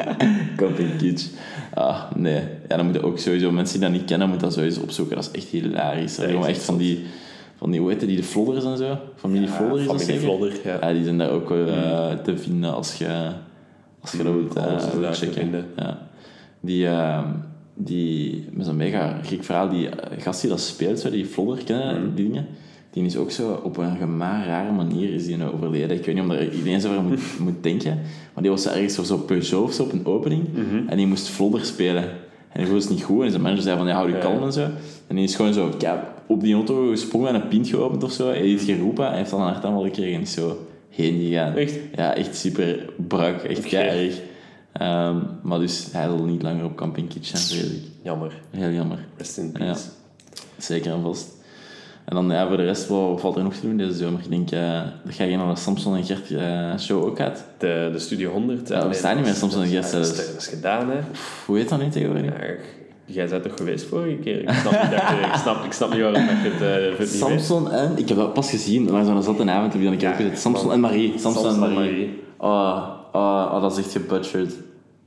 Camping 0.56 0.96
Kitsch. 0.96 1.26
Ah, 1.74 2.02
nee. 2.16 2.40
Ja, 2.68 2.76
dan 2.76 2.84
moeten 2.84 3.02
ook 3.02 3.18
sowieso 3.18 3.50
mensen 3.52 3.80
die 3.80 3.88
dat 3.88 3.98
niet 3.98 4.06
kennen, 4.08 4.28
moeten 4.28 4.46
dat 4.46 4.56
sowieso 4.56 4.80
opzoeken. 4.80 5.16
Dat 5.16 5.24
is 5.32 5.40
echt 5.40 5.48
hilarisch. 5.50 6.16
Dat 6.16 6.24
Ja, 6.26 6.30
gewoon 6.32 6.46
echt 6.46 6.62
van 6.62 6.76
die, 6.76 7.04
van 7.56 7.70
die, 7.70 7.80
hoe 7.80 7.90
heet 7.90 8.00
die 8.00 8.16
de 8.16 8.22
flodders 8.22 8.64
en 8.64 8.76
zo. 8.76 8.98
Familie 9.16 9.48
Flodder 9.48 9.80
is 9.80 9.86
dat 9.86 10.00
Familie 10.02 10.20
zeker? 10.20 10.36
Vlodder, 10.36 10.58
ja. 10.64 10.78
Ja, 10.80 10.92
die 10.92 11.04
zijn 11.04 11.18
daar 11.18 11.30
ook 11.30 11.48
wel 11.48 11.66
eh, 11.66 12.12
te 12.12 12.36
vinden 12.38 12.74
als 12.74 12.94
je, 12.94 13.30
als 14.00 14.12
je 14.12 14.22
dat 14.22 14.32
wilt, 14.32 14.52
te 14.52 15.08
checken. 15.12 15.64
Ja. 15.76 15.98
Die, 16.60 16.86
ehm, 16.86 17.26
die, 17.74 18.48
met 18.52 18.66
zo'n 18.66 18.76
mega 18.76 19.18
gek 19.22 19.44
verhaal, 19.44 19.68
die 19.68 19.88
eh, 19.88 20.22
gast 20.22 20.40
die 20.40 20.50
dat 20.50 20.60
speelt, 20.60 20.98
zo, 21.00 21.10
die 21.10 21.26
Flodder, 21.26 21.64
kennen 21.64 22.02
Mhm. 22.02 22.14
die 22.14 22.24
dingen? 22.24 22.46
Die 22.94 23.04
is 23.04 23.16
ook 23.16 23.30
zo 23.30 23.60
op 23.62 23.76
een 23.76 23.96
gemaar 23.96 24.46
rare 24.46 24.72
manier 24.72 25.14
is 25.14 25.26
die 25.26 25.36
nou 25.36 25.54
overleden. 25.54 25.96
Ik 25.96 26.04
weet 26.06 26.14
niet 26.14 26.24
of 26.24 26.30
er 26.30 26.52
iedereen 26.52 26.80
zo 26.80 26.88
over 26.90 27.02
moet, 27.02 27.20
moet 27.44 27.62
denken, 27.62 28.00
maar 28.34 28.42
die 28.42 28.50
was 28.50 28.62
zo 28.62 28.68
ergens 28.68 28.94
voor 28.94 29.04
zo'n 29.04 29.24
Peugeot 29.24 29.62
of 29.64 29.72
zo 29.72 29.82
op 29.82 29.92
een 29.92 30.06
opening 30.06 30.44
Mhm. 30.52 30.88
en 30.88 30.96
die 30.96 31.06
moest 31.06 31.28
Flodder 31.28 31.64
spelen. 31.64 32.02
En 32.52 32.60
die 32.60 32.66
voelde 32.66 32.80
het 32.84 32.90
niet 32.90 33.02
goed 33.02 33.22
en 33.24 33.30
zijn 33.30 33.42
manager 33.42 33.62
zei 33.64 33.76
van 33.76 33.86
ja, 33.86 33.94
hou 33.94 34.12
je 34.12 34.18
kalm 34.18 34.42
en 34.42 34.52
zo. 34.52 34.68
En 35.06 35.16
die 35.16 35.24
is 35.24 35.34
gewoon 35.34 35.52
zo 35.52 35.70
op 36.26 36.40
die 36.40 36.54
auto 36.54 36.88
gesprongen 36.90 37.28
en 37.28 37.34
een 37.34 37.48
pint 37.48 37.68
geopend 37.68 38.02
of 38.04 38.12
zo. 38.12 38.26
Hij 38.28 38.38
heeft 38.38 38.64
geroepen 38.64 39.06
en 39.10 39.16
heeft 39.16 39.30
dan 39.30 39.40
een 39.40 39.46
hartaanval 39.52 39.82
gekregen 39.82 40.14
en 40.14 40.20
is 40.20 40.32
zo 40.32 40.66
heen 40.88 41.20
gegaan. 41.20 41.56
Echt? 41.56 41.74
Ja, 41.96 42.14
echt 42.14 42.36
super 42.36 42.92
brak, 43.08 43.42
echt 43.42 43.64
keirig. 43.66 44.20
Ehm, 44.72 45.16
maar 45.42 45.58
dus 45.58 45.88
hij 45.92 46.08
wil 46.08 46.24
niet 46.24 46.42
langer 46.42 46.64
op 46.64 46.76
camping 46.76 47.08
kitsch 47.08 47.30
zijn, 47.36 47.42
vrees 47.60 47.72
ik. 47.76 47.82
Jammer. 48.02 48.40
Heel 48.50 48.70
jammer. 48.70 48.98
Rest 49.16 49.38
in 49.38 49.52
peace. 49.52 49.84
Zeker 50.58 50.92
en 50.92 51.02
vast. 51.02 51.32
En 52.04 52.14
dan 52.14 52.30
ja, 52.30 52.46
voor 52.48 52.56
de 52.56 52.64
rest, 52.64 52.88
wat 52.88 53.20
valt 53.20 53.36
er 53.36 53.42
nog 53.42 53.54
te 53.54 53.60
doen 53.60 53.76
deze 53.76 53.92
zomer? 53.94 54.20
Ik 54.20 54.30
denk 54.30 54.50
eh, 54.50 54.80
dat 55.04 55.16
jij 55.16 55.36
naar 55.36 55.54
de 55.54 55.60
Samson 55.60 55.96
en 55.96 56.04
Gert 56.04 56.30
eh, 56.30 56.78
show 56.78 57.04
ook 57.04 57.16
gaat. 57.16 57.44
De, 57.58 57.88
de 57.92 57.98
Studio 57.98 58.30
100. 58.30 58.68
Ja, 58.68 58.78
we 58.80 58.84
nee, 58.84 58.94
staan 58.94 59.14
niet 59.16 59.24
meer 59.24 59.34
is- 59.34 59.42
in 59.42 59.48
de 59.48 59.54
dat 59.80 59.92
is- 59.94 60.16
Dat 60.16 60.34
is, 60.38 60.46
gedaan, 60.46 60.90
hè. 60.90 60.96
Pff, 61.12 61.42
hoe 61.46 61.56
heet 61.56 61.68
dat 61.68 61.78
nu 61.80 61.88
tegenwoordig? 61.88 62.24
Ja, 62.32 62.42
ik- 62.42 62.74
jij 63.04 63.28
bent 63.28 63.42
toch 63.42 63.52
geweest 63.56 63.84
vorige 63.86 64.14
keer? 64.16 64.40
Ik 64.42 64.50
snap 64.50 64.72
niet, 64.82 64.90
dat 64.90 65.00
ik 65.28 65.34
snap, 65.42 65.64
ik 65.64 65.72
snap 65.72 65.92
niet 65.92 66.00
waarom 66.00 66.22
je 66.22 66.28
het, 66.30 66.62
eh, 66.62 66.74
het 66.98 66.98
niet 66.98 66.98
weet. 66.98 67.08
Samson 67.08 67.70
en... 67.70 67.92
Ik 67.98 68.08
heb 68.08 68.16
dat 68.16 68.32
pas 68.32 68.50
gezien, 68.50 68.90
maar 68.92 69.04
zo'n 69.04 69.22
zatte 69.22 69.50
avond 69.50 69.72
heb 69.72 69.82
je 69.82 69.84
dan 69.88 69.92
een 69.92 69.98
keer 69.98 70.08
Ja, 70.08 70.14
gezet. 70.14 70.38
Samson 70.38 70.72
en 70.72 70.80
Marie. 70.80 71.10
Samson, 71.18 71.32
Samson 71.42 71.62
en 71.62 71.68
en 71.68 71.74
Marie. 71.74 71.90
Marie. 71.90 72.22
Oh, 72.38 72.88
oh, 73.12 73.50
oh, 73.54 73.60
dat 73.62 73.72
is 73.72 73.84
echt 73.84 73.92
gebutchered. 73.92 74.54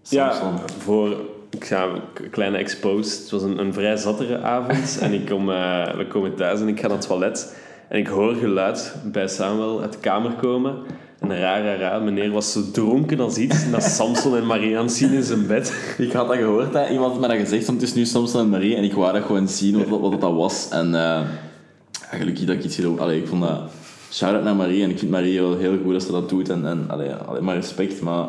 Ja, 0.10 0.32
Samson. 0.34 0.60
voor 0.78 1.18
ik 1.50 1.66
ga 1.66 1.84
een 1.84 2.30
kleine 2.30 2.58
exposed. 2.58 3.20
Het 3.22 3.32
was 3.32 3.42
een, 3.42 3.58
een 3.58 3.74
vrij 3.74 3.98
zattere 3.98 4.40
avond. 4.40 4.98
en 5.02 5.14
ik 5.14 5.26
kom, 5.26 5.50
eh, 5.50 5.96
we 5.96 6.08
komen 6.08 6.36
thuis 6.36 6.60
en 6.60 6.68
ik 6.68 6.80
ga 6.80 6.88
naar 6.88 6.98
het 6.98 7.08
toilet. 7.08 7.56
En 7.88 8.00
ik 8.00 8.08
hoor 8.08 8.36
geluid 8.36 8.96
bij 9.04 9.28
Samuel 9.28 9.82
uit 9.82 9.94
de 9.94 10.00
kamer 10.00 10.32
komen. 10.32 10.76
En 11.20 11.40
raar, 11.40 11.80
raar. 11.80 12.02
Meneer 12.02 12.32
was 12.32 12.52
zo 12.52 12.62
dronken 12.72 13.20
als 13.20 13.38
iets. 13.38 13.72
Dat 13.72 13.84
Samson 13.84 14.38
en 14.38 14.46
Marie 14.46 14.78
aan 14.78 14.84
het 14.84 14.94
zien 14.94 15.14
in 15.14 15.24
zijn 15.24 15.48
bed. 15.48 15.74
Ik 15.98 16.12
had 16.12 16.28
dat 16.28 16.38
gehoord, 16.38 16.74
hè. 16.74 16.90
iemand 16.90 17.12
had 17.12 17.22
me 17.22 17.28
dat 17.28 17.38
gezegd, 17.38 17.66
want 17.66 17.82
het 17.82 17.90
is 17.90 17.96
nu 17.96 18.06
Samson 18.06 18.42
en 18.42 18.50
Marie. 18.50 18.76
En 18.76 18.84
ik 18.84 18.94
wou 18.94 19.14
dat 19.14 19.24
gewoon 19.24 19.48
zien, 19.48 19.90
wat, 19.90 20.00
wat 20.00 20.22
dat 20.22 20.34
was. 20.34 20.68
En 20.70 20.86
eh, 20.86 21.22
ja, 22.12 22.18
gelukkig 22.18 22.46
dat 22.46 22.56
ik 22.56 22.64
iets 22.64 22.76
gedaan 22.76 23.00
Allee, 23.00 23.22
ik 23.22 23.28
vond 23.28 23.42
dat... 23.42 23.60
Shout-out 24.12 24.44
naar 24.44 24.56
Marie. 24.56 24.84
En 24.84 24.90
ik 24.90 25.00
vind 25.00 25.12
Marie 25.12 25.42
wel 25.42 25.58
heel 25.58 25.78
goed 25.84 25.94
dat 25.94 26.04
ze 26.04 26.12
dat 26.12 26.30
doet. 26.30 26.50
En, 26.50 26.66
en 26.66 26.86
allee, 26.88 27.14
alleen 27.14 27.44
maar 27.44 27.56
respect. 27.56 28.02
Maar 28.02 28.26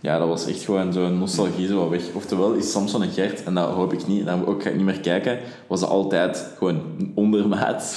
ja, 0.00 0.18
dat 0.18 0.28
was 0.28 0.46
echt 0.46 0.62
gewoon 0.62 0.92
zo'n 0.92 1.18
nostalgie 1.18 1.66
zo 1.66 1.88
weg. 1.90 2.02
Oftewel 2.12 2.52
is 2.52 2.70
Samson 2.70 3.02
en 3.02 3.10
Gert, 3.10 3.42
en 3.44 3.54
dat 3.54 3.70
hoop 3.70 3.92
ik 3.92 4.06
niet, 4.06 4.24
daar 4.24 4.46
ook 4.46 4.62
ga 4.62 4.68
ik 4.68 4.76
niet 4.76 4.84
meer 4.84 5.00
kijken, 5.00 5.38
was 5.66 5.80
dat 5.80 5.88
altijd 5.88 6.52
gewoon 6.58 6.80
ondermaat. 7.14 7.96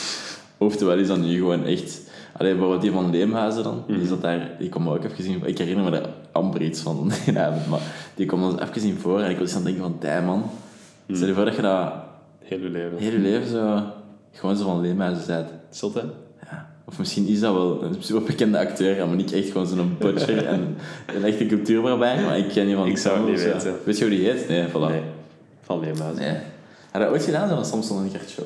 Oftewel 0.57 0.97
is 0.97 1.07
dat 1.07 1.17
nu 1.17 1.37
gewoon 1.37 1.65
echt... 1.65 2.01
Allee, 2.37 2.51
bijvoorbeeld 2.51 2.81
die 2.81 2.91
van 2.91 3.09
Leemhuizen 3.09 3.63
dan, 3.63 3.83
die 3.87 4.07
zat 4.07 4.21
daar, 4.21 4.55
die 4.59 4.69
kwam 4.69 4.89
ook 4.89 5.03
even 5.03 5.23
zien. 5.23 5.41
Ik 5.45 5.57
herinner 5.57 5.83
me 5.83 5.91
daar 5.91 6.09
amper 6.31 6.61
iets 6.61 6.81
van 6.81 7.11
die 7.25 7.39
avond, 7.39 7.67
maar 7.67 7.81
die 8.15 8.25
kwam 8.25 8.41
dan 8.41 8.59
even 8.59 8.81
zien 8.81 8.97
voor 8.99 9.19
en 9.19 9.29
ik 9.29 9.39
was 9.39 9.55
aan 9.55 9.55
het 9.55 9.65
denken 9.65 9.83
van, 9.83 9.95
die 9.99 10.21
man, 10.25 10.43
stel 11.11 11.27
je 11.27 11.33
voor 11.33 11.45
dat 11.45 11.55
je 11.55 11.61
dat 11.61 11.93
Heel 12.49 12.59
uw 12.59 12.71
leven. 12.71 12.97
heel 12.97 13.11
je 13.11 13.17
leven 13.17 13.47
zo, 13.47 13.81
gewoon 14.31 14.57
zo 14.57 14.63
van 14.63 14.81
Leemhuizen 14.81 15.27
bent. 15.27 15.49
Zot, 15.69 15.93
hè? 15.93 16.01
Of 16.89 16.97
misschien 16.97 17.27
is 17.27 17.39
dat 17.39 17.53
wel 17.53 17.83
een 17.83 17.95
super 17.99 18.23
bekende 18.23 18.57
acteur, 18.59 18.95
ja, 18.95 19.05
maar 19.05 19.15
niet 19.15 19.33
echt 19.33 19.51
gewoon 19.51 19.67
zo'n 19.67 19.95
butcher 19.99 20.45
en 20.53 20.77
een 21.15 21.23
echte 21.23 21.45
cultuurbarbijn, 21.45 22.25
maar 22.25 22.37
ik 22.37 22.47
ken 22.49 22.67
je 22.67 22.75
van 22.75 22.87
Ik 22.87 22.97
zou 22.97 23.17
het 23.19 23.29
niet 23.29 23.39
zo. 23.39 23.51
weten. 23.51 23.75
Weet 23.85 23.97
je 23.97 24.05
hoe 24.07 24.15
die 24.15 24.29
heet? 24.29 24.47
Nee, 24.47 24.67
voilà. 24.67 24.89
Nee. 24.91 25.01
Van 25.61 25.79
Leemhuis. 25.79 26.17
Nee. 26.17 26.29
Had 26.29 26.41
je 26.93 26.99
dat 26.99 27.09
ooit 27.09 27.23
gedaan, 27.23 27.49
zo'n 27.49 27.65
Samson 27.65 28.03
en 28.03 28.09
Gert 28.09 28.29
show? 28.29 28.45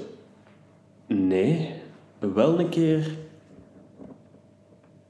Nee. 1.07 1.69
Wel 2.33 2.59
een 2.59 2.69
keer... 2.69 3.07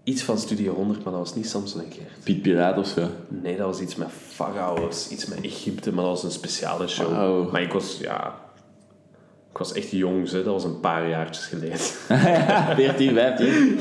Iets 0.04 0.24
van 0.24 0.38
Studio 0.38 0.74
100, 0.74 1.04
maar 1.04 1.14
dat 1.14 1.22
was 1.22 1.36
niet 1.36 1.50
Samson 1.50 1.82
en 1.82 1.92
Gert. 1.92 2.24
Piet 2.24 2.42
Piraat 2.42 2.78
of 2.78 2.88
zo? 2.88 3.08
Nee, 3.28 3.58
dat 3.58 3.66
was 3.66 3.80
iets 3.80 3.96
met 3.96 4.08
farao's, 4.28 5.10
iets 5.10 5.26
met 5.26 5.42
Egypte, 5.42 5.94
maar 5.94 6.04
dat 6.04 6.14
was 6.14 6.24
een 6.24 6.32
speciale 6.32 6.88
show. 6.88 7.52
Maar 7.52 7.62
ik 7.62 7.72
was, 7.74 7.98
ja... 8.02 8.36
Ik 9.54 9.60
was 9.60 9.74
echt 9.74 9.92
jong, 9.92 10.30
hè. 10.32 10.44
dat 10.44 10.54
was 10.54 10.64
een 10.64 10.80
paar 10.80 11.10
jaartjes 11.10 11.46
geleden. 11.46 11.78
14, 12.76 13.14
15. 13.14 13.78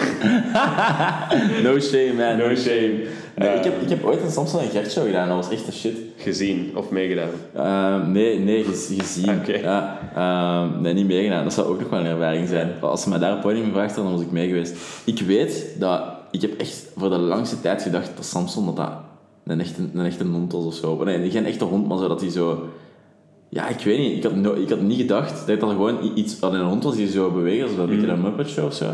no 1.62 1.78
shame, 1.80 2.12
man. 2.16 2.36
No 2.36 2.54
shame. 2.54 3.00
Nee, 3.36 3.48
Eh, 3.48 3.54
ik, 3.56 3.64
heb, 3.64 3.82
ik 3.82 3.88
heb 3.88 4.04
ooit 4.04 4.22
een 4.22 4.30
Samson 4.30 4.60
en 4.60 4.68
Gert 4.68 4.92
show 4.92 5.04
gedaan, 5.06 5.28
dat 5.28 5.36
was 5.36 5.50
echt 5.50 5.66
een 5.66 5.72
shit. 5.72 5.96
Gezien 6.16 6.70
of 6.74 6.90
meegedaan. 6.90 7.28
Ehm, 7.54 8.12
nee, 8.12 8.38
nee, 8.38 8.64
gez- 8.64 8.92
gezien. 8.98 9.34
Oké. 9.40 9.52
Ja, 9.56 9.98
ehm, 10.14 10.80
nee, 10.82 10.92
niet 10.94 11.06
meegedaan. 11.06 11.44
Dat 11.44 11.52
zou 11.52 11.66
ook 11.68 11.80
nog 11.80 11.88
wel 11.90 12.00
een 12.00 12.06
ervaring 12.06 12.48
zijn. 12.48 12.70
Als 12.80 13.02
ze 13.02 13.08
mij 13.08 13.18
daar 13.18 13.34
op 13.36 13.40
podium 13.40 13.64
gevraagd 13.64 13.94
hadden, 13.94 14.04
dan 14.04 14.12
was 14.14 14.22
ik 14.22 14.30
mee 14.32 14.48
geweest. 14.48 14.74
Ik 15.04 15.20
weet 15.20 15.66
dat... 15.78 16.02
Ik 16.30 16.40
heb 16.40 16.60
echt 16.60 16.86
voor 16.96 17.10
de 17.10 17.18
langste 17.18 17.60
tijd 17.60 17.82
gedacht 17.82 18.10
dat 18.16 18.24
Samson 18.24 18.66
dat, 18.66 18.76
dat 18.76 18.92
een, 19.46 19.60
echte, 19.60 19.82
een 19.94 20.04
echte 20.06 20.24
hond 20.24 20.52
was 20.52 20.64
of 20.64 20.74
zo. 20.74 21.04
Nee, 21.04 21.30
geen 21.30 21.46
echte 21.46 21.64
hond, 21.64 21.88
maar 21.88 21.98
zo 21.98 22.08
dat 22.08 22.20
hij 22.20 22.30
zo... 22.30 22.68
Ja, 23.54 23.68
ik 23.68 23.80
weet 23.80 23.98
niet. 23.98 24.16
Ik 24.16 24.22
had, 24.22 24.34
no- 24.34 24.54
ik 24.54 24.68
had 24.68 24.80
niet 24.80 25.00
gedacht 25.00 25.46
dat 25.46 25.60
dat 25.60 25.70
gewoon 25.70 25.96
iets... 26.14 26.38
Dat 26.40 26.52
een 26.52 26.60
hond 26.60 26.84
was 26.84 26.96
die 26.96 27.08
zo 27.10 27.30
beweegt, 27.30 27.58
zoals 27.70 27.90
een 27.90 27.96
beetje 27.96 28.12
een 28.12 28.20
Muppet 28.20 28.48
Show 28.48 28.64
of 28.66 28.74
zo. 28.74 28.84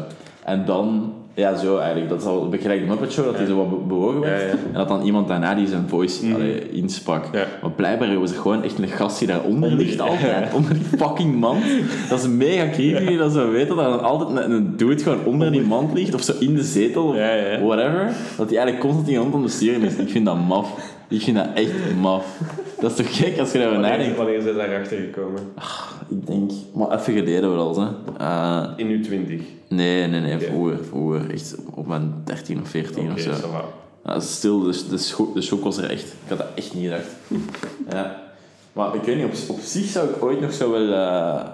En 0.45 0.65
dan... 0.65 1.13
Ja, 1.35 1.57
zo 1.57 1.77
eigenlijk. 1.77 2.09
Dat 2.09 2.21
is 2.21 2.27
al 2.27 2.43
een 2.43 2.51
beetje 2.51 2.69
gelijk 2.69 2.81
de 2.83 2.89
Muppet 2.89 3.13
Show, 3.13 3.25
dat 3.25 3.37
hij 3.37 3.47
zo 3.47 3.57
wat 3.57 3.71
be- 3.71 3.87
bewogen 3.89 4.21
werd. 4.21 4.41
Ja, 4.41 4.47
ja. 4.47 4.53
En 4.53 4.73
dat 4.73 4.89
dan 4.89 5.03
iemand 5.03 5.29
daarna 5.29 5.55
die 5.55 5.67
zijn 5.67 5.85
voice 5.89 6.35
allee, 6.35 6.71
insprak. 6.71 7.25
Maar 7.63 7.71
blijkbaar 7.71 8.19
was 8.21 8.31
er 8.31 8.37
gewoon 8.41 8.63
echt 8.63 8.79
een 8.79 8.89
gast 8.89 9.19
die 9.19 9.29
daaronder 9.29 9.71
ligt 9.73 10.01
altijd. 10.01 10.53
Onder 10.57 10.75
die 10.75 10.83
fucking 10.99 11.35
mand. 11.41 11.65
Dat 12.09 12.19
is 12.19 12.29
mega 12.29 12.69
creepy 12.73 13.17
dat 13.17 13.33
zo 13.33 13.51
weten 13.51 13.77
dat 13.77 13.85
er 13.95 14.01
altijd 14.01 14.45
een, 14.45 14.51
een 14.53 14.77
dude 14.77 15.03
gewoon 15.03 15.25
onder 15.25 15.53
die 15.53 15.63
mand 15.63 15.93
ligt. 15.93 16.15
Of 16.15 16.23
zo 16.23 16.33
in 16.41 16.55
de 16.55 16.63
zetel 16.63 17.15
of 17.61 17.67
whatever. 17.67 18.05
Dat 18.37 18.49
hij 18.51 18.59
eigenlijk 18.59 18.79
constant 18.81 19.07
die 19.07 19.17
hand 19.19 19.29
aan 19.35 19.41
het 19.43 19.49
besturen 19.49 19.83
is. 19.83 19.95
Ik 19.97 20.11
vind 20.11 20.25
dat 20.27 20.47
maf. 20.47 20.97
Ik 21.09 21.21
vind 21.23 21.37
dat 21.37 21.47
echt 21.55 21.95
maf. 22.01 22.39
Dat 22.81 22.91
is 22.91 22.97
toch 22.97 23.17
gek 23.17 23.39
als 23.39 23.53
je 23.53 23.59
daarover 23.59 23.81
nadenkt. 23.83 24.17
wanneer 24.17 24.41
zijn 24.43 24.57
daarachter 24.57 24.99
gekomen? 24.99 25.41
Ik 26.09 26.27
denk, 26.27 26.51
maar 26.75 26.99
even 26.99 27.13
geleden 27.15 27.55
wel 27.55 27.69
eens. 27.69 27.77
Hè. 27.79 27.87
Eh, 28.19 28.65
In 28.77 28.87
uw 28.87 29.03
twintig. 29.03 29.41
nee, 29.69 30.07
nee, 30.07 30.21
nee, 30.21 30.39
vroeger, 30.39 30.85
vroeger. 30.85 31.31
Echt 31.31 31.57
op 31.75 31.87
mijn 31.87 32.15
13 32.25 32.61
of 32.61 32.69
14 32.69 33.03
Oké, 33.03 33.13
of 33.13 33.21
zo. 33.21 33.31
Ja, 34.05 34.21
stil, 34.21 34.61
de, 34.61 34.83
de, 34.91 34.99
shock, 34.99 35.35
de 35.35 35.41
shock 35.43 35.65
was 35.65 35.77
er 35.77 35.91
echt. 35.91 36.05
Ik 36.07 36.29
had 36.29 36.39
dat 36.39 36.47
echt 36.55 36.75
niet 36.75 36.85
gedacht. 36.85 37.09
ja. 37.91 38.23
Maar 38.73 38.95
ik 38.95 39.03
weet 39.03 39.17
niet, 39.17 39.25
op, 39.25 39.57
op 39.57 39.61
zich 39.61 39.85
zou 39.87 40.09
ik 40.09 40.23
ooit 40.23 40.41
nog 40.41 40.53
zo 40.53 40.71
wel 40.71 40.93
eh, 40.93 41.45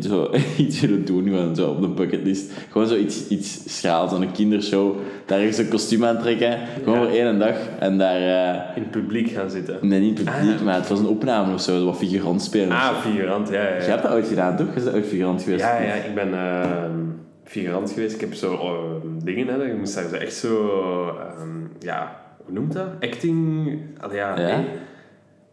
zo, 0.00 0.30
iets 0.56 0.80
willen 0.80 1.04
doen, 1.04 1.24
gewoon 1.24 1.56
zo 1.56 1.70
op 1.70 1.80
de 1.80 1.88
bucketlist. 1.88 2.52
Gewoon 2.70 2.86
zo 2.86 2.96
iets, 2.96 3.28
iets 3.28 3.78
schraals, 3.78 4.10
zo'n 4.10 4.32
kindershow. 4.32 4.96
Daar 5.26 5.38
ergens 5.38 5.58
een 5.58 5.68
kostuum 5.68 6.04
aantrekken, 6.04 6.58
gewoon 6.84 6.98
voor 6.98 7.06
één 7.16 7.38
dag. 7.38 7.56
En 7.78 7.98
daar, 7.98 8.16
eh, 8.20 8.76
In 8.76 8.82
het 8.82 8.90
publiek 8.90 9.28
gaan 9.28 9.50
zitten. 9.50 9.78
nee, 9.80 10.00
niet 10.00 10.14
publiek, 10.14 10.58
Ah. 10.58 10.64
maar 10.64 10.74
het 10.74 10.88
was 10.88 10.98
een 10.98 11.06
opname 11.06 11.54
of 11.54 11.60
zo, 11.60 11.84
wat 11.84 11.96
figurant 11.96 12.42
spelen. 12.42 12.70
Ah, 12.76 12.96
figurant, 13.00 13.48
ja, 13.48 13.62
ja. 13.62 13.74
Je 13.76 13.82
hebt 13.90 14.02
dat 14.02 14.12
ooit 14.12 14.26
gedaan, 14.28 14.56
toch? 14.56 14.66
Je 14.74 14.80
bent 14.82 14.94
ooit 14.94 15.06
figurant 15.06 15.42
geweest. 15.42 15.62
ja, 15.64 15.80
ja 15.82 15.92
ik 15.94 16.14
ben 16.14 16.34
ehm, 16.34 16.98
figurant 17.44 17.90
geweest. 17.90 18.14
Ik 18.14 18.20
heb 18.20 18.34
zo 18.34 18.52
ehm, 18.52 19.24
dingen, 19.24 19.46
hè. 19.48 19.54
Je 19.64 19.74
moest 19.74 19.94
daar 19.94 20.20
echt 20.20 20.34
zo... 20.34 20.66
ehm, 21.08 21.48
ja, 21.80 22.16
hoe 22.44 22.54
noemt 22.54 22.72
dat? 22.72 22.86
Acting... 23.00 23.68
Allee, 24.00 24.16
ja, 24.16 24.38
Ja? 24.40 24.56
nee. 24.56 24.66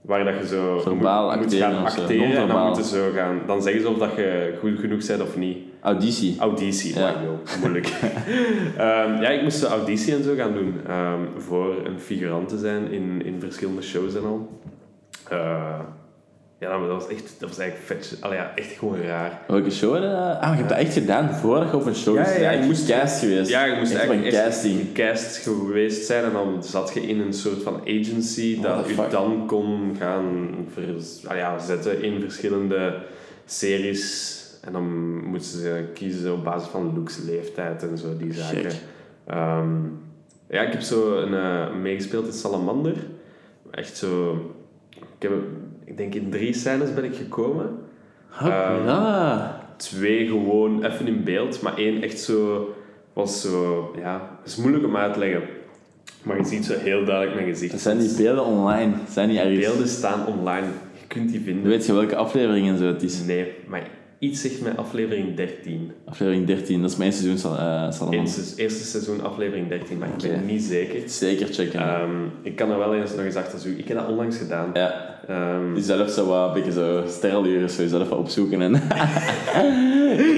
Waar 0.04 0.24
dat 0.24 0.38
je 0.38 0.48
zo 0.48 0.80
Verbaal 0.80 1.38
moet, 1.38 1.54
gaan 1.54 1.86
acteren 1.86 2.36
en 2.38 2.48
dan 2.48 2.66
moeten 2.66 2.84
zo 2.84 3.12
gaan. 3.16 3.42
Dan 3.48 3.62
zeggen 3.62 3.82
ze 3.82 3.90
of 3.90 3.98
dat 3.98 4.16
je 4.16 4.58
goed 4.60 4.80
genoeg 4.80 5.08
bent 5.08 5.22
of 5.22 5.38
niet. 5.38 5.58
Auditie. 5.82 6.36
Auditie, 6.40 7.00
Ja. 7.00 7.08
ja. 7.08 7.16
moeilijk. 7.60 7.88
Ehm, 8.78 9.22
ja, 9.22 9.30
ik 9.30 9.42
moest 9.42 9.58
zo 9.60 9.68
auditie 9.68 10.14
en 10.16 10.24
zo 10.24 10.36
gaan 10.36 10.54
doen 10.54 10.76
ehm, 10.88 11.20
voor 11.38 11.76
een 11.86 12.00
figurant 12.00 12.50
te 12.50 12.58
zijn 12.58 12.92
in, 12.92 13.22
in 13.26 13.40
verschillende 13.40 13.82
shows 13.82 14.16
en 14.16 14.24
al. 14.26 14.50
Eh, 15.30 15.80
ja, 16.64 16.80
dat 16.80 16.88
was 16.88 17.08
echt, 17.08 17.36
dat 17.40 17.50
was 17.50 17.58
eigenlijk 17.58 17.88
vet. 18.02 18.18
Allee, 18.20 18.38
ja, 18.38 18.52
echt 18.56 18.72
gewoon 18.72 19.02
raar. 19.02 19.42
Welke 19.48 19.70
show? 19.72 19.96
je, 19.96 20.02
eh, 20.06 20.42
Ah, 20.42 20.50
je 20.52 20.58
hebt 20.58 20.70
dat 20.70 20.78
echt 20.78 20.94
gedaan 20.94 21.30
voordat 21.36 21.70
je 21.70 21.76
op 21.76 21.86
een 21.86 21.96
show 21.96 22.16
Ja, 22.16 22.30
ja, 22.30 22.40
ja, 22.40 22.52
je 22.52 22.60
je 22.60 22.66
moest 22.66 22.88
cast 22.90 23.20
geweest. 23.20 23.50
Ja, 23.50 23.64
je 23.66 23.76
moest 23.80 23.92
echt 23.92 24.00
eigenlijk 24.00 24.36
een 24.36 24.42
casting. 24.44 24.80
gecast 24.80 25.38
geweest 25.38 26.06
zijn 26.06 26.24
en 26.24 26.32
dan 26.32 26.64
zat 26.64 26.94
je 26.94 27.02
in 27.02 27.20
een 27.20 27.34
soort 27.34 27.64
van 27.64 27.80
agency 27.82 28.58
What 28.62 28.76
dat 28.76 28.86
fuck? 28.88 29.12
dan 29.12 29.48
kon 29.48 29.96
gaan 30.00 30.50
vers- 30.74 31.26
ah 31.28 31.38
ja, 31.38 31.60
zetten 31.60 32.04
in 32.04 32.22
verschillende 32.22 33.02
series. 33.46 34.42
En 34.62 34.72
dan 34.74 35.18
moesten 35.26 35.60
ze 35.60 35.84
kiezen 35.94 36.34
op 36.34 36.44
basis 36.44 36.70
van 36.70 36.94
looks, 36.96 37.18
leeftijd 37.26 37.84
en 37.90 37.98
zo, 37.98 38.18
die 38.18 38.34
zaken. 38.34 38.72
Ehm, 39.28 39.70
ja, 40.50 40.62
ik 40.62 40.72
heb 40.72 40.82
zo 40.82 41.18
een, 41.18 41.34
eh, 41.34 41.74
meegespeeld 41.82 42.26
in 42.26 42.34
Salamander. 42.34 42.94
Echt 43.72 43.98
zo... 43.98 44.34
Ik, 44.90 45.30
heb, 45.30 45.32
ik 45.94 46.00
denk 46.00 46.14
in 46.24 46.30
drie 46.30 46.54
scènes 46.54 46.94
ben 46.94 47.04
ik 47.04 47.16
gekomen. 47.16 47.70
Ja. 48.44 49.62
twee 49.78 50.28
gewoon 50.28 50.84
even 50.86 51.08
in 51.08 51.24
beeld, 51.24 51.62
maar 51.62 51.78
één 51.78 52.02
echt 52.02 52.20
zo 52.20 52.68
was 53.14 53.42
zo, 53.42 53.92
ja, 53.98 54.30
het 54.42 54.52
is 54.52 54.58
moeilijk 54.58 54.86
om 54.86 54.98
uit 54.98 55.14
te 55.14 55.20
leggen. 55.20 55.42
Maar 56.24 56.38
je 56.38 56.46
ziet 56.46 56.66
zo 56.66 56.74
heel 56.78 57.06
duidelijk 57.06 57.36
mijn 57.36 57.48
gezicht. 57.54 57.72
Dat 57.72 57.82
zijn 57.82 57.98
die 58.00 58.16
beelden 58.18 58.46
online. 58.46 58.94
Zijn 59.10 59.30
die 59.30 59.38
Die 59.38 59.48
ergens? 59.48 59.66
beelden 59.68 59.88
staan 59.88 60.26
online. 60.28 60.66
Je 61.00 61.08
kunt 61.08 61.32
die 61.32 61.42
vinden. 61.42 61.64
Weet 61.70 61.86
je 61.86 61.94
welke 61.94 62.16
aflevering 62.16 62.68
en 62.68 62.78
zo 62.78 62.86
het 62.86 63.04
is? 63.04 63.24
Nee, 63.26 63.52
maar 63.68 63.88
iets 64.24 64.42
zegt 64.42 64.62
mij 64.62 64.76
aflevering 64.76 65.36
13. 65.36 65.92
Aflevering 66.06 66.48
13, 66.48 66.82
dat 66.82 66.92
is 66.92 66.98
mijn 66.98 67.14
seizoen 67.14 67.52
uh, 67.52 67.92
Salomon. 67.92 68.20
Eerste, 68.20 68.62
eerste 68.62 68.84
seizoen 68.84 69.24
aflevering 69.24 69.70
13, 69.70 69.98
maar 69.98 70.08
ik 70.08 70.32
ben 70.32 70.46
niet 70.46 70.64
zeker. 70.64 71.10
Zeker 71.10 71.48
checken. 71.48 71.80
Ehm, 71.80 72.10
ik 72.42 72.56
kan 72.56 72.72
er 72.72 72.78
wel 72.78 72.96
eens 72.96 73.12
nog 73.16 73.26
eens 73.26 73.36
achter 73.36 73.60
zoeken. 73.60 73.82
Ik 73.82 73.88
heb 73.88 73.98
dat 73.98 74.08
onlangs 74.08 74.38
gedaan. 74.38 74.70
ja. 74.74 75.12
Ehm, 75.28 75.74
Die 75.74 75.84
zelf 75.84 76.10
zo 76.10 76.26
wat, 76.26 76.48
een 76.48 76.54
beetje 76.54 76.72
zo 76.72 77.04
sterreluren, 77.08 77.70
zo 77.70 77.82
jezelf 77.82 78.10
wat 78.10 78.20
opzoeken 78.20 78.62
en... 78.62 78.76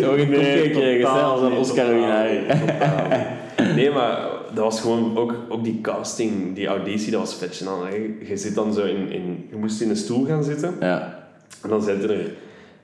Ook 0.06 0.18
een 0.18 0.34
gekregen, 0.34 1.14
hè, 1.14 1.22
als 1.22 1.42
een 1.42 1.76
totaal 1.76 3.08
niet. 3.08 3.76
Nee, 3.76 3.90
maar 3.90 4.28
dat 4.54 4.64
was 4.64 4.82
gewoon 4.82 5.18
ook, 5.18 5.36
ook 5.50 5.64
die 5.64 5.82
casting, 5.82 6.56
die 6.56 6.68
auditie, 6.68 7.12
dat 7.12 7.20
was 7.20 7.36
vet 7.36 7.64
gênant. 7.64 8.28
Je 8.28 8.38
zit 8.38 8.56
dan 8.56 8.74
zo 8.74 8.86
in, 8.86 9.12
in... 9.12 9.48
Je 9.50 9.56
moest 9.56 9.82
in 9.82 9.90
een 9.90 9.96
stoel 9.96 10.26
gaan 10.26 10.44
zitten. 10.44 10.76
Ja. 10.80 11.28
En 11.64 11.70
dan 11.70 11.82
zitten 11.82 12.10
er 12.10 12.32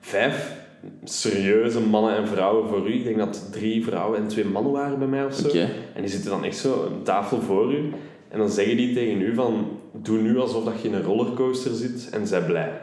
vijf 0.00 0.60
serieuze 1.04 1.80
mannen 1.80 2.16
en 2.16 2.26
vrouwen 2.26 2.68
voor 2.68 2.88
u. 2.88 2.94
Ik 2.94 3.04
denk 3.04 3.18
dat 3.18 3.48
drie 3.52 3.84
vrouwen 3.84 4.18
en 4.18 4.28
twee 4.28 4.44
mannen 4.44 4.72
waren 4.72 4.98
bij 4.98 5.08
mij 5.08 5.24
of 5.24 5.34
zo. 5.34 5.48
En 5.94 6.00
die 6.02 6.10
zitten 6.10 6.30
dan 6.30 6.44
echt 6.44 6.56
zo 6.56 6.84
een 6.84 7.02
tafel 7.02 7.40
voor 7.40 7.72
u. 7.72 7.90
En 8.28 8.38
dan 8.38 8.50
zeggen 8.50 8.76
die 8.76 8.94
tegen 8.94 9.20
u 9.20 9.34
van... 9.34 9.80
Doe 10.02 10.18
nu 10.18 10.38
alsof 10.38 10.64
dat 10.64 10.80
je 10.82 10.88
in 10.88 10.94
een 10.94 11.02
rollercoaster 11.02 11.74
zit 11.74 12.08
en 12.12 12.26
zij 12.26 12.42
blij. 12.44 12.80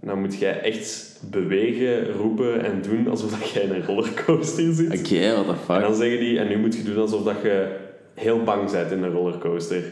En 0.00 0.08
dan 0.08 0.20
moet 0.20 0.38
jij 0.38 0.60
echt 0.60 1.20
bewegen, 1.30 2.12
roepen 2.12 2.64
en 2.64 2.82
doen 2.82 3.08
alsof 3.08 3.38
dat 3.38 3.50
jij 3.50 3.62
in 3.62 3.70
een 3.70 3.84
rollercoaster 3.84 4.74
zit. 4.74 4.98
Oké, 4.98 5.32
what 5.32 5.44
the 5.44 5.50
En 5.50 5.58
fuck. 5.66 5.80
dan 5.80 5.94
zeggen 5.94 6.18
die... 6.18 6.38
En 6.38 6.48
nu 6.48 6.58
moet 6.58 6.76
je 6.76 6.82
doen 6.82 6.98
alsof 6.98 7.22
dat 7.22 7.36
je 7.42 7.76
heel 8.14 8.42
bang 8.42 8.70
bent 8.70 8.90
in 8.90 9.02
een 9.02 9.10
rollercoaster. 9.12 9.82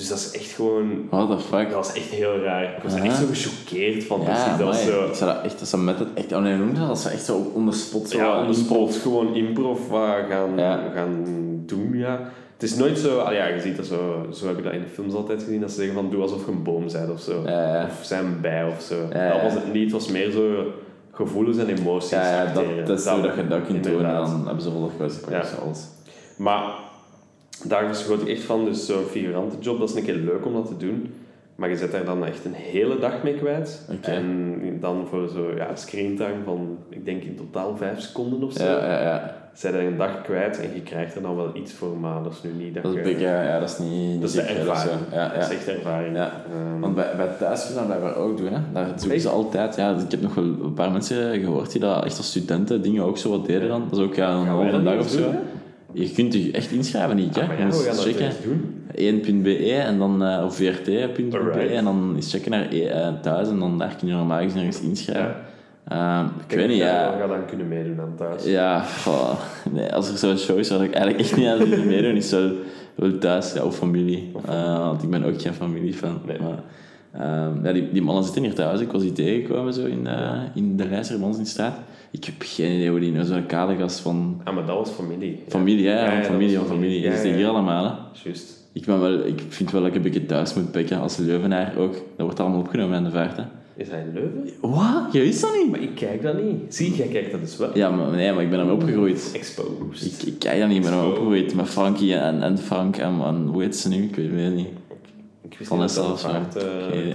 Dus 0.00 0.08
dat 0.08 0.18
is 0.18 0.30
echt 0.30 0.50
gewoon... 0.50 1.06
What 1.10 1.38
the 1.38 1.44
fuck. 1.44 1.70
Dat 1.70 1.86
was 1.86 1.92
echt 1.92 2.08
heel 2.08 2.38
raar. 2.38 2.62
Ik 2.62 2.82
was 2.82 2.94
echt 2.94 3.16
zo 3.16 3.26
gechoqueerd 3.26 4.04
van 4.04 4.20
Ja, 4.20 4.26
precies. 4.26 4.58
Dat 4.58 4.76
zo... 4.76 5.06
Ik 5.06 5.14
zou 5.14 5.34
dat 5.34 5.44
echt, 5.44 5.58
dat 5.58 5.68
ze 5.68 5.78
met 5.78 5.98
het 5.98 6.08
echt, 6.14 6.32
oh 6.32 6.42
nee, 6.42 6.56
noem 6.56 6.74
dat? 6.74 6.86
Dat 6.88 6.98
ze 6.98 7.08
echt 7.08 7.24
zo 7.24 7.50
on 7.54 7.70
the 7.70 7.76
spot 7.76 8.08
zo 8.08 8.18
Ja, 8.18 8.40
on 8.40 8.52
the 8.52 8.58
spot 8.58 8.94
gewoon 8.94 9.34
improv 9.34 9.88
wat 9.88 10.16
gaan, 10.28 10.56
Ja. 10.56 10.80
gaan 10.94 11.24
doen, 11.66 11.90
ja. 11.98 12.20
Het 12.52 12.62
is 12.62 12.76
nooit 12.76 12.98
zo... 12.98 13.18
ah 13.18 13.32
ja, 13.32 13.46
je 13.46 13.60
ziet 13.60 13.76
dat 13.76 13.86
zo... 13.86 14.26
Zo 14.32 14.46
heb 14.46 14.58
ik 14.58 14.64
dat 14.64 14.72
in 14.72 14.80
de 14.80 14.88
films 14.88 15.14
altijd 15.14 15.42
gezien, 15.42 15.60
dat 15.60 15.70
ze 15.70 15.76
zeggen 15.76 15.94
van 15.94 16.10
doe 16.10 16.22
alsof 16.22 16.44
je 16.44 16.50
een 16.52 16.62
boom 16.62 16.84
bent 16.92 17.10
of 17.10 17.20
zo. 17.20 17.42
Ja. 17.46 17.84
Of 17.84 18.04
zijn 18.04 18.40
bij 18.40 18.64
of 18.64 18.80
zo. 18.82 19.08
Dat 19.08 19.42
was 19.42 19.52
het 19.52 19.72
niet. 19.72 19.82
Het 19.82 19.92
was 19.92 20.08
meer 20.08 20.30
zo 20.30 20.72
gevoelens 21.12 21.58
en 21.58 21.68
emoties 21.68 22.10
Ja, 22.10 22.52
dat, 22.52 22.64
dat 22.86 22.98
is 22.98 23.04
zo 23.04 23.20
dat 23.20 23.34
je 23.34 23.46
dat 23.46 23.66
kunt 23.66 23.84
doen 23.84 24.04
en 24.04 24.14
dan 24.14 24.46
hebben 24.46 24.62
ze 24.62 24.70
Ja. 25.30 25.36
ja. 25.36 25.44
alles. 25.64 25.86
Maar 26.36 26.88
daar 27.64 27.86
verschoot 27.86 28.20
ik 28.20 28.28
echt 28.28 28.42
van. 28.42 28.64
Dus 28.64 28.86
zo'n 28.86 29.04
figurantenjob, 29.04 29.78
dat 29.78 29.88
is 29.90 29.94
een 29.94 30.04
keer 30.04 30.14
leuk 30.14 30.46
om 30.46 30.52
dat 30.52 30.66
te 30.66 30.76
doen. 30.76 31.12
Maar 31.54 31.68
je 31.68 31.76
zet 31.76 31.92
daar 31.92 32.04
dan 32.04 32.24
echt 32.24 32.44
een 32.44 32.54
hele 32.54 32.98
dag 32.98 33.22
mee 33.22 33.34
kwijt. 33.34 33.88
En 34.02 34.58
dan 34.80 35.06
voor 35.10 35.28
zo 35.28 35.52
ja, 35.56 35.76
screentime 35.76 36.42
van, 36.44 36.78
ik 36.88 37.04
denk 37.04 37.22
in 37.22 37.36
totaal 37.36 37.76
vijf 37.76 38.00
seconden 38.00 38.42
of 38.42 38.52
zo. 38.52 38.64
Ja, 38.64 38.86
ja, 38.86 39.00
ja. 39.02 39.34
Zij 39.54 39.72
er 39.72 39.86
een 39.86 39.96
dag 39.96 40.22
kwijt 40.22 40.60
en 40.60 40.68
je 40.74 40.80
krijgt 40.82 41.14
er 41.14 41.22
dan 41.22 41.36
wel 41.36 41.50
iets 41.54 41.72
voor, 41.72 41.96
maar 41.96 42.22
dat 42.22 42.32
is 42.32 42.42
nu 42.42 42.64
niet 42.64 42.74
dat, 42.74 42.82
Dat 42.82 42.94
is, 42.94 43.08
je... 43.08 43.18
ja, 43.18 43.42
ja, 43.42 43.58
dat 43.58 43.70
is 43.70 43.78
niet... 43.78 43.90
niet 43.90 44.20
dat 44.20 44.30
is 44.30 44.36
de 44.36 44.42
zo. 44.42 44.48
ervaring. 44.48 45.00
Ja, 45.12 45.28
Dat 45.28 45.42
is 45.42 45.48
ja. 45.48 45.54
echt 45.54 45.68
ervaring. 45.68 46.16
Ja. 46.16 46.32
Ehm, 46.52 46.80
Want 46.80 46.94
bij, 46.94 47.16
bij 47.16 47.28
thuis 47.38 47.66
kunnen 47.66 48.00
dat 48.00 48.14
ook 48.14 48.36
doen. 48.36 48.52
Hè. 48.52 48.58
Daar 48.72 48.86
zoeken 48.86 49.10
Echt? 49.10 49.22
ze 49.22 49.28
altijd... 49.28 49.76
Ja, 49.76 49.96
ik 50.04 50.10
heb 50.10 50.20
nog 50.20 50.34
wel 50.34 50.44
een 50.44 50.74
paar 50.74 50.90
mensen 50.90 51.40
gehoord 51.40 51.72
die 51.72 51.80
dat 51.80 52.04
echt 52.04 52.16
als 52.16 52.26
studenten 52.28 52.82
dingen 52.82 53.04
ook 53.04 53.18
zo 53.18 53.30
wat 53.30 53.46
deden 53.46 53.68
dan. 53.68 53.84
Dat 53.90 53.98
is 53.98 54.04
ook 54.04 54.14
ja, 54.14 54.30
een 54.32 54.46
halve 54.46 54.82
dag 54.82 54.98
of 54.98 55.08
zo. 55.08 55.22
doen? 55.22 55.36
Je 55.92 56.12
kunt 56.12 56.32
je 56.32 56.50
echt 56.52 56.70
inschrijven, 56.70 57.16
niet 57.16 57.34
hè? 57.34 57.42
Ah, 57.42 57.48
ja, 57.48 57.66
we 57.66 57.72
gaan 57.72 57.96
dat 57.96 58.04
checken. 58.04 58.24
eens 58.24 58.42
doen. 58.42 59.42
1.be 59.42 59.74
en 59.74 59.98
dan 59.98 60.22
uh, 60.22 60.44
of 60.44 60.56
vrt.be 60.56 61.60
en 61.60 61.84
dan 61.84 62.12
eens 62.16 62.30
checken 62.32 62.50
naar 62.50 62.74
uh, 62.74 63.08
thuis 63.22 63.48
en 63.48 63.58
dan 63.58 63.78
daar 63.78 63.96
kun 63.98 64.08
je 64.08 64.14
normaal 64.14 64.42
gezien 64.42 64.58
ergens 64.58 64.80
inschrijven. 64.80 65.36
Ehm, 65.90 66.24
ik 66.48 66.56
weet 66.56 66.68
niet, 66.68 66.76
ja. 66.76 67.16
Gaan 67.18 67.28
dan 67.28 67.46
kunnen 67.46 67.68
meedoen 67.68 68.00
aan 68.00 68.14
thuis. 68.16 68.44
Ja, 68.44 68.84
nee, 69.72 69.92
als 69.92 70.10
er 70.10 70.18
zo'n 70.18 70.38
show 70.38 70.58
is, 70.58 70.68
zou 70.68 70.84
ik 70.84 70.92
eigenlijk 70.92 71.24
echt 71.24 71.36
niet 71.36 71.46
aan 71.46 71.58
willen 71.58 71.86
meedoen. 71.86 72.16
Is 72.16 72.30
wel, 72.30 72.52
wel 72.94 73.18
thuis, 73.18 73.52
ja, 73.52 73.64
of 73.64 73.76
familie. 73.76 74.32
Eh, 74.46 74.78
want 74.78 75.02
ik 75.02 75.10
ben 75.10 75.24
ook 75.24 75.42
geen 75.42 75.54
familiefan. 75.54 76.20
Nee. 76.26 76.38
Maar, 76.38 76.62
ehm, 77.12 77.64
ja, 77.64 77.72
die, 77.72 77.92
die 77.92 78.02
mannen 78.02 78.24
zitten 78.24 78.42
hier 78.42 78.54
thuis. 78.54 78.80
Ik 78.80 78.92
was 78.92 79.02
die 79.02 79.12
tegengekomen 79.12 79.72
zo 79.72 79.84
in, 79.84 80.06
eh, 80.06 80.40
in 80.54 80.76
de 80.76 80.88
Lijstermans 80.88 81.38
in 81.38 81.46
straat. 81.46 81.74
Ik 82.10 82.24
heb 82.24 82.34
geen 82.38 82.72
idee 82.76 82.90
hoe 82.90 83.00
die 83.00 83.12
nou 83.12 83.24
zo'n 83.24 83.46
kale 83.46 83.76
gast 83.76 83.98
van 84.00 84.40
Ah, 84.44 84.54
maar 84.54 84.66
dat 84.66 84.76
was 84.76 84.90
familie. 84.90 85.38
Familie, 85.48 85.82
Ja, 85.84 86.22
familie, 86.22 86.56
van 86.56 86.66
familie. 86.66 87.02
zitten 87.10 87.28
ja, 87.30 87.36
hier 87.36 87.46
allemaal. 87.48 87.84
Hè. 87.84 87.90
Juist. 88.24 88.58
Ik, 88.72 88.84
ben 88.84 89.00
wel, 89.00 89.26
ik 89.26 89.42
vind 89.48 89.70
wel 89.70 89.80
dat 89.80 89.90
ik 89.90 89.96
een 89.96 90.02
beetje 90.02 90.26
thuis 90.26 90.54
moet 90.54 90.70
pikken 90.70 91.00
als 91.00 91.16
Leuvenaar 91.16 91.72
ook. 91.78 91.92
Dat 91.92 92.02
wordt 92.16 92.40
allemaal 92.40 92.58
opgenomen 92.60 92.96
aan 92.96 93.04
de 93.04 93.10
vaart. 93.10 93.36
Hè. 93.36 93.42
Is 93.76 93.88
hij 93.88 94.00
in 94.00 94.12
Leuven? 94.14 94.50
Wat? 94.60 95.12
Je 95.12 95.20
wist 95.20 95.40
dat 95.40 95.50
niet? 95.62 95.70
Maar 95.70 95.80
ik 95.80 95.94
kijk 95.94 96.22
dat 96.22 96.42
niet. 96.44 96.74
Zie, 96.74 96.94
jij 96.94 97.06
kijkt 97.06 97.30
dat 97.30 97.40
dus 97.40 97.56
wel. 97.56 97.70
Ja, 97.74 97.90
maar, 97.90 98.10
nee, 98.10 98.32
maar 98.32 98.42
ik 98.42 98.50
ben 98.50 98.58
ermee 98.58 98.74
opgegroeid. 98.74 99.30
Exposed. 99.34 100.12
Ik, 100.22 100.26
ik 100.32 100.38
kijk 100.38 100.58
dat 100.60 100.68
niet, 100.68 100.76
ik 100.76 100.82
ben 100.82 100.92
ermee 100.92 101.08
opgegroeid 101.08 101.54
met 101.54 101.68
Frankie 101.68 102.14
en, 102.14 102.42
en 102.42 102.58
Frank 102.58 102.96
en, 102.96 103.20
en 103.24 103.46
hoe 103.46 103.62
heet 103.62 103.76
ze 103.76 103.88
nu? 103.88 104.02
Ik 104.02 104.16
weet 104.16 104.44
het 104.44 104.54
niet. 104.54 104.68
Ik 105.42 105.58
wist 105.58 105.70
Van 105.70 105.80
niet 105.80 105.94
dat 105.94 106.20
vaart, 106.20 106.56
eh. 106.56 106.64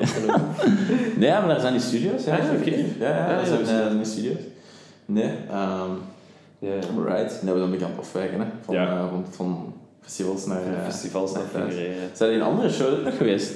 Nee, 1.18 1.30
maar 1.30 1.48
daar 1.48 1.60
zijn 1.60 1.74
die 1.74 1.82
studio's. 1.82 2.24
Ja, 2.26 2.38
Ah, 2.38 2.60
oké. 2.60 2.70
Ja, 2.70 2.86
ja, 3.00 3.30
ja, 3.32 3.40
is- 3.40 3.50
eh, 3.50 3.66
zijn 3.66 3.96
die 3.98 4.06
studio's. 4.06 4.36
Nee, 5.06 5.26
um, 5.26 5.98
Ja, 6.60 6.74
ja. 6.74 6.80
right. 7.06 7.42
Nee, 7.44 7.54
we 7.54 7.60
een 7.60 7.72
aan 7.86 7.90
het 7.92 8.00
afwijken, 8.00 8.40
hè. 8.40 8.46
Van, 8.62 8.76
Ja. 8.76 8.88
eh, 8.90 9.10
van, 9.10 9.26
van 9.30 9.74
festivals 10.02 10.46
naar... 10.46 10.62
eh, 10.78 10.84
Festivals 10.84 11.34
naar. 11.34 11.44
Zijn 12.14 12.30
die 12.30 12.40
in 12.40 12.42
andere 12.46 12.70
nog 13.04 13.18
geweest? 13.18 13.54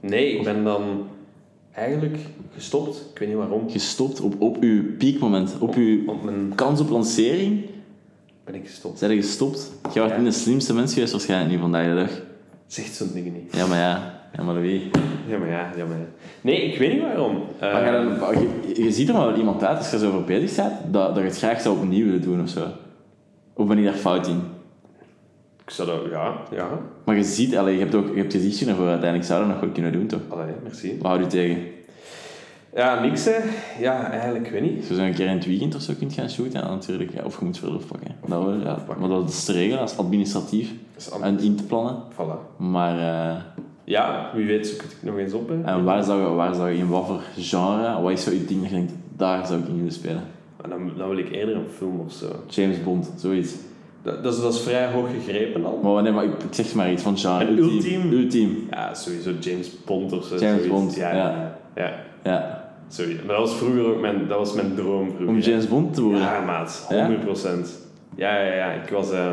Nee, 0.00 0.36
ik 0.36 0.44
ben 0.44 0.64
dan 0.64 1.06
eigenlijk 1.72 2.16
gestopt. 2.54 3.04
Ik 3.12 3.18
weet 3.18 3.28
niet 3.28 3.36
waarom. 3.36 3.70
Gestopt 3.70 4.20
op, 4.20 4.34
op 4.40 4.56
uw 4.60 4.96
piekmoment, 4.96 5.54
op 5.60 5.74
uw 5.74 6.08
Op 6.08 6.22
mijn... 6.24 6.52
kans 6.54 6.80
op 6.80 6.90
lancering, 6.90 7.64
Ben 8.44 8.54
ik 8.54 8.66
gestopt. 8.66 8.98
zijn 8.98 9.10
je 9.10 9.16
gestopt. 9.16 9.70
Je 9.92 10.00
was 10.00 10.10
Ja. 10.10 10.16
niet 10.16 10.32
de 10.32 10.38
slimste 10.38 10.74
mens 10.74 10.94
geweest 10.94 11.12
waarschijnlijk 11.12 11.50
niet 11.50 11.60
vandaag 11.60 11.86
de 11.86 11.94
dag. 11.94 12.20
Zegt 12.66 12.94
zo'n 12.94 13.10
dingen 13.14 13.32
niet. 13.32 13.56
Ja, 13.56 13.66
maar 13.66 13.78
ja. 13.78 14.19
Ja, 14.36 14.42
maar 14.42 14.60
wie? 14.60 14.90
Ja, 15.26 15.38
maar 15.38 15.48
ja, 15.48 15.70
ja, 15.76 15.84
maar 15.86 15.96
ja. 15.96 16.04
Nee, 16.40 16.62
ik 16.72 16.78
weet 16.78 16.92
niet 16.92 17.02
waarom. 17.02 17.42
Eh, 17.58 17.72
Maar 17.72 17.92
dan, 17.92 18.18
maar 18.18 18.32
je, 18.40 18.82
je 18.82 18.92
ziet 18.92 19.08
er 19.08 19.14
maar 19.14 19.26
wel 19.26 19.36
iemand 19.36 19.64
uit, 19.64 19.78
als 19.78 19.90
je 19.90 19.98
zo 19.98 20.10
voor 20.10 20.22
bezig 20.22 20.56
bent, 20.56 20.72
dat, 20.92 21.08
dat 21.14 21.16
je 21.16 21.28
het 21.28 21.38
graag 21.38 21.60
zou 21.60 21.78
opnieuw 21.78 22.04
willen 22.04 22.22
doen 22.22 22.42
of 22.42 22.48
zo. 22.48 22.66
Of 23.54 23.66
ben 23.66 23.78
ik 23.78 23.84
daar 23.84 23.94
fout 23.94 24.26
in? 24.26 24.40
ik 25.64 25.70
zou 25.76 25.88
dat... 25.88 26.10
Ja, 26.10 26.34
ja. 26.50 26.68
Maar 27.04 27.16
je 27.16 27.24
ziet, 27.24 27.56
allee, 27.56 27.74
je 27.74 27.80
hebt 27.80 27.94
ook 27.94 28.08
je 28.08 28.20
hebt 28.20 28.32
gezichtje 28.32 28.66
ervoor 28.66 28.86
uiteindelijk, 28.86 29.24
zou 29.24 29.40
je 29.40 29.46
dat 29.46 29.54
nog 29.54 29.64
wel 29.64 29.74
kunnen 29.74 29.92
doen 29.92 30.06
toch? 30.06 30.20
Allee, 30.28 30.54
merci. 30.62 30.96
Wat 31.00 31.06
houdt 31.10 31.24
u 31.24 31.26
tegen? 31.26 31.58
Ja, 32.74 33.00
niks 33.00 33.24
hè. 33.24 33.36
Ja, 33.80 34.10
eigenlijk, 34.10 34.46
ik 34.46 34.52
weet 34.52 34.62
niet. 34.62 34.78
Als 34.78 34.88
je 34.88 34.94
zo 34.94 35.02
een 35.02 35.14
keer 35.14 35.26
in 35.26 35.34
het 35.34 35.46
weekend 35.46 35.74
of 35.74 35.80
zo 35.80 35.92
kunt 35.98 36.12
gaan 36.12 36.30
shooten, 36.30 36.60
dan 36.60 36.70
natuurlijk, 36.70 37.12
ja, 37.14 37.24
of 37.24 37.38
je 37.38 37.44
moet 37.44 37.58
verlof 37.58 37.86
pakken. 37.86 38.14
Dat 38.26 38.44
wel, 38.44 38.54
ja. 38.60 38.78
Maar 38.98 39.08
dat 39.08 39.28
is 39.28 39.44
te 39.44 39.52
regelen, 39.52 39.78
dat 39.78 39.90
is 39.90 39.96
administratief 39.98 40.72
Dat 40.94 41.02
is 41.14 41.20
en 41.20 41.40
in 41.40 41.56
te 41.56 41.62
plannen. 41.64 42.02
Voilà. 42.12 42.56
Maar, 42.56 42.98
eh, 42.98 43.36
Ja, 43.90 44.30
wie 44.34 44.46
weet 44.46 44.66
zoek 44.66 44.82
ik 44.82 44.90
het 44.90 45.02
nog 45.02 45.18
eens 45.18 45.32
op. 45.32 45.48
Hè. 45.48 45.62
en 45.62 45.84
waar 45.84 46.02
zou, 46.02 46.20
je, 46.22 46.28
waar 46.28 46.54
zou 46.54 46.70
je, 46.70 46.78
in 46.78 46.88
wat 46.88 47.06
voor 47.06 47.20
genre, 47.36 48.02
wat 48.02 48.12
is 48.12 48.24
zo 48.24 48.30
je 48.30 48.44
ding 48.44 48.60
dat 48.60 48.70
je 48.70 48.76
denkt, 48.76 48.92
daar 49.16 49.46
zou 49.46 49.60
ik 49.60 49.68
in 49.68 49.76
willen 49.76 49.92
spelen? 49.92 50.22
Maar 50.60 50.70
dan, 50.70 50.92
dan 50.96 51.08
wil 51.08 51.18
ik 51.18 51.30
eerder 51.30 51.56
een 51.56 51.68
film 51.76 52.00
of 52.00 52.12
zo. 52.12 52.26
James 52.48 52.82
Bond, 52.82 53.12
zoiets. 53.16 53.54
Dat, 54.02 54.22
dat, 54.22 54.34
is, 54.34 54.40
dat 54.40 54.54
is 54.54 54.60
vrij 54.60 54.90
hoog 54.92 55.08
gegrepen 55.10 55.64
al. 55.64 55.80
Maar 55.82 55.92
wanneer, 55.92 56.12
maar 56.12 56.24
ik, 56.24 56.42
ik 56.42 56.54
zeg 56.54 56.74
maar 56.74 56.92
iets 56.92 57.02
van 57.02 57.18
genre. 57.18 57.46
Een 57.46 57.58
ultiem? 57.58 58.12
Ultiem. 58.12 58.66
Ja, 58.70 58.94
sowieso 58.94 59.30
James 59.40 59.84
Bond 59.84 60.12
of 60.12 60.24
zo. 60.24 60.36
James 60.36 60.48
zoiets. 60.50 60.68
Bond, 60.68 60.94
ja. 60.94 61.14
ja. 61.14 61.56
ja. 61.74 61.94
Ja. 62.24 62.72
Sorry, 62.88 63.16
maar 63.26 63.36
dat 63.36 63.48
was 63.48 63.56
vroeger 63.56 63.84
ook 63.84 64.00
mijn, 64.00 64.28
dat 64.28 64.38
was 64.38 64.52
mijn 64.52 64.74
droom 64.74 65.06
vroeger. 65.06 65.28
Om 65.28 65.38
James 65.38 65.68
Bond 65.68 65.94
te 65.94 66.02
worden. 66.02 66.20
Ja, 66.20 66.40
maat, 66.40 66.86
Ja? 66.90 67.10
100%. 67.10 67.14
Ja, 68.16 68.40
ja, 68.40 68.54
ja. 68.54 68.70
Ik, 68.70 68.88
was, 68.88 69.10
eh, 69.10 69.32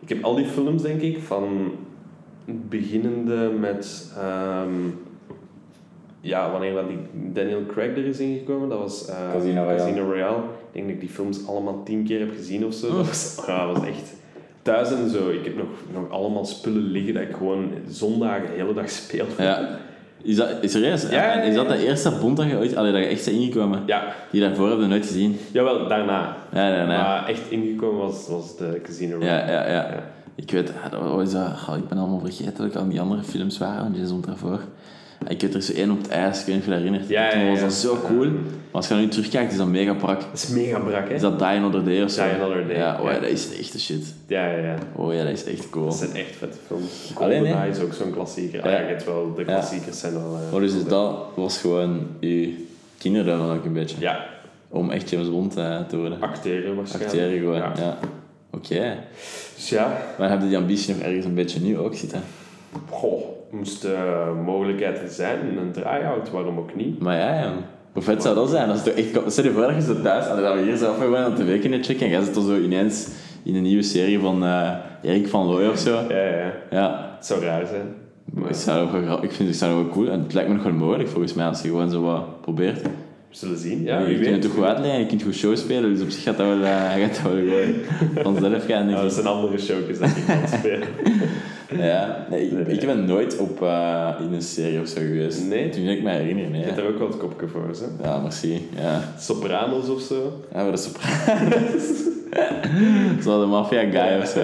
ik 0.00 0.08
heb 0.08 0.24
al 0.24 0.34
die 0.34 0.46
films, 0.46 0.82
denk 0.82 1.00
ik, 1.00 1.18
van 1.18 1.72
beginnende 2.44 3.50
met. 3.58 4.12
ehm, 4.18 4.72
ja, 6.20 6.50
wanneer 6.50 6.74
dat 6.74 6.88
die 6.88 6.98
Daniel 7.32 7.66
Craig 7.66 7.90
er 7.90 8.06
is 8.06 8.18
ingekomen, 8.18 8.68
dat 8.68 8.78
was 8.78 9.08
eh, 9.08 9.16
Casino 9.32 9.62
Royale. 9.62 9.76
Casino 9.78 10.04
Royale. 10.04 10.36
Ik 10.36 10.72
denk 10.72 10.84
dat 10.84 10.94
ik 10.94 11.00
die 11.00 11.08
films 11.08 11.46
allemaal 11.46 11.82
tien 11.82 12.04
keer 12.04 12.18
heb 12.20 12.34
gezien 12.36 12.66
of 12.66 12.74
zo. 12.74 12.86
Oh. 12.86 12.96
Dat, 12.96 13.06
was, 13.06 13.42
ja, 13.46 13.66
dat 13.66 13.76
was 13.78 13.86
echt 13.86 14.14
thuis 14.62 14.90
en 14.92 15.10
zo. 15.10 15.30
Ik 15.30 15.44
heb 15.44 15.56
nog, 15.56 15.66
nog 15.92 16.10
allemaal 16.10 16.44
spullen 16.44 16.82
liggen 16.82 17.14
dat 17.14 17.22
ik 17.22 17.34
gewoon 17.36 17.70
zondagen 17.88 18.46
de 18.46 18.52
hele 18.56 18.74
dag 18.74 18.90
speel. 18.90 19.26
Ja. 19.38 19.78
Is 20.22 20.36
dat, 20.36 20.48
is 20.60 20.72
serieus? 20.72 21.08
Ja. 21.10 21.40
Is 21.40 21.54
dat 21.54 21.68
de 21.68 21.86
eerste 21.86 22.12
Bond 22.20 22.36
dat 22.36 22.46
je 22.46 22.56
ooit, 22.56 22.76
allee, 22.76 22.92
dat 22.92 23.00
je 23.00 23.06
echt 23.06 23.24
bent 23.24 23.36
ingekomen? 23.36 23.82
Ja, 23.86 24.14
Die 24.30 24.40
daarvoor 24.40 24.70
heb 24.70 24.78
je 24.80 24.86
nooit 24.86 25.06
gezien? 25.06 25.36
jawel, 25.52 25.88
daarna. 25.88 26.36
Ja, 26.52 26.76
ja. 26.76 26.86
Maar 26.86 27.28
echt 27.28 27.50
ingekomen 27.50 28.00
was, 28.00 28.28
was 28.28 28.56
de 28.56 28.80
Casino 28.82 29.18
Royale. 29.18 29.52
Ja, 29.52 29.66
ja, 29.66 29.72
ja. 29.72 30.02
Ja. 30.34 30.42
Ik 30.42 30.50
weet, 30.50 30.72
dat 30.90 31.00
was, 31.00 31.34
uh, 31.34 31.74
ik 31.76 31.88
ben 31.88 31.98
allemaal 31.98 32.20
vergeten 32.20 32.54
dat 32.56 32.66
ik 32.66 32.76
aan 32.76 32.88
die 32.88 33.00
andere 33.00 33.22
films 33.22 33.58
waren, 33.58 33.82
van 33.82 33.92
James 33.94 34.10
Bond 34.10 34.26
daarvoor. 34.26 34.60
Ik 35.28 35.40
weet 35.40 35.50
er 35.52 35.58
is 35.58 35.66
zo 35.66 35.72
één 35.72 35.90
op 35.90 35.98
het 35.98 36.08
ijs, 36.08 36.40
ik 36.40 36.46
weet 36.46 36.54
niet 36.54 36.58
of 36.58 36.64
je 36.64 36.70
dat 36.70 36.80
herinnert. 36.80 37.08
Ja, 37.08 37.24
ja, 37.24 37.30
Toen 37.30 37.48
was 37.48 37.58
ja. 37.58 37.64
dat 37.64 37.72
zo 37.72 37.96
cool. 38.06 38.24
Maar 38.30 38.32
als 38.70 38.88
je 38.88 38.94
nu 38.94 39.08
terugkijkt, 39.08 39.52
is 39.52 39.58
dat 39.58 39.66
mega 39.66 39.94
brak. 39.94 40.20
Dat 40.20 40.28
is 40.32 40.48
mega 40.48 40.78
brak, 40.78 41.08
hè? 41.08 41.14
Is 41.14 41.20
dat 41.20 41.38
Die 41.38 41.48
Another 41.48 41.84
Day 41.84 42.02
of 42.02 42.10
zo? 42.10 42.24
Die 42.24 42.32
Another 42.34 42.66
Day, 42.66 42.76
Ja, 42.76 42.98
oh, 43.00 43.04
ja, 43.04 43.12
ja. 43.12 43.20
dat 43.20 43.28
is 43.30 43.58
echt 43.58 43.72
de 43.72 43.78
shit. 43.80 44.14
Ja, 44.26 44.46
ja, 44.46 44.56
ja. 44.58 44.74
Oh 44.96 45.14
ja, 45.14 45.22
dat 45.24 45.32
is 45.32 45.44
echt 45.44 45.70
cool. 45.70 45.84
Dat 45.84 45.94
zijn 45.94 46.14
echt 46.14 46.36
vette 46.36 46.58
films. 46.66 47.12
Alleen, 47.14 47.46
hè? 47.46 47.68
is 47.68 47.78
ook 47.80 47.92
zo'n 47.92 48.12
klassieker. 48.12 48.58
Ja. 48.70 48.74
Ah, 48.76 48.80
ja, 48.80 48.86
weet 48.86 49.04
wel, 49.04 49.34
de 49.34 49.40
Ja. 49.40 49.46
klassiekers 49.46 49.98
zijn 50.00 50.12
wel... 50.12 50.38
eh, 50.46 50.52
Maar 50.52 50.60
dus 50.60 50.84
dat 50.84 51.14
was 51.34 51.58
gewoon 51.58 52.06
je 52.20 52.66
kinderdroom 52.98 53.38
dan 53.38 53.56
ook 53.56 53.64
een 53.64 53.72
beetje. 53.72 53.96
Ja, 54.00 54.24
Om 54.68 54.90
echt 54.90 55.10
James 55.10 55.30
Bond 55.30 55.56
eh, 55.56 55.80
te 55.88 55.96
worden. 55.96 56.20
acteren 56.20 56.76
waarschijnlijk. 56.76 57.12
Acteren 57.14 57.38
gewoon, 57.38 57.56
Ja. 57.56 57.98
Oké. 58.54 58.96
Dus 59.54 59.68
ja, 59.68 59.96
Maar 60.18 60.30
heb 60.30 60.40
je 60.40 60.48
die 60.48 60.56
ambitie 60.56 60.94
nog 60.94 61.02
ergens 61.02 61.24
een 61.24 61.34
beetje 61.34 61.60
nu 61.60 61.78
ook 61.78 61.94
zitten? 61.94 62.20
goh, 62.90 63.22
moest 63.50 63.82
de 63.82 63.96
mogelijkheid 64.44 64.98
er 64.98 65.08
zijn, 65.08 65.38
een 65.58 65.72
try-out, 65.72 66.30
waarom 66.30 66.58
ook 66.58 66.74
niet? 66.74 66.98
Maar 67.00 67.16
ja, 67.16 67.34
ja. 67.34 67.52
Hoe 67.92 68.02
vet 68.02 68.22
zou 68.22 68.34
dat 68.34 68.50
zijn? 68.50 68.70
Als 68.70 68.84
het 68.84 68.94
echt... 68.94 69.32
Stel 69.32 69.44
je 69.44 69.50
voor 69.50 69.62
dat 69.62 69.86
je 69.86 70.00
thuis... 70.02 70.26
Allee, 70.26 70.44
dat 70.44 70.54
we 70.54 70.62
hier 70.62 70.76
zo 70.76 70.92
gewoon 70.92 71.16
aan 71.16 71.34
tv 71.34 71.60
kunnen 71.60 71.84
checken 71.84 72.04
en 72.06 72.12
jij 72.12 72.22
zit 72.22 72.34
dan 72.34 72.46
zo 72.46 72.56
ineens 72.58 73.08
in 73.42 73.54
een 73.54 73.62
nieuwe 73.62 73.82
serie 73.82 74.18
van 74.18 74.44
eh 74.44 74.70
Erik 75.02 75.28
van 75.28 75.46
Looy 75.46 75.66
of 75.68 75.78
zo. 75.78 76.00
Ja, 76.08 76.16
ja, 76.22 76.52
Ja. 76.70 77.12
het 77.16 77.26
zou 77.26 77.40
raar 77.44 77.66
zijn. 77.66 77.94
Maar 78.24 78.48
ik, 78.48 78.54
zou 78.56 79.22
ik 79.22 79.32
vind 79.32 79.48
het 79.48 79.58
zou 79.58 79.74
wel 79.74 79.88
cool. 79.88 80.08
En 80.10 80.20
het 80.22 80.32
lijkt 80.32 80.48
me 80.48 80.54
nog 80.54 80.64
wel 80.64 80.72
mogelijk 80.72 81.08
volgens 81.08 81.34
mij 81.34 81.46
als 81.46 81.62
je 81.62 81.68
gewoon 81.68 81.90
zo 81.90 82.02
wat 82.02 82.40
probeert. 82.40 82.80
We 83.32 83.38
zullen 83.38 83.58
zien, 83.58 83.82
ja, 83.82 83.98
je 84.00 84.14
kunt 84.14 84.26
het 84.32 84.42
toch 84.42 84.52
goed 84.52 84.64
uitleggen, 84.64 85.00
je 85.00 85.06
kunt 85.06 85.22
goed 85.22 85.34
show 85.34 85.56
spelen, 85.56 85.94
dus 85.94 86.02
op 86.02 86.10
zich 86.10 86.22
gaat 86.22 86.36
dat 86.36 86.46
wel, 86.46 86.64
eh, 86.64 86.90
gaat 86.90 87.22
dat 87.22 87.32
wel 87.32 87.72
gewoon 88.14 88.36
vanzelf 88.36 88.66
gaan. 88.66 88.88
Ja, 88.88 89.02
dat 89.02 89.12
zijn 89.12 89.26
andere 89.26 89.58
showjes 89.58 89.98
dat 89.98 90.08
ik 90.08 90.24
kan 90.26 90.58
spelen. 90.58 90.88
Ja, 91.76 92.26
nee, 92.30 92.48
ik, 92.48 92.68
ik 92.68 92.86
ben 92.86 93.04
nooit 93.04 93.38
op, 93.38 93.62
eh, 93.62 94.08
in 94.20 94.32
een 94.32 94.42
serie 94.42 94.80
of 94.80 94.88
zo 94.88 95.00
geweest. 95.00 95.44
Nee? 95.44 95.68
Toen 95.68 95.82
ik 95.82 96.02
me 96.02 96.10
herinner, 96.10 96.50
nee. 96.50 96.60
Je 96.60 96.66
hebt 96.66 96.78
er 96.78 96.86
ook 96.86 96.98
wel 96.98 97.08
het 97.08 97.16
kopje 97.16 97.48
voor, 97.48 97.70
hè? 98.00 98.08
Ja, 98.08 98.18
merci. 98.18 98.68
Ja, 98.76 99.00
Sopranos 99.18 99.88
of 99.88 100.00
zo. 100.00 100.42
ja 100.52 100.62
maar 100.62 100.72
de 100.72 100.76
sopranos. 100.76 102.10
zo 103.24 103.40
de 103.40 103.46
maffia 103.46 103.80
guy 103.80 104.20
of 104.20 104.26
zo. 104.26 104.40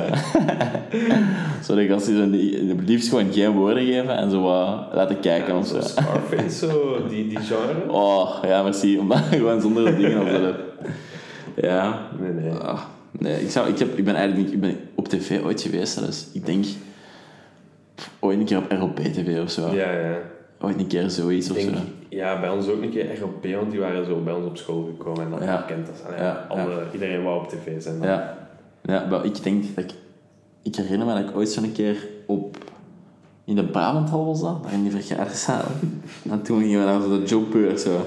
zo 1.67 1.75
de 1.75 1.87
gast 1.87 2.07
die 2.07 2.75
liefst 2.87 3.09
gewoon 3.09 3.33
geen 3.33 3.51
woorden 3.53 3.85
geven 3.85 4.17
en 4.17 4.31
zo 4.31 4.43
wat 4.43 4.87
laten 4.93 5.21
kijken 5.21 5.57
of 5.57 5.67
zo. 5.67 5.81
Scarface, 5.81 6.67
zo, 6.67 7.07
die, 7.09 7.29
die 7.29 7.39
genre. 7.39 7.93
Oh, 7.93 8.35
ja, 8.43 8.63
merci. 8.63 8.99
Omdat 9.01 9.19
gewoon 9.31 9.61
zonder 9.61 9.97
dingen 9.97 10.23
of 10.23 10.29
zo. 10.29 10.53
Ja. 11.57 12.09
Nee, 12.21 12.33
nee. 12.33 12.53
Ah, 12.53 12.81
nee, 13.11 13.41
ik, 13.41 13.51
zou, 13.51 13.69
ik, 13.69 13.79
heb, 13.79 13.99
ik 13.99 14.05
ben 14.05 14.15
eigenlijk 14.15 14.47
niet, 14.47 14.55
ik 14.55 14.61
ben 14.61 14.77
op 14.95 15.09
tv 15.09 15.43
ooit 15.45 15.61
geweest, 15.63 16.07
dus 16.07 16.27
ik 16.33 16.47
denk 16.47 16.65
ooit 18.19 18.39
een 18.39 18.45
keer 18.45 18.59
op 18.59 18.71
ROP 18.73 18.97
TV 18.99 19.43
of 19.43 19.51
zo. 19.51 19.75
Ja, 19.75 19.93
ja. 19.93 20.19
Ooit 20.61 20.79
een 20.79 20.87
keer 20.87 21.11
zoiets 21.11 21.51
of 21.51 21.59
zo. 21.59 21.71
ja, 22.09 22.41
bij 22.41 22.49
ons 22.51 22.69
ook 22.69 22.83
een 22.83 22.91
keer 22.91 23.19
ROP, 23.21 23.47
want 23.47 23.71
die 23.71 23.81
waren 23.81 24.07
zo 24.07 24.21
bij 24.23 24.33
ons 24.33 24.47
op 24.47 24.57
school 24.57 24.85
gekomen 24.97 25.25
en 25.25 25.31
dan 25.31 25.43
Ja. 25.43 25.57
kent 25.67 25.87
dat. 25.87 26.03
Ja, 26.19 26.47
alle, 26.49 26.83
Iedereen 26.93 27.23
wou 27.23 27.41
op 27.43 27.49
tv 27.49 27.83
zijn. 27.83 27.99
dan. 27.99 28.09
Ja, 28.09 28.39
ja 28.83 29.07
maar 29.11 29.25
ik 29.25 29.43
denk 29.43 29.65
dat 29.75 29.85
ik... 29.85 29.91
Ik 30.63 30.77
herinner 30.77 31.07
me 31.07 31.15
dat 31.15 31.31
ik 31.31 31.37
ooit 31.37 31.49
zo'n 31.49 31.73
keer 31.73 32.07
op... 32.27 32.57
In 33.45 33.55
de 33.55 33.65
Brabanthal 33.65 34.27
was 34.27 34.41
dat, 34.41 34.63
daar 34.63 34.73
in 34.73 34.83
die 34.83 34.91
vergaderzaal. 34.91 35.65
en 36.31 36.43
toen 36.43 36.61
gingen 36.61 36.79
we 36.81 36.85
naar 36.87 37.01
zo 37.03 37.21
de 37.21 37.27
jobpeur 37.27 37.79
zo. 37.79 38.07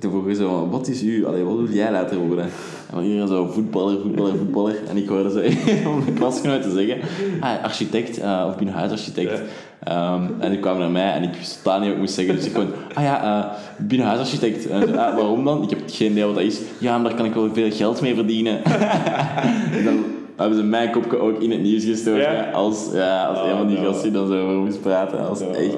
En 0.00 0.10
toen 0.10 0.34
zo, 0.34 0.68
wat 0.70 0.88
is 0.88 1.02
u? 1.02 1.26
Allee, 1.26 1.44
wat 1.44 1.56
wil 1.56 1.68
jij 1.68 1.92
later 1.92 2.18
worden? 2.18 2.48
En 2.94 3.02
iedereen 3.02 3.28
zo, 3.28 3.46
voetballer, 3.46 4.00
voetballer, 4.00 4.36
voetballer. 4.36 4.76
En 4.88 4.96
ik 4.96 5.08
hoorde 5.08 5.30
zo 5.30 5.40
van 5.82 5.98
mijn 5.98 6.14
klasgenoten 6.14 6.72
zeggen, 6.72 6.98
ah, 7.40 7.62
architect, 7.62 8.18
eh, 8.18 8.44
of 8.48 8.56
binnenhuisarchitect. 8.56 9.42
Ehm, 9.82 10.22
en 10.38 10.50
die 10.50 10.60
kwamen 10.60 10.80
naar 10.80 10.90
mij 10.90 11.12
en 11.12 11.22
ik 11.22 11.34
wist 11.34 11.62
totaal 11.62 11.78
niet 11.78 11.86
wat 11.86 11.94
ik 11.94 12.00
moest 12.02 12.14
zeggen. 12.14 12.34
Dus 12.36 12.46
ik 12.46 12.52
gewoon, 12.52 12.70
ah 12.94 13.02
ja, 13.02 13.22
eh, 13.22 13.52
binnenhuisarchitect. 13.86 14.66
En 14.66 14.98
ah, 14.98 15.14
waarom 15.14 15.44
dan? 15.44 15.62
Ik 15.62 15.70
heb 15.70 15.80
geen 15.86 16.10
idee 16.10 16.24
wat 16.24 16.34
dat 16.34 16.44
is. 16.44 16.60
Ja, 16.78 16.98
maar 16.98 17.08
daar 17.08 17.18
kan 17.18 17.26
ik 17.26 17.34
wel 17.34 17.48
veel 17.52 17.70
geld 17.70 18.00
mee 18.00 18.14
verdienen. 18.14 18.64
En 19.76 19.84
dan 19.84 20.04
hebben 20.36 20.58
ze 20.58 20.64
mijn 20.64 20.90
kopje 20.90 21.18
ook 21.18 21.40
in 21.42 21.50
het 21.50 21.62
nieuws 21.62 21.84
gestoken. 21.84 22.20
Ja? 22.20 22.50
Als, 22.50 22.88
ja, 22.92 23.24
als 23.24 23.38
Oh, 23.38 23.48
een 23.48 23.56
van 23.56 23.66
die 23.66 23.78
no. 23.78 23.84
gasten 23.84 24.12
dan 24.12 24.26
zo 24.26 24.42
over 24.42 24.56
moest 24.56 24.80
praten. 24.80 25.18
Dat 25.18 25.28
was 25.28 25.40
echt, 25.40 25.76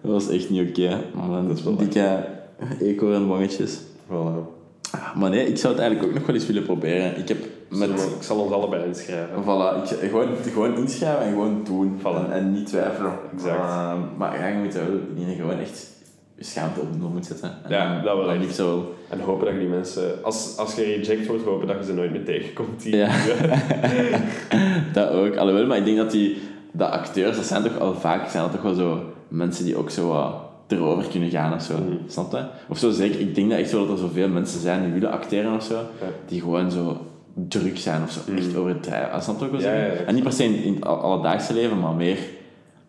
dat 0.00 0.12
was 0.12 0.28
echt 0.28 0.50
niet 0.50 0.68
oké. 0.68 0.88
Dan 1.14 1.48
Dat 1.48 1.58
is 1.58 1.64
wel 1.64 1.76
dikke 1.76 2.24
eekhoornwangetjes. 2.80 3.80
voilà. 4.10 4.52
Maar 5.14 5.30
nee, 5.30 5.46
ik 5.46 5.56
zou 5.56 5.72
het 5.72 5.82
eigenlijk 5.82 6.10
ook 6.10 6.18
nog 6.18 6.26
wel 6.26 6.34
eens 6.34 6.46
willen 6.46 6.62
proberen. 6.62 7.18
Ik 7.18 7.28
heb 7.28 7.38
met... 7.68 7.90
Ik 7.90 8.22
zal 8.22 8.38
ons 8.38 8.52
allebei 8.52 8.84
inschrijven. 8.84 9.42
Voilà, 9.42 9.82
ik, 9.82 10.08
gewoon, 10.10 10.28
gewoon 10.52 10.76
inschrijven 10.76 11.24
en 11.24 11.30
gewoon 11.30 11.60
doen. 11.64 11.98
Voilà. 12.00 12.30
En, 12.30 12.32
en 12.32 12.52
niet 12.52 12.66
twijfelen. 12.66 13.12
Exact. 13.32 13.58
Maar 14.16 14.38
ja, 14.38 14.46
je 14.46 14.62
moet 14.62 14.74
wel 14.74 15.00
niet 15.14 15.36
gewoon 15.36 15.58
echt 15.58 15.92
je 16.36 16.44
schaamte 16.44 16.80
op 16.80 16.92
de 16.92 16.98
nul 16.98 17.08
moet 17.08 17.26
zetten. 17.26 17.50
En 17.62 17.70
Ja, 17.70 18.02
dat 18.02 18.16
wel 18.16 18.36
liefst 18.36 18.56
wel. 18.56 18.94
En 19.08 19.20
hopen 19.20 19.44
dat 19.44 19.54
je 19.54 19.60
die 19.60 19.68
mensen... 19.68 20.22
Als, 20.22 20.56
als 20.56 20.74
je 20.74 20.82
reject 20.82 21.26
wordt, 21.26 21.44
hopen 21.44 21.66
dat 21.66 21.76
je 21.78 21.84
ze 21.84 21.94
nooit 21.94 22.10
meer 22.10 22.24
tegenkomt. 22.24 22.82
Die, 22.82 22.96
Ja. 22.96 23.10
dat 24.92 25.10
ook. 25.10 25.36
Alhoewel, 25.36 25.66
maar 25.66 25.76
ik 25.76 25.84
denk 25.84 25.96
dat 25.96 26.10
die 26.10 26.38
de 26.72 26.88
acteurs, 26.88 27.36
dat 27.36 27.44
zijn 27.44 27.62
toch 27.62 27.78
al 27.78 27.94
vaak 27.94 28.28
zijn 28.28 28.42
dat 28.42 28.52
toch 28.52 28.62
wel 28.62 28.74
zo 28.74 29.02
mensen 29.28 29.64
die 29.64 29.76
ook 29.76 29.90
zo 29.90 30.12
erover 30.68 31.08
kunnen 31.10 31.30
gaan 31.30 31.54
of 31.54 31.62
zo. 31.62 31.78
Mhm. 31.78 31.92
Snap 32.06 32.32
je? 32.32 32.44
Of 32.68 32.78
zo 32.78 32.90
zeker, 32.90 33.20
ik 33.20 33.34
denk 33.34 33.50
dat 33.50 33.58
echt 33.58 33.72
wel 33.72 33.86
dat 33.86 33.90
er 33.98 34.04
zoveel 34.04 34.28
mensen 34.28 34.60
zijn 34.60 34.82
die 34.82 34.92
willen 34.92 35.10
acteren 35.10 35.54
of 35.54 35.64
zo, 35.64 35.80
die 36.26 36.40
gewoon 36.40 36.70
zo 36.70 37.06
druk 37.48 37.78
zijn 37.78 38.02
of 38.02 38.10
zo. 38.10 38.20
Echt 38.36 38.56
overdrijven. 38.56 39.12
Ah, 39.12 39.20
Snap 39.22 39.40
je. 39.40 39.58
Ja, 39.58 39.72
ja, 39.74 39.84
ja. 39.84 39.92
En 39.92 40.14
niet 40.14 40.22
per 40.22 40.32
se 40.32 40.44
in, 40.44 40.62
in 40.62 40.74
het 40.74 40.84
al- 40.84 41.00
alledaagse 41.00 41.54
leven, 41.54 41.80
maar 41.80 41.94
meer 41.94 42.18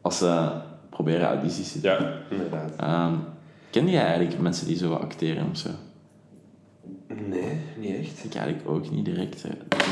als 0.01 0.17
ze 0.17 0.49
proberen 0.89 1.27
audities 1.27 1.71
te 1.71 1.81
doen. 1.81 1.91
Ja, 1.91 2.13
inderdaad. 2.29 2.71
Ehm, 2.77 3.13
ken 3.69 3.89
jij 3.89 4.03
eigenlijk 4.05 4.39
mensen 4.39 4.67
die 4.67 4.77
zo 4.77 4.89
wat 4.89 5.01
acteren 5.01 5.47
of 5.51 5.57
zo? 5.57 5.69
Nee, 7.29 7.59
niet 7.77 7.95
echt. 7.99 8.23
Ik 8.23 8.35
eigenlijk 8.35 8.69
ook 8.69 8.91
niet 8.91 9.05
direct. 9.05 9.43
hè. 9.43 9.49
Eh, 9.49 9.87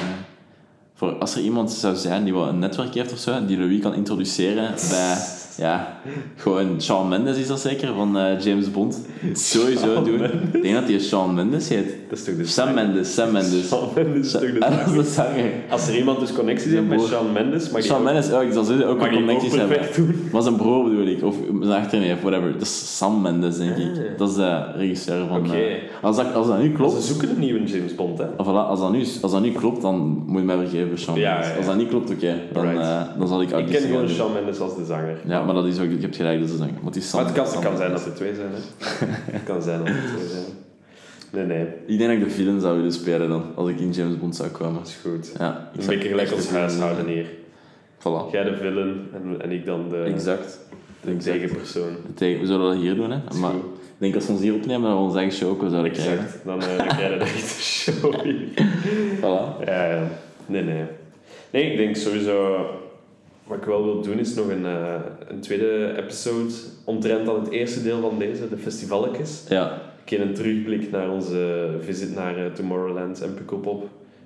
voor 0.93 1.11
als 1.13 1.35
er 1.35 1.41
iemand 1.41 1.71
zou 1.71 1.95
zijn 1.95 2.23
die 2.23 2.33
wel 2.33 2.47
een 2.47 2.59
netwerk 2.59 2.93
heeft 2.93 3.11
of 3.11 3.17
zo, 3.17 3.45
die 3.45 3.57
Louis 3.57 3.81
kan 3.81 3.93
introduceren 3.93 4.73
bij, 4.89 5.15
ja, 5.57 5.97
gewoon 6.35 6.81
Shawn 6.81 7.07
Mendes 7.09 7.37
is 7.37 7.47
dat 7.47 7.59
zeker, 7.59 7.93
van 7.95 8.17
eh, 8.17 8.39
James 8.39 8.71
Bond. 8.71 9.01
Sowieso 9.33 10.03
doen. 10.03 10.23
Ik 10.53 10.61
denk 10.61 10.73
dat 10.75 10.83
hij 10.87 10.99
Shawn 10.99 11.33
Mendes 11.33 11.69
heet. 11.69 11.95
Dat 12.09 12.17
is 12.17 12.23
toch 12.23 12.35
de 12.35 12.45
Sam 12.45 12.73
Mendes, 12.73 13.13
Sam 13.13 13.31
Mendes. 13.31 13.67
Shawn 13.67 13.87
Mendes 13.95 14.25
is 14.25 14.31
toch 14.31 14.41
de 14.41 14.65
Ah, 14.65 14.77
dat 14.85 14.87
is 14.87 14.93
de 15.07 15.11
zanger. 15.13 15.51
Als 15.69 15.87
er 15.87 15.97
iemand 15.97 16.19
dus 16.19 16.33
connecties 16.33 16.71
heeft 16.71 16.87
met. 16.87 17.01
Shawn 17.01 17.31
Mendes, 17.33 17.69
mag 17.69 17.83
Shawn 17.83 17.97
ook- 17.99 18.03
Mendes, 18.03 18.31
oh, 18.31 18.43
ik 18.43 18.53
zal 18.53 18.63
sowieso 18.63 18.87
ook 18.87 19.01
ook 19.03 19.09
connecties 19.11 19.55
hebben. 19.55 19.77
Maar 20.31 20.41
zijn 20.41 20.55
broer 20.55 20.83
bedoel 20.89 21.05
ik, 21.07 21.23
of 21.23 21.35
zijn 21.61 21.81
achterneef, 21.81 22.21
whatever. 22.21 22.51
Dat 22.51 22.61
is 22.61 22.97
Sam 22.97 23.21
Mendes, 23.21 23.57
denk 23.57 23.77
ik. 23.77 24.17
Dat 24.17 24.29
is 24.29 24.35
de 24.35 24.71
regisseur 24.75 25.27
van... 25.27 25.37
Oké. 25.37 25.53
eh, 25.55 25.73
als, 26.01 26.15
dat, 26.15 26.33
als 26.33 26.47
dat 26.47 26.59
nu 26.59 26.71
klopt... 26.71 26.93
Ze 26.93 27.01
zoeken 27.01 27.29
een 27.29 27.39
nieuwe 27.39 27.63
James 27.63 27.95
Bond, 27.95 28.17
hè. 28.17 28.25
Voilà, 28.25 28.67
als, 28.67 28.79
dat 28.79 28.91
nu, 28.91 29.05
als 29.21 29.31
dat 29.31 29.41
nu 29.41 29.51
klopt, 29.51 29.81
dan 29.81 30.23
moet 30.27 30.39
je 30.39 30.45
mij 30.45 30.57
vergeven, 30.57 30.97
Shawn 30.97 31.19
Ja, 31.19 31.29
Mendes. 31.31 31.47
ja, 31.47 31.51
ja. 31.53 31.57
Als 31.57 31.65
dat 31.65 31.75
niet 31.77 31.87
klopt, 31.89 32.09
oké. 32.11 32.33
dan, 32.53 32.65
eh, 32.67 33.01
dan 33.17 33.27
zal 33.27 33.41
ik 33.41 33.51
Ik 33.51 33.65
ken 33.65 33.81
gewoon. 33.81 34.07
Shawn 34.09 34.33
Mendes 34.33 34.59
als 34.59 34.75
de 34.75 34.85
zanger. 34.85 35.17
Ja, 35.27 35.42
maar 35.45 35.53
dat 35.53 35.65
is 35.65 35.79
ook... 35.79 35.89
Je 35.89 35.97
hebt 35.99 36.15
gelijk, 36.15 36.39
dat 36.39 36.49
is 36.49 36.55
is 36.95 37.09
Sam, 37.09 37.19
Maar 37.23 37.33
het 37.33 37.35
kan, 37.43 37.51
het 37.53 37.59
kan 37.63 37.77
zijn 37.77 37.91
dat 37.91 38.05
er 38.05 38.13
twee 38.13 38.35
zijn, 38.35 38.49
hè. 38.51 39.05
Het 39.31 39.43
kan 39.43 39.61
zijn 39.61 39.77
dat 39.79 39.87
er 39.87 40.03
twee 40.15 40.27
zijn. 40.27 40.43
Nee, 41.31 41.45
nee. 41.45 41.65
Ik 41.85 41.97
denk 41.97 42.09
dat 42.11 42.19
ik 42.21 42.23
de 42.23 42.29
villain 42.35 42.59
zou 42.61 42.75
willen 42.75 42.91
spelen 42.93 43.29
dan, 43.29 43.43
als 43.55 43.69
ik 43.69 43.79
in 43.79 43.91
James 43.91 44.17
Bond 44.19 44.35
zou 44.35 44.49
komen. 44.49 44.73
Dat 44.73 44.87
is 44.87 44.97
goed. 45.01 45.31
Ja, 45.39 45.69
ik 45.73 45.81
Een 45.81 45.87
beetje 45.87 46.09
gelijk 46.09 46.31
als 46.31 46.49
huishouden 46.49 47.07
hier. 47.07 47.25
Voilà. 47.99 48.31
Jij 48.31 48.43
de 48.43 48.55
villain 48.61 49.07
en, 49.13 49.41
en 49.41 49.51
ik 49.51 49.65
dan 49.65 49.89
de, 49.89 49.97
Exact. 50.01 50.59
de 51.01 51.11
Exact. 51.11 51.39
tegenpersoon. 51.39 51.95
Tegen- 52.15 52.39
We 52.41 52.45
zullen 52.45 52.65
dat 52.73 52.81
hier 52.81 52.95
doen, 52.95 53.11
hè. 53.11 53.17
Maar 53.39 53.51
goed. 53.51 53.61
ik 53.63 53.97
denk 53.97 54.15
als 54.15 54.25
we 54.25 54.31
ons 54.31 54.41
hier 54.41 54.53
opnemen, 54.53 54.89
dat 54.89 54.97
we 54.97 55.03
onze 55.03 55.17
eigen 55.17 55.37
show 55.37 55.49
ook 55.49 55.69
zouden 55.69 55.91
krijgen. 55.91 56.13
Exact. 56.25 56.45
Dan, 56.45 56.61
eh, 56.61 56.77
dan 56.77 56.87
krijg 56.87 57.11
je 57.11 57.17
de 57.17 57.23
echte 57.33 57.61
show 57.61 58.21
hier. 58.21 58.35
Voilà. 59.17 59.65
Ja, 59.65 59.85
ja. 59.85 60.07
Nee, 60.45 60.63
nee. 60.63 60.83
Nee, 61.51 61.71
ik 61.71 61.77
denk 61.77 61.95
sowieso... 61.95 62.65
Wat 63.47 63.57
ik 63.57 63.63
wel 63.63 63.83
wil 63.83 64.01
doen 64.01 64.19
is 64.19 64.35
nog 64.35 64.47
een, 64.49 64.65
eh, 64.65 64.93
een 65.27 65.39
tweede 65.39 65.93
episode 65.97 66.53
omtrent 66.83 67.29
aan 67.29 67.39
het 67.39 67.49
eerste 67.49 67.83
deel 67.83 68.01
van 68.01 68.19
deze, 68.19 68.49
de 68.49 68.57
festivalletjes. 68.57 69.43
Ja, 69.49 69.71
Een 69.71 69.79
keer 70.09 70.21
een 70.21 70.33
terugblik 70.33 70.91
naar 70.91 71.09
onze 71.09 71.67
visit 71.79 72.15
naar 72.15 72.37
eh, 72.37 72.51
Tomorrowland 72.51 73.21
en 73.21 73.33
Pukkelpop. 73.33 73.83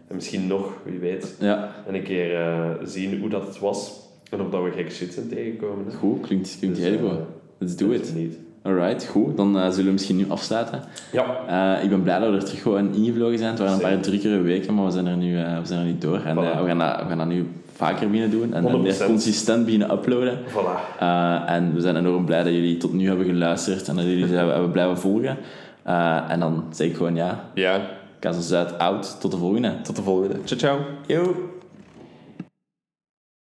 En 0.07 0.15
misschien 0.15 0.47
nog, 0.47 0.73
wie 0.85 0.99
weet. 0.99 1.35
ja. 1.39 1.71
En 1.87 1.95
een 1.95 2.03
keer 2.03 2.35
eh, 2.35 2.69
zien 2.83 3.19
hoe 3.19 3.29
dat 3.29 3.45
het 3.47 3.59
was. 3.59 3.91
En 4.31 4.41
of 4.41 4.49
dat 4.49 4.63
we 4.63 4.71
gekke 4.71 4.91
shit 4.91 5.13
zijn 5.13 5.27
tegengekomen. 5.27 5.85
hè. 5.85 5.91
Goed, 5.97 6.21
klinkt, 6.27 6.55
klinkt 6.59 6.77
Dus, 6.77 6.85
heel 6.85 6.97
goed. 7.09 7.19
Let's 7.57 7.75
do 7.75 7.89
it. 7.91 8.13
Niet. 8.15 8.37
Alright, 8.61 9.05
goed. 9.05 9.37
Dan 9.37 9.53
zullen 9.71 9.85
we 9.85 9.91
misschien 9.91 10.15
nu 10.17 10.25
afsluiten. 10.29 10.81
Ja. 11.11 11.79
Ik 11.79 11.89
ben 11.89 12.03
blij 12.03 12.19
dat 12.19 12.29
we 12.29 12.35
er 12.35 12.45
terug 12.45 12.61
gewoon 12.61 12.93
ingevlogen 12.95 13.37
zijn. 13.37 13.49
Het 13.49 13.59
waren 13.59 13.73
een 13.73 13.79
paar 13.81 13.99
drukkere 13.99 14.41
weken, 14.41 14.73
maar 14.73 14.85
we 14.85 14.91
zijn 14.91 15.05
er 15.05 15.17
nu, 15.17 15.35
we 15.35 15.59
zijn 15.63 15.79
er 15.79 15.85
nu 15.85 15.97
door. 15.97 16.19
En 16.25 16.35
we, 16.35 16.41
gaan 16.41 16.77
dat, 16.77 17.01
we 17.01 17.07
gaan 17.07 17.17
dat 17.17 17.27
nu 17.27 17.45
vaker 17.77 18.09
beginnen 18.09 18.39
doen. 18.39 18.53
En, 18.53 18.67
en 18.67 18.77
100%. 18.77 18.81
meer 18.81 19.05
consistent 19.05 19.65
beginnen 19.65 19.91
uploaden. 19.91 20.37
Voilà. 20.49 20.99
Eh, 20.99 21.51
en 21.51 21.73
we 21.73 21.81
zijn 21.81 21.95
enorm 21.95 22.25
blij 22.25 22.43
dat 22.43 22.53
jullie 22.53 22.77
tot 22.77 22.93
nu 22.93 23.07
hebben 23.07 23.25
geluisterd 23.25 23.87
en 23.87 23.95
dat 23.95 24.03
jullie 24.05 24.25
hebben, 24.35 24.53
hebben 24.53 24.71
blijven 24.71 24.97
volgen. 24.97 25.37
Eh, 25.83 26.31
en 26.31 26.39
dan 26.39 26.63
zeg 26.71 26.87
ik 26.87 26.95
gewoon 26.95 27.15
ja, 27.15 27.43
Ja, 27.53 27.81
Casa 28.19 28.41
Zuid 28.41 28.77
out. 28.79 29.17
Tot 29.19 29.31
de 29.31 29.37
volgende. 29.37 29.73
tot 29.83 29.95
de 29.95 30.01
volgende. 30.01 30.35
Ciao, 30.43 30.59
ciao. 30.59 30.79
Yo! 31.05 31.46